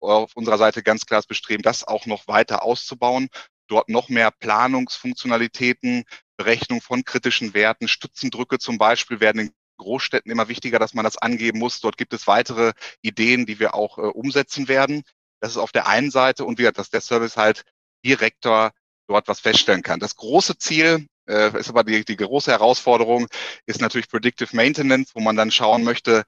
auf 0.00 0.36
unserer 0.36 0.58
Seite 0.58 0.82
ganz 0.82 1.06
klar 1.06 1.18
das 1.18 1.26
Bestreben, 1.26 1.62
das 1.62 1.84
auch 1.84 2.06
noch 2.06 2.28
weiter 2.28 2.62
auszubauen, 2.62 3.28
dort 3.66 3.88
noch 3.88 4.08
mehr 4.08 4.30
Planungsfunktionalitäten, 4.30 6.04
Berechnung 6.36 6.80
von 6.80 7.04
kritischen 7.04 7.54
Werten, 7.54 7.88
Stützendrücke 7.88 8.58
zum 8.58 8.78
Beispiel 8.78 9.20
werden 9.20 9.40
in 9.40 9.54
Großstädten 9.76 10.30
immer 10.30 10.48
wichtiger, 10.48 10.78
dass 10.78 10.94
man 10.94 11.04
das 11.04 11.18
angeben 11.18 11.58
muss. 11.58 11.80
Dort 11.80 11.96
gibt 11.96 12.12
es 12.12 12.26
weitere 12.26 12.72
Ideen, 13.02 13.46
die 13.46 13.58
wir 13.60 13.74
auch 13.74 13.98
äh, 13.98 14.02
umsetzen 14.02 14.68
werden. 14.68 15.02
Das 15.40 15.52
ist 15.52 15.58
auf 15.58 15.72
der 15.72 15.86
einen 15.86 16.10
Seite 16.10 16.44
und 16.44 16.58
wieder, 16.58 16.72
dass 16.72 16.90
der 16.90 17.00
Service 17.00 17.36
halt 17.36 17.64
direkter 18.04 18.72
dort 19.06 19.28
was 19.28 19.40
feststellen 19.40 19.82
kann. 19.82 20.00
Das 20.00 20.16
große 20.16 20.56
Ziel 20.58 21.06
äh, 21.28 21.58
ist 21.58 21.68
aber 21.68 21.84
die, 21.84 22.04
die 22.04 22.16
große 22.16 22.50
Herausforderung, 22.50 23.26
ist 23.66 23.80
natürlich 23.80 24.08
Predictive 24.08 24.54
Maintenance, 24.54 25.12
wo 25.14 25.20
man 25.20 25.36
dann 25.36 25.50
schauen 25.50 25.84
möchte, 25.84 26.24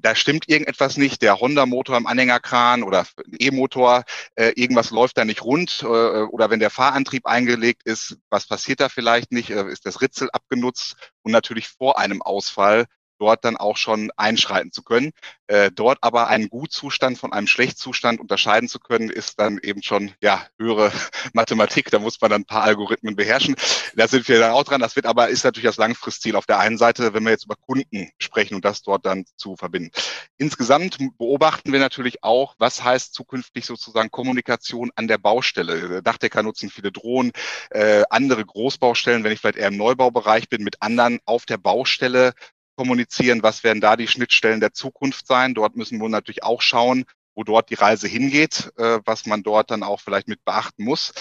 da 0.00 0.14
stimmt 0.14 0.48
irgendetwas 0.48 0.96
nicht, 0.96 1.22
der 1.22 1.40
Honda-Motor 1.40 1.96
im 1.96 2.06
Anhängerkran 2.06 2.82
oder 2.82 3.06
E-Motor, 3.38 4.04
äh, 4.34 4.52
irgendwas 4.56 4.90
läuft 4.90 5.18
da 5.18 5.24
nicht 5.24 5.44
rund 5.44 5.82
äh, 5.82 5.86
oder 5.86 6.50
wenn 6.50 6.60
der 6.60 6.70
Fahrantrieb 6.70 7.26
eingelegt 7.26 7.82
ist, 7.84 8.18
was 8.30 8.46
passiert 8.46 8.80
da 8.80 8.88
vielleicht 8.88 9.32
nicht, 9.32 9.50
äh, 9.50 9.68
ist 9.68 9.86
das 9.86 10.00
Ritzel 10.00 10.30
abgenutzt? 10.32 10.96
Und 11.22 11.32
natürlich 11.32 11.68
vor 11.68 11.98
einem 11.98 12.22
Ausfall 12.22 12.86
dort 13.18 13.44
dann 13.44 13.56
auch 13.56 13.76
schon 13.76 14.10
einschreiten 14.16 14.72
zu 14.72 14.82
können. 14.82 15.12
Äh, 15.48 15.70
dort 15.70 15.98
aber 16.00 16.26
einen 16.26 16.48
Gutzustand 16.48 17.18
von 17.18 17.32
einem 17.32 17.46
Schlechtzustand 17.46 18.20
unterscheiden 18.20 18.68
zu 18.68 18.80
können, 18.80 19.10
ist 19.10 19.38
dann 19.38 19.58
eben 19.62 19.82
schon 19.82 20.12
ja 20.20 20.44
höhere 20.58 20.92
Mathematik. 21.32 21.90
Da 21.90 21.98
muss 21.98 22.20
man 22.20 22.30
dann 22.30 22.42
ein 22.42 22.46
paar 22.46 22.62
Algorithmen 22.62 23.14
beherrschen. 23.14 23.54
Da 23.94 24.08
sind 24.08 24.26
wir 24.28 24.40
dann 24.40 24.52
auch 24.52 24.64
dran. 24.64 24.80
Das 24.80 24.96
wird 24.96 25.06
aber 25.06 25.28
ist 25.28 25.44
natürlich 25.44 25.68
das 25.68 25.76
Langfristziel 25.76 26.36
auf 26.36 26.46
der 26.46 26.58
einen 26.58 26.78
Seite, 26.78 27.14
wenn 27.14 27.22
wir 27.22 27.30
jetzt 27.30 27.44
über 27.44 27.54
Kunden 27.54 28.10
sprechen 28.18 28.54
und 28.56 28.64
das 28.64 28.82
dort 28.82 29.06
dann 29.06 29.24
zu 29.36 29.56
verbinden. 29.56 29.90
Insgesamt 30.36 30.98
beobachten 31.16 31.72
wir 31.72 31.80
natürlich 31.80 32.24
auch, 32.24 32.54
was 32.58 32.82
heißt 32.82 33.14
zukünftig 33.14 33.66
sozusagen 33.66 34.10
Kommunikation 34.10 34.90
an 34.96 35.06
der 35.06 35.18
Baustelle. 35.18 36.02
Dachdecker 36.02 36.42
nutzen 36.42 36.70
viele 36.70 36.90
Drohnen, 36.92 37.32
äh, 37.70 38.02
andere 38.10 38.44
Großbaustellen, 38.44 39.24
wenn 39.24 39.32
ich 39.32 39.40
vielleicht 39.40 39.58
eher 39.58 39.68
im 39.68 39.76
Neubaubereich 39.76 40.48
bin, 40.48 40.64
mit 40.64 40.82
anderen 40.82 41.20
auf 41.24 41.46
der 41.46 41.58
Baustelle 41.58 42.32
kommunizieren, 42.76 43.42
was 43.42 43.64
werden 43.64 43.80
da 43.80 43.96
die 43.96 44.08
Schnittstellen 44.08 44.60
der 44.60 44.72
Zukunft 44.72 45.26
sein. 45.26 45.54
Dort 45.54 45.76
müssen 45.76 46.00
wir 46.00 46.08
natürlich 46.08 46.42
auch 46.42 46.62
schauen, 46.62 47.04
wo 47.34 47.42
dort 47.42 47.70
die 47.70 47.74
Reise 47.74 48.08
hingeht, 48.08 48.72
äh, 48.76 49.00
was 49.04 49.26
man 49.26 49.42
dort 49.42 49.70
dann 49.70 49.82
auch 49.82 50.00
vielleicht 50.00 50.28
mit 50.28 50.44
beachten 50.44 50.84
muss. 50.84 51.12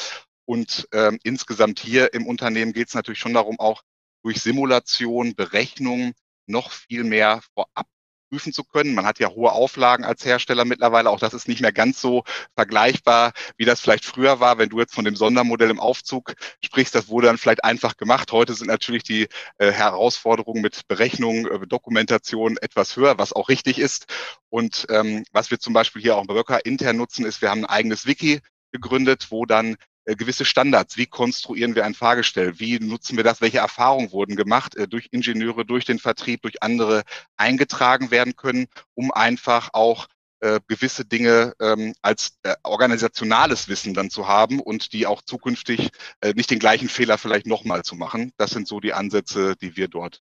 Und 0.46 0.88
ähm, 0.94 1.20
insgesamt 1.24 1.80
hier 1.80 2.14
im 2.14 2.28
Unternehmen 2.28 2.74
geht 2.74 2.90
es 2.90 2.94
natürlich 2.94 3.20
schon 3.20 3.34
darum, 3.34 3.60
auch 3.60 3.82
durch 4.24 4.42
Simulation, 4.42 5.36
Berechnung 5.36 6.14
noch 6.48 6.72
viel 6.72 7.04
mehr 7.04 7.42
vorab 7.54 7.88
prüfen 8.30 8.54
zu 8.54 8.64
können. 8.64 8.96
Man 8.96 9.06
hat 9.06 9.20
ja 9.20 9.30
hohe 9.30 9.52
Auflagen 9.52 10.04
als 10.04 10.26
Hersteller 10.26 10.66
mittlerweile. 10.66 11.10
Auch 11.10 11.20
das 11.20 11.34
ist 11.34 11.48
nicht 11.48 11.62
mehr 11.62 11.72
ganz 11.72 12.02
so 12.02 12.24
vergleichbar, 12.56 13.34
wie 13.58 13.66
das 13.66 13.82
vielleicht 13.82 14.06
früher 14.06 14.40
war. 14.40 14.58
Wenn 14.58 14.70
du 14.70 14.80
jetzt 14.80 14.94
von 14.94 15.06
dem 15.06 15.16
Sondermodell 15.16 15.70
im 15.70 15.80
Aufzug 15.80 16.34
sprichst, 16.64 16.96
das 16.96 17.08
wurde 17.08 17.28
dann 17.28 17.38
vielleicht 17.38 17.64
einfach 17.64 17.98
gemacht. 17.98 18.32
Heute 18.32 18.54
sind 18.54 18.68
natürlich 18.68 19.04
die 19.04 19.28
äh, 19.58 19.72
Herausforderungen 19.72 20.62
mit 20.62 20.88
Berechnung, 20.88 21.46
äh, 21.48 21.68
Dokumentation 21.68 22.58
etwas 22.58 22.96
höher, 22.96 23.18
was 23.18 23.34
auch 23.34 23.50
richtig 23.50 23.80
ist. 23.80 24.06
Und 24.50 24.86
ähm, 24.90 25.24
was 25.32 25.52
wir 25.52 25.60
zum 25.60 25.74
Beispiel 25.74 26.02
hier 26.02 26.18
auch 26.18 26.26
bei 26.26 26.36
Worker 26.36 26.66
intern 26.66 26.98
nutzen, 26.98 27.26
ist, 27.26 27.42
wir 27.42 27.50
haben 27.50 27.66
ein 27.66 27.70
eigenes 27.70 28.06
Wiki 28.06 28.42
gegründet, 28.72 29.28
wo 29.30 29.46
dann 29.46 29.78
gewisse 30.06 30.46
Standards. 30.46 30.98
Wie 30.98 31.08
konstruieren 31.08 31.76
wir 31.76 31.86
ein 31.86 31.96
Fahrgestell? 31.96 32.60
Wie 32.60 32.80
nutzen 32.80 33.18
wir 33.18 33.24
das? 33.24 33.42
Welche 33.42 33.58
Erfahrungen 33.58 34.12
wurden 34.12 34.36
gemacht 34.36 34.76
äh, 34.76 34.88
durch 34.88 35.10
Ingenieure, 35.12 35.66
durch 35.66 35.86
den 35.86 36.00
Vertrieb, 36.00 36.44
durch 36.44 36.62
andere 36.62 37.04
eingetragen 37.38 38.12
werden 38.12 38.36
können, 38.36 38.68
um 38.94 39.12
einfach 39.12 39.70
auch 39.74 40.08
äh, 40.42 40.60
gewisse 40.68 41.06
Dinge 41.06 41.54
ähm, 41.60 41.94
als 42.02 42.38
äh, 42.44 42.56
organisationales 42.64 43.68
Wissen 43.68 43.94
dann 43.94 44.10
zu 44.10 44.28
haben 44.28 44.60
und 44.60 44.94
die 44.94 45.08
auch 45.08 45.22
zukünftig 45.22 45.90
äh, 46.22 46.34
nicht 46.34 46.52
den 46.52 46.60
gleichen 46.60 46.90
Fehler 46.90 47.18
vielleicht 47.18 47.48
nochmal 47.48 47.84
zu 47.84 47.96
machen. 47.96 48.32
Das 48.38 48.52
sind 48.52 48.68
so 48.68 48.80
die 48.80 48.94
Ansätze, 48.94 49.56
die 49.56 49.76
wir 49.76 49.88
dort. 49.88 50.22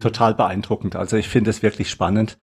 Total 0.00 0.34
beeindruckend. 0.34 0.94
Also 0.94 1.16
ich 1.16 1.28
finde 1.28 1.50
es 1.50 1.62
wirklich 1.62 1.90
spannend, 1.90 2.38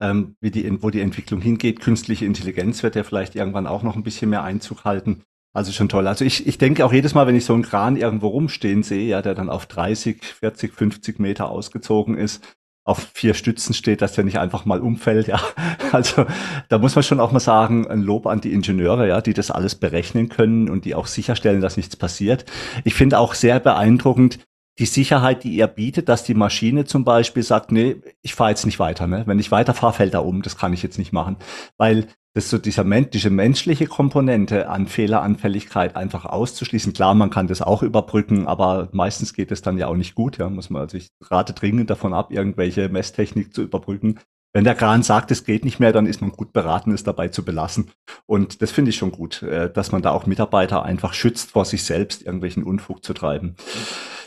ähm, 0.00 0.36
wie 0.40 0.50
die, 0.50 0.82
wo 0.82 0.90
die 0.90 1.00
Entwicklung 1.00 1.40
hingeht. 1.40 1.80
Künstliche 1.80 2.24
Intelligenz 2.24 2.82
wird 2.82 2.94
ja 2.94 3.02
vielleicht 3.02 3.34
irgendwann 3.34 3.66
auch 3.66 3.82
noch 3.82 3.96
ein 3.96 4.04
bisschen 4.04 4.30
mehr 4.30 4.44
Einzug 4.44 4.84
halten. 4.84 5.24
Also 5.52 5.72
schon 5.72 5.88
toll. 5.88 6.06
Also 6.06 6.24
ich, 6.24 6.46
ich 6.46 6.58
denke 6.58 6.84
auch 6.84 6.92
jedes 6.92 7.14
Mal, 7.14 7.26
wenn 7.26 7.34
ich 7.34 7.44
so 7.44 7.54
einen 7.54 7.62
Kran 7.62 7.96
irgendwo 7.96 8.28
rumstehen 8.28 8.82
sehe, 8.82 9.08
ja, 9.08 9.20
der 9.20 9.34
dann 9.34 9.50
auf 9.50 9.66
30, 9.66 10.22
40, 10.22 10.72
50 10.72 11.18
Meter 11.18 11.50
ausgezogen 11.50 12.16
ist, 12.16 12.44
auf 12.84 13.10
vier 13.14 13.34
Stützen 13.34 13.74
steht, 13.74 14.00
dass 14.00 14.14
der 14.14 14.24
nicht 14.24 14.38
einfach 14.38 14.64
mal 14.64 14.80
umfällt, 14.80 15.26
ja. 15.26 15.40
Also 15.92 16.24
da 16.68 16.78
muss 16.78 16.94
man 16.94 17.02
schon 17.02 17.18
auch 17.18 17.32
mal 17.32 17.40
sagen, 17.40 17.88
ein 17.88 18.00
Lob 18.00 18.26
an 18.28 18.40
die 18.40 18.52
Ingenieure, 18.52 19.08
ja, 19.08 19.20
die 19.20 19.34
das 19.34 19.50
alles 19.50 19.74
berechnen 19.74 20.28
können 20.28 20.70
und 20.70 20.84
die 20.84 20.94
auch 20.94 21.06
sicherstellen, 21.06 21.60
dass 21.60 21.76
nichts 21.76 21.96
passiert. 21.96 22.44
Ich 22.84 22.94
finde 22.94 23.18
auch 23.18 23.34
sehr 23.34 23.58
beeindruckend, 23.58 24.38
die 24.78 24.86
Sicherheit, 24.86 25.44
die 25.44 25.50
ihr 25.50 25.66
bietet, 25.66 26.08
dass 26.08 26.24
die 26.24 26.34
Maschine 26.34 26.84
zum 26.84 27.04
Beispiel 27.04 27.42
sagt, 27.42 27.70
nee, 27.72 27.96
ich 28.22 28.34
fahre 28.34 28.50
jetzt 28.50 28.64
nicht 28.64 28.78
weiter. 28.78 29.06
Ne? 29.06 29.24
Wenn 29.26 29.38
ich 29.38 29.50
weiterfahre, 29.50 29.92
fällt 29.92 30.14
er 30.14 30.24
um. 30.24 30.42
Das 30.42 30.56
kann 30.56 30.72
ich 30.72 30.82
jetzt 30.82 30.96
nicht 30.96 31.12
machen. 31.12 31.36
Weil 31.76 32.06
das 32.34 32.48
so 32.48 32.58
dieser 32.58 32.84
diese 32.84 33.30
menschliche 33.30 33.86
Komponente 33.86 34.68
an 34.68 34.86
Fehleranfälligkeit 34.86 35.96
einfach 35.96 36.24
auszuschließen. 36.24 36.92
Klar, 36.92 37.14
man 37.14 37.30
kann 37.30 37.48
das 37.48 37.62
auch 37.62 37.82
überbrücken, 37.82 38.46
aber 38.46 38.88
meistens 38.92 39.34
geht 39.34 39.50
es 39.50 39.62
dann 39.62 39.78
ja 39.78 39.88
auch 39.88 39.96
nicht 39.96 40.14
gut. 40.14 40.38
Ja, 40.38 40.48
muss 40.48 40.70
man 40.70 40.82
also 40.82 40.96
ich 40.96 41.08
rate 41.22 41.52
dringend 41.52 41.90
davon 41.90 42.14
ab, 42.14 42.30
irgendwelche 42.32 42.88
Messtechnik 42.88 43.54
zu 43.54 43.62
überbrücken. 43.62 44.20
Wenn 44.52 44.64
der 44.64 44.74
Kran 44.74 45.04
sagt, 45.04 45.30
es 45.30 45.44
geht 45.44 45.64
nicht 45.64 45.78
mehr, 45.78 45.92
dann 45.92 46.06
ist 46.06 46.20
man 46.20 46.32
gut 46.32 46.52
beraten, 46.52 46.92
es 46.92 47.04
dabei 47.04 47.28
zu 47.28 47.44
belassen. 47.44 47.92
Und 48.26 48.62
das 48.62 48.72
finde 48.72 48.90
ich 48.90 48.96
schon 48.96 49.12
gut, 49.12 49.42
äh, 49.42 49.72
dass 49.72 49.92
man 49.92 50.02
da 50.02 50.10
auch 50.10 50.26
Mitarbeiter 50.26 50.82
einfach 50.82 51.14
schützt, 51.14 51.52
vor 51.52 51.64
sich 51.64 51.84
selbst 51.84 52.22
irgendwelchen 52.22 52.64
Unfug 52.64 53.04
zu 53.04 53.14
treiben. 53.14 53.54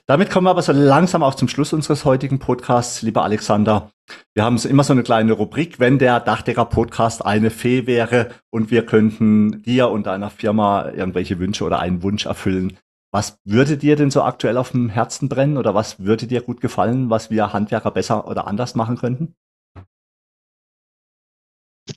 Damit 0.06 0.30
kommen 0.30 0.48
wir 0.48 0.52
aber 0.52 0.62
so 0.62 0.74
langsam 0.74 1.24
auch 1.24 1.36
zum 1.36 1.48
Schluss 1.48 1.72
unseres 1.72 2.04
heutigen 2.04 2.38
Podcasts, 2.38 3.04
lieber 3.04 3.24
Alexander. 3.24 3.90
Wir 4.34 4.44
haben 4.44 4.58
immer 4.58 4.84
so 4.84 4.92
eine 4.92 5.04
kleine 5.04 5.32
Rubrik, 5.32 5.80
wenn 5.80 5.98
der 5.98 6.20
Dachdecker-Podcast 6.20 7.26
eine 7.26 7.50
Fee 7.50 7.88
wäre 7.88 8.32
und 8.50 8.70
wir 8.70 8.86
könnten 8.86 9.64
dir 9.64 9.90
und 9.90 10.06
deiner 10.06 10.30
Firma 10.30 10.90
irgendwelche 10.90 11.40
Wünsche 11.40 11.64
oder 11.64 11.80
einen 11.80 12.04
Wunsch 12.04 12.26
erfüllen. 12.26 12.78
Was 13.14 13.40
würde 13.46 13.78
dir 13.78 13.96
denn 13.96 14.12
so 14.12 14.24
aktuell 14.24 14.58
auf 14.58 14.72
dem 14.72 14.90
Herzen 14.90 15.30
brennen 15.30 15.58
oder 15.58 15.74
was 15.74 16.02
würde 16.02 16.28
dir 16.28 16.42
gut 16.42 16.60
gefallen, 16.60 17.10
was 17.10 17.30
wir 17.30 17.54
Handwerker 17.54 17.92
besser 17.92 18.28
oder 18.28 18.46
anders 18.46 18.76
machen 18.76 18.98
könnten? 18.98 19.36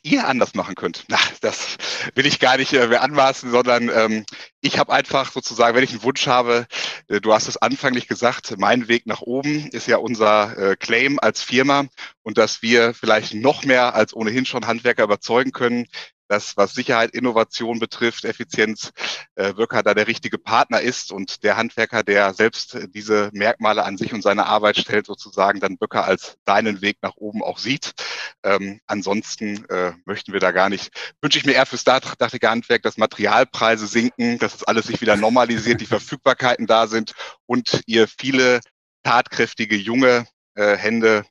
Ihr 0.02 0.26
anders 0.26 0.54
machen 0.54 0.74
könnt. 0.74 1.04
Na, 1.08 1.18
das 1.40 1.76
will 2.14 2.26
ich 2.26 2.40
gar 2.40 2.56
nicht 2.56 2.72
äh, 2.72 2.88
mehr 2.88 3.02
anmaßen, 3.02 3.50
sondern 3.50 3.88
ähm, 3.88 4.24
ich 4.60 4.78
habe 4.78 4.92
einfach 4.92 5.32
sozusagen, 5.32 5.76
wenn 5.76 5.84
ich 5.84 5.90
einen 5.90 6.02
Wunsch 6.02 6.26
habe, 6.26 6.66
äh, 7.08 7.20
du 7.20 7.32
hast 7.32 7.48
es 7.48 7.56
anfänglich 7.56 8.08
gesagt, 8.08 8.54
mein 8.58 8.88
Weg 8.88 9.06
nach 9.06 9.20
oben 9.20 9.68
ist 9.68 9.86
ja 9.86 9.98
unser 9.98 10.56
äh, 10.58 10.76
Claim 10.76 11.18
als 11.20 11.42
Firma 11.42 11.86
und 12.22 12.38
dass 12.38 12.62
wir 12.62 12.94
vielleicht 12.94 13.34
noch 13.34 13.64
mehr 13.64 13.94
als 13.94 14.14
ohnehin 14.14 14.46
schon 14.46 14.66
Handwerker 14.66 15.04
überzeugen 15.04 15.52
können, 15.52 15.86
dass 16.28 16.56
was 16.56 16.74
Sicherheit, 16.74 17.10
Innovation 17.14 17.78
betrifft, 17.78 18.24
Effizienz, 18.24 18.92
äh, 19.34 19.56
Wirker 19.56 19.82
da 19.82 19.94
der 19.94 20.06
richtige 20.06 20.38
Partner 20.38 20.80
ist 20.80 21.12
und 21.12 21.42
der 21.42 21.56
Handwerker, 21.56 22.02
der 22.02 22.34
selbst 22.34 22.78
diese 22.94 23.30
Merkmale 23.32 23.84
an 23.84 23.96
sich 23.96 24.12
und 24.12 24.22
seine 24.22 24.46
Arbeit 24.46 24.76
stellt, 24.76 25.06
sozusagen 25.06 25.60
dann 25.60 25.78
Böcker 25.78 26.04
als 26.04 26.36
seinen 26.46 26.82
Weg 26.82 26.98
nach 27.02 27.16
oben 27.16 27.42
auch 27.42 27.58
sieht. 27.58 27.92
Ähm, 28.42 28.80
ansonsten 28.86 29.64
äh, 29.70 29.92
möchten 30.04 30.32
wir 30.32 30.40
da 30.40 30.50
gar 30.50 30.68
nicht, 30.68 30.90
wünsche 31.20 31.38
ich 31.38 31.46
mir 31.46 31.52
eher 31.52 31.66
fürs 31.66 31.84
dachtige 31.84 32.50
Handwerk, 32.50 32.82
dass 32.82 32.96
Materialpreise 32.96 33.86
sinken, 33.86 34.38
dass 34.38 34.54
es 34.54 34.64
alles 34.64 34.86
sich 34.86 35.00
wieder 35.00 35.16
normalisiert, 35.16 35.80
die 35.80 35.86
Verfügbarkeiten 35.86 36.66
da 36.66 36.86
sind 36.86 37.12
und 37.46 37.82
ihr 37.86 38.08
viele 38.08 38.60
tatkräftige 39.02 39.76
junge 39.76 40.26
äh, 40.54 40.76
Hände 40.76 41.24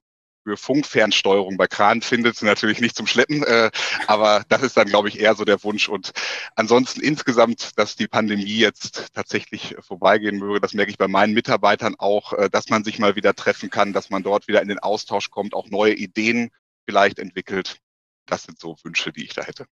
für 0.45 0.57
Funkfernsteuerung 0.57 1.57
bei 1.57 1.65
Kran 1.65 2.03
findet, 2.03 2.37
sie 2.37 2.45
natürlich 2.45 2.79
nicht 2.79 2.95
zum 2.95 3.07
Schleppen, 3.07 3.43
äh, 3.43 3.71
aber 4.05 4.45
das 4.47 4.61
ist 4.61 4.77
dann, 4.77 4.87
glaube 4.87 5.09
ich, 5.09 5.19
eher 5.19 5.33
so 5.33 5.43
der 5.43 5.63
Wunsch. 5.63 5.89
Und 5.89 6.11
ansonsten 6.55 7.01
insgesamt, 7.01 7.71
dass 7.79 7.95
die 7.95 8.07
Pandemie 8.07 8.57
jetzt 8.57 9.11
tatsächlich 9.13 9.75
vorbeigehen 9.79 10.37
möge, 10.37 10.61
das 10.61 10.75
merke 10.75 10.91
ich 10.91 10.99
bei 10.99 11.07
meinen 11.07 11.33
Mitarbeitern 11.33 11.95
auch, 11.97 12.33
äh, 12.33 12.49
dass 12.49 12.69
man 12.69 12.83
sich 12.83 12.99
mal 12.99 13.15
wieder 13.15 13.33
treffen 13.33 13.71
kann, 13.71 13.91
dass 13.91 14.11
man 14.11 14.21
dort 14.21 14.47
wieder 14.47 14.61
in 14.61 14.67
den 14.67 14.79
Austausch 14.79 15.31
kommt, 15.31 15.55
auch 15.55 15.69
neue 15.69 15.95
Ideen 15.95 16.51
vielleicht 16.87 17.17
entwickelt. 17.17 17.79
Das 18.27 18.43
sind 18.43 18.59
so 18.59 18.75
Wünsche, 18.83 19.11
die 19.11 19.23
ich 19.23 19.33
da 19.33 19.43
hätte. 19.43 19.65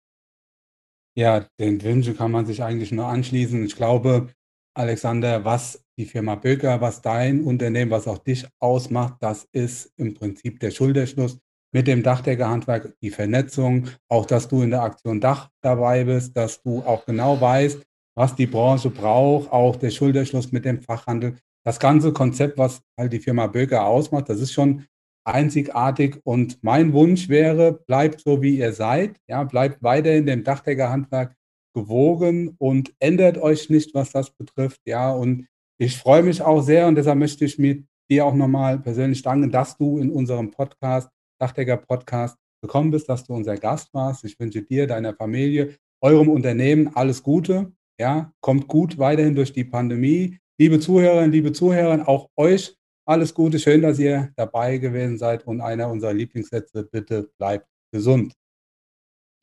Ja, 1.14 1.46
den 1.60 1.82
Wünschen 1.82 2.16
kann 2.16 2.30
man 2.30 2.46
sich 2.46 2.62
eigentlich 2.62 2.92
nur 2.92 3.06
anschließen. 3.06 3.66
Ich 3.66 3.76
glaube, 3.76 4.32
Alexander, 4.72 5.44
was 5.44 5.81
die 5.98 6.06
Firma 6.06 6.34
Böker, 6.34 6.80
was 6.80 7.02
dein 7.02 7.42
Unternehmen, 7.42 7.90
was 7.90 8.08
auch 8.08 8.18
dich 8.18 8.46
ausmacht, 8.58 9.16
das 9.20 9.46
ist 9.52 9.92
im 9.96 10.14
Prinzip 10.14 10.60
der 10.60 10.70
Schulterschluss 10.70 11.38
mit 11.74 11.86
dem 11.86 12.02
Dachdeckerhandwerk, 12.02 12.94
die 13.00 13.10
Vernetzung, 13.10 13.88
auch 14.08 14.26
dass 14.26 14.48
du 14.48 14.62
in 14.62 14.70
der 14.70 14.82
Aktion 14.82 15.20
Dach 15.20 15.48
dabei 15.62 16.04
bist, 16.04 16.36
dass 16.36 16.62
du 16.62 16.82
auch 16.82 17.04
genau 17.06 17.40
weißt, 17.40 17.82
was 18.14 18.34
die 18.34 18.46
Branche 18.46 18.90
braucht, 18.90 19.50
auch 19.50 19.76
der 19.76 19.90
Schulterschluss 19.90 20.52
mit 20.52 20.64
dem 20.64 20.82
Fachhandel. 20.82 21.38
Das 21.64 21.78
ganze 21.78 22.12
Konzept, 22.12 22.58
was 22.58 22.82
halt 22.98 23.12
die 23.12 23.20
Firma 23.20 23.46
Böker 23.46 23.86
ausmacht, 23.86 24.28
das 24.28 24.40
ist 24.40 24.52
schon 24.52 24.84
einzigartig. 25.24 26.20
Und 26.24 26.62
mein 26.62 26.92
Wunsch 26.92 27.28
wäre, 27.28 27.72
bleibt 27.72 28.20
so, 28.20 28.42
wie 28.42 28.58
ihr 28.58 28.72
seid. 28.72 29.16
Ja, 29.28 29.44
bleibt 29.44 29.82
weiterhin 29.82 30.26
dem 30.26 30.44
Dachdeckerhandwerk 30.44 31.34
gewogen 31.74 32.54
und 32.58 32.92
ändert 32.98 33.38
euch 33.38 33.70
nicht, 33.70 33.94
was 33.94 34.10
das 34.10 34.30
betrifft. 34.30 34.80
Ja, 34.84 35.12
und 35.12 35.46
ich 35.82 35.96
freue 35.96 36.22
mich 36.22 36.40
auch 36.40 36.62
sehr 36.62 36.86
und 36.86 36.94
deshalb 36.94 37.18
möchte 37.18 37.44
ich 37.44 37.58
mir 37.58 37.82
dir 38.08 38.24
auch 38.24 38.34
nochmal 38.34 38.78
persönlich 38.78 39.20
danken, 39.20 39.50
dass 39.50 39.76
du 39.76 39.98
in 39.98 40.12
unserem 40.12 40.52
Podcast, 40.52 41.08
Dachdecker 41.40 41.76
Podcast, 41.76 42.36
gekommen 42.62 42.92
bist, 42.92 43.08
dass 43.08 43.24
du 43.24 43.34
unser 43.34 43.56
Gast 43.56 43.92
warst. 43.92 44.24
Ich 44.24 44.38
wünsche 44.38 44.62
dir, 44.62 44.86
deiner 44.86 45.12
Familie, 45.12 45.74
eurem 46.00 46.28
Unternehmen 46.28 46.94
alles 46.94 47.20
Gute. 47.24 47.72
Ja, 47.98 48.32
kommt 48.40 48.68
gut 48.68 48.98
weiterhin 48.98 49.34
durch 49.34 49.52
die 49.52 49.64
Pandemie. 49.64 50.38
Liebe 50.56 50.78
Zuhörerinnen, 50.78 51.32
liebe 51.32 51.52
Zuhörer, 51.52 52.08
auch 52.08 52.28
euch 52.36 52.76
alles 53.04 53.34
Gute. 53.34 53.58
Schön, 53.58 53.82
dass 53.82 53.98
ihr 53.98 54.30
dabei 54.36 54.78
gewesen 54.78 55.18
seid. 55.18 55.44
Und 55.48 55.60
einer 55.60 55.90
unserer 55.90 56.12
Lieblingssätze, 56.12 56.84
bitte 56.84 57.28
bleibt 57.38 57.66
gesund. 57.92 58.34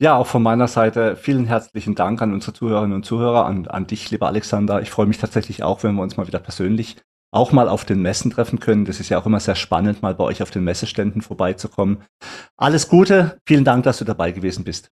Ja, 0.02 0.16
auch 0.16 0.26
von 0.26 0.42
meiner 0.42 0.66
Seite 0.66 1.14
vielen 1.14 1.44
herzlichen 1.44 1.94
Dank 1.94 2.22
an 2.22 2.32
unsere 2.32 2.54
Zuhörerinnen 2.54 2.96
und 2.96 3.04
Zuhörer, 3.04 3.44
an, 3.44 3.68
an 3.68 3.86
dich, 3.86 4.10
lieber 4.10 4.28
Alexander. 4.28 4.80
Ich 4.80 4.88
freue 4.88 5.04
mich 5.04 5.18
tatsächlich 5.18 5.62
auch, 5.62 5.82
wenn 5.82 5.94
wir 5.94 6.02
uns 6.02 6.16
mal 6.16 6.26
wieder 6.26 6.38
persönlich 6.38 6.96
auch 7.32 7.52
mal 7.52 7.68
auf 7.68 7.84
den 7.84 8.00
Messen 8.00 8.30
treffen 8.30 8.60
können. 8.60 8.86
Das 8.86 8.98
ist 8.98 9.10
ja 9.10 9.18
auch 9.18 9.26
immer 9.26 9.40
sehr 9.40 9.56
spannend, 9.56 10.00
mal 10.00 10.14
bei 10.14 10.24
euch 10.24 10.42
auf 10.42 10.50
den 10.50 10.64
Messeständen 10.64 11.20
vorbeizukommen. 11.20 12.02
Alles 12.56 12.88
Gute, 12.88 13.38
vielen 13.46 13.64
Dank, 13.64 13.84
dass 13.84 13.98
du 13.98 14.06
dabei 14.06 14.32
gewesen 14.32 14.64
bist. 14.64 14.90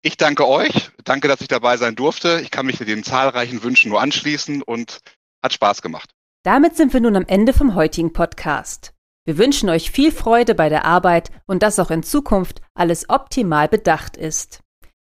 Ich 0.00 0.16
danke 0.16 0.48
euch, 0.48 0.90
danke, 1.04 1.28
dass 1.28 1.42
ich 1.42 1.48
dabei 1.48 1.76
sein 1.76 1.94
durfte. 1.94 2.40
Ich 2.40 2.50
kann 2.50 2.64
mich 2.64 2.78
den 2.78 3.04
zahlreichen 3.04 3.62
Wünschen 3.62 3.90
nur 3.90 4.00
anschließen 4.00 4.62
und 4.62 5.00
hat 5.42 5.52
Spaß 5.52 5.82
gemacht. 5.82 6.14
Damit 6.42 6.74
sind 6.74 6.94
wir 6.94 7.00
nun 7.00 7.16
am 7.16 7.26
Ende 7.26 7.52
vom 7.52 7.74
heutigen 7.74 8.14
Podcast. 8.14 8.94
Wir 9.28 9.36
wünschen 9.36 9.68
euch 9.68 9.90
viel 9.90 10.10
Freude 10.10 10.54
bei 10.54 10.70
der 10.70 10.86
Arbeit 10.86 11.30
und 11.44 11.62
dass 11.62 11.78
auch 11.78 11.90
in 11.90 12.02
Zukunft 12.02 12.62
alles 12.72 13.10
optimal 13.10 13.68
bedacht 13.68 14.16
ist. 14.16 14.60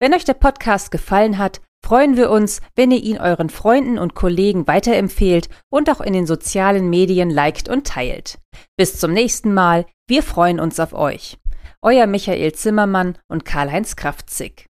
Wenn 0.01 0.15
euch 0.15 0.25
der 0.25 0.35
Podcast 0.35 0.91
gefallen 0.91 1.39
hat, 1.39 1.61
freuen 1.87 2.17
wir 2.17 2.29
uns, 2.29 2.61
wenn 2.75 2.91
ihr 2.91 3.01
ihn 3.01 3.19
euren 3.19 3.51
Freunden 3.51 4.01
und 4.01 4.17
Kollegen 4.17 4.67
weiterempfehlt 4.67 5.49
und 5.71 5.89
auch 5.89 6.01
in 6.01 6.13
den 6.13 6.27
sozialen 6.27 6.91
Medien 6.91 7.31
liked 7.31 7.69
und 7.69 7.87
teilt. 7.87 8.41
Bis 8.77 8.99
zum 8.99 9.13
nächsten 9.13 9.55
Mal, 9.55 9.87
wir 10.09 10.25
freuen 10.25 10.59
uns 10.59 10.81
auf 10.81 10.93
euch. 10.93 11.39
Euer 11.81 12.09
Michael 12.09 12.53
Zimmermann 12.53 13.17
und 13.29 13.45
Karl-Heinz 13.45 13.95
Kraftzig. 13.95 14.70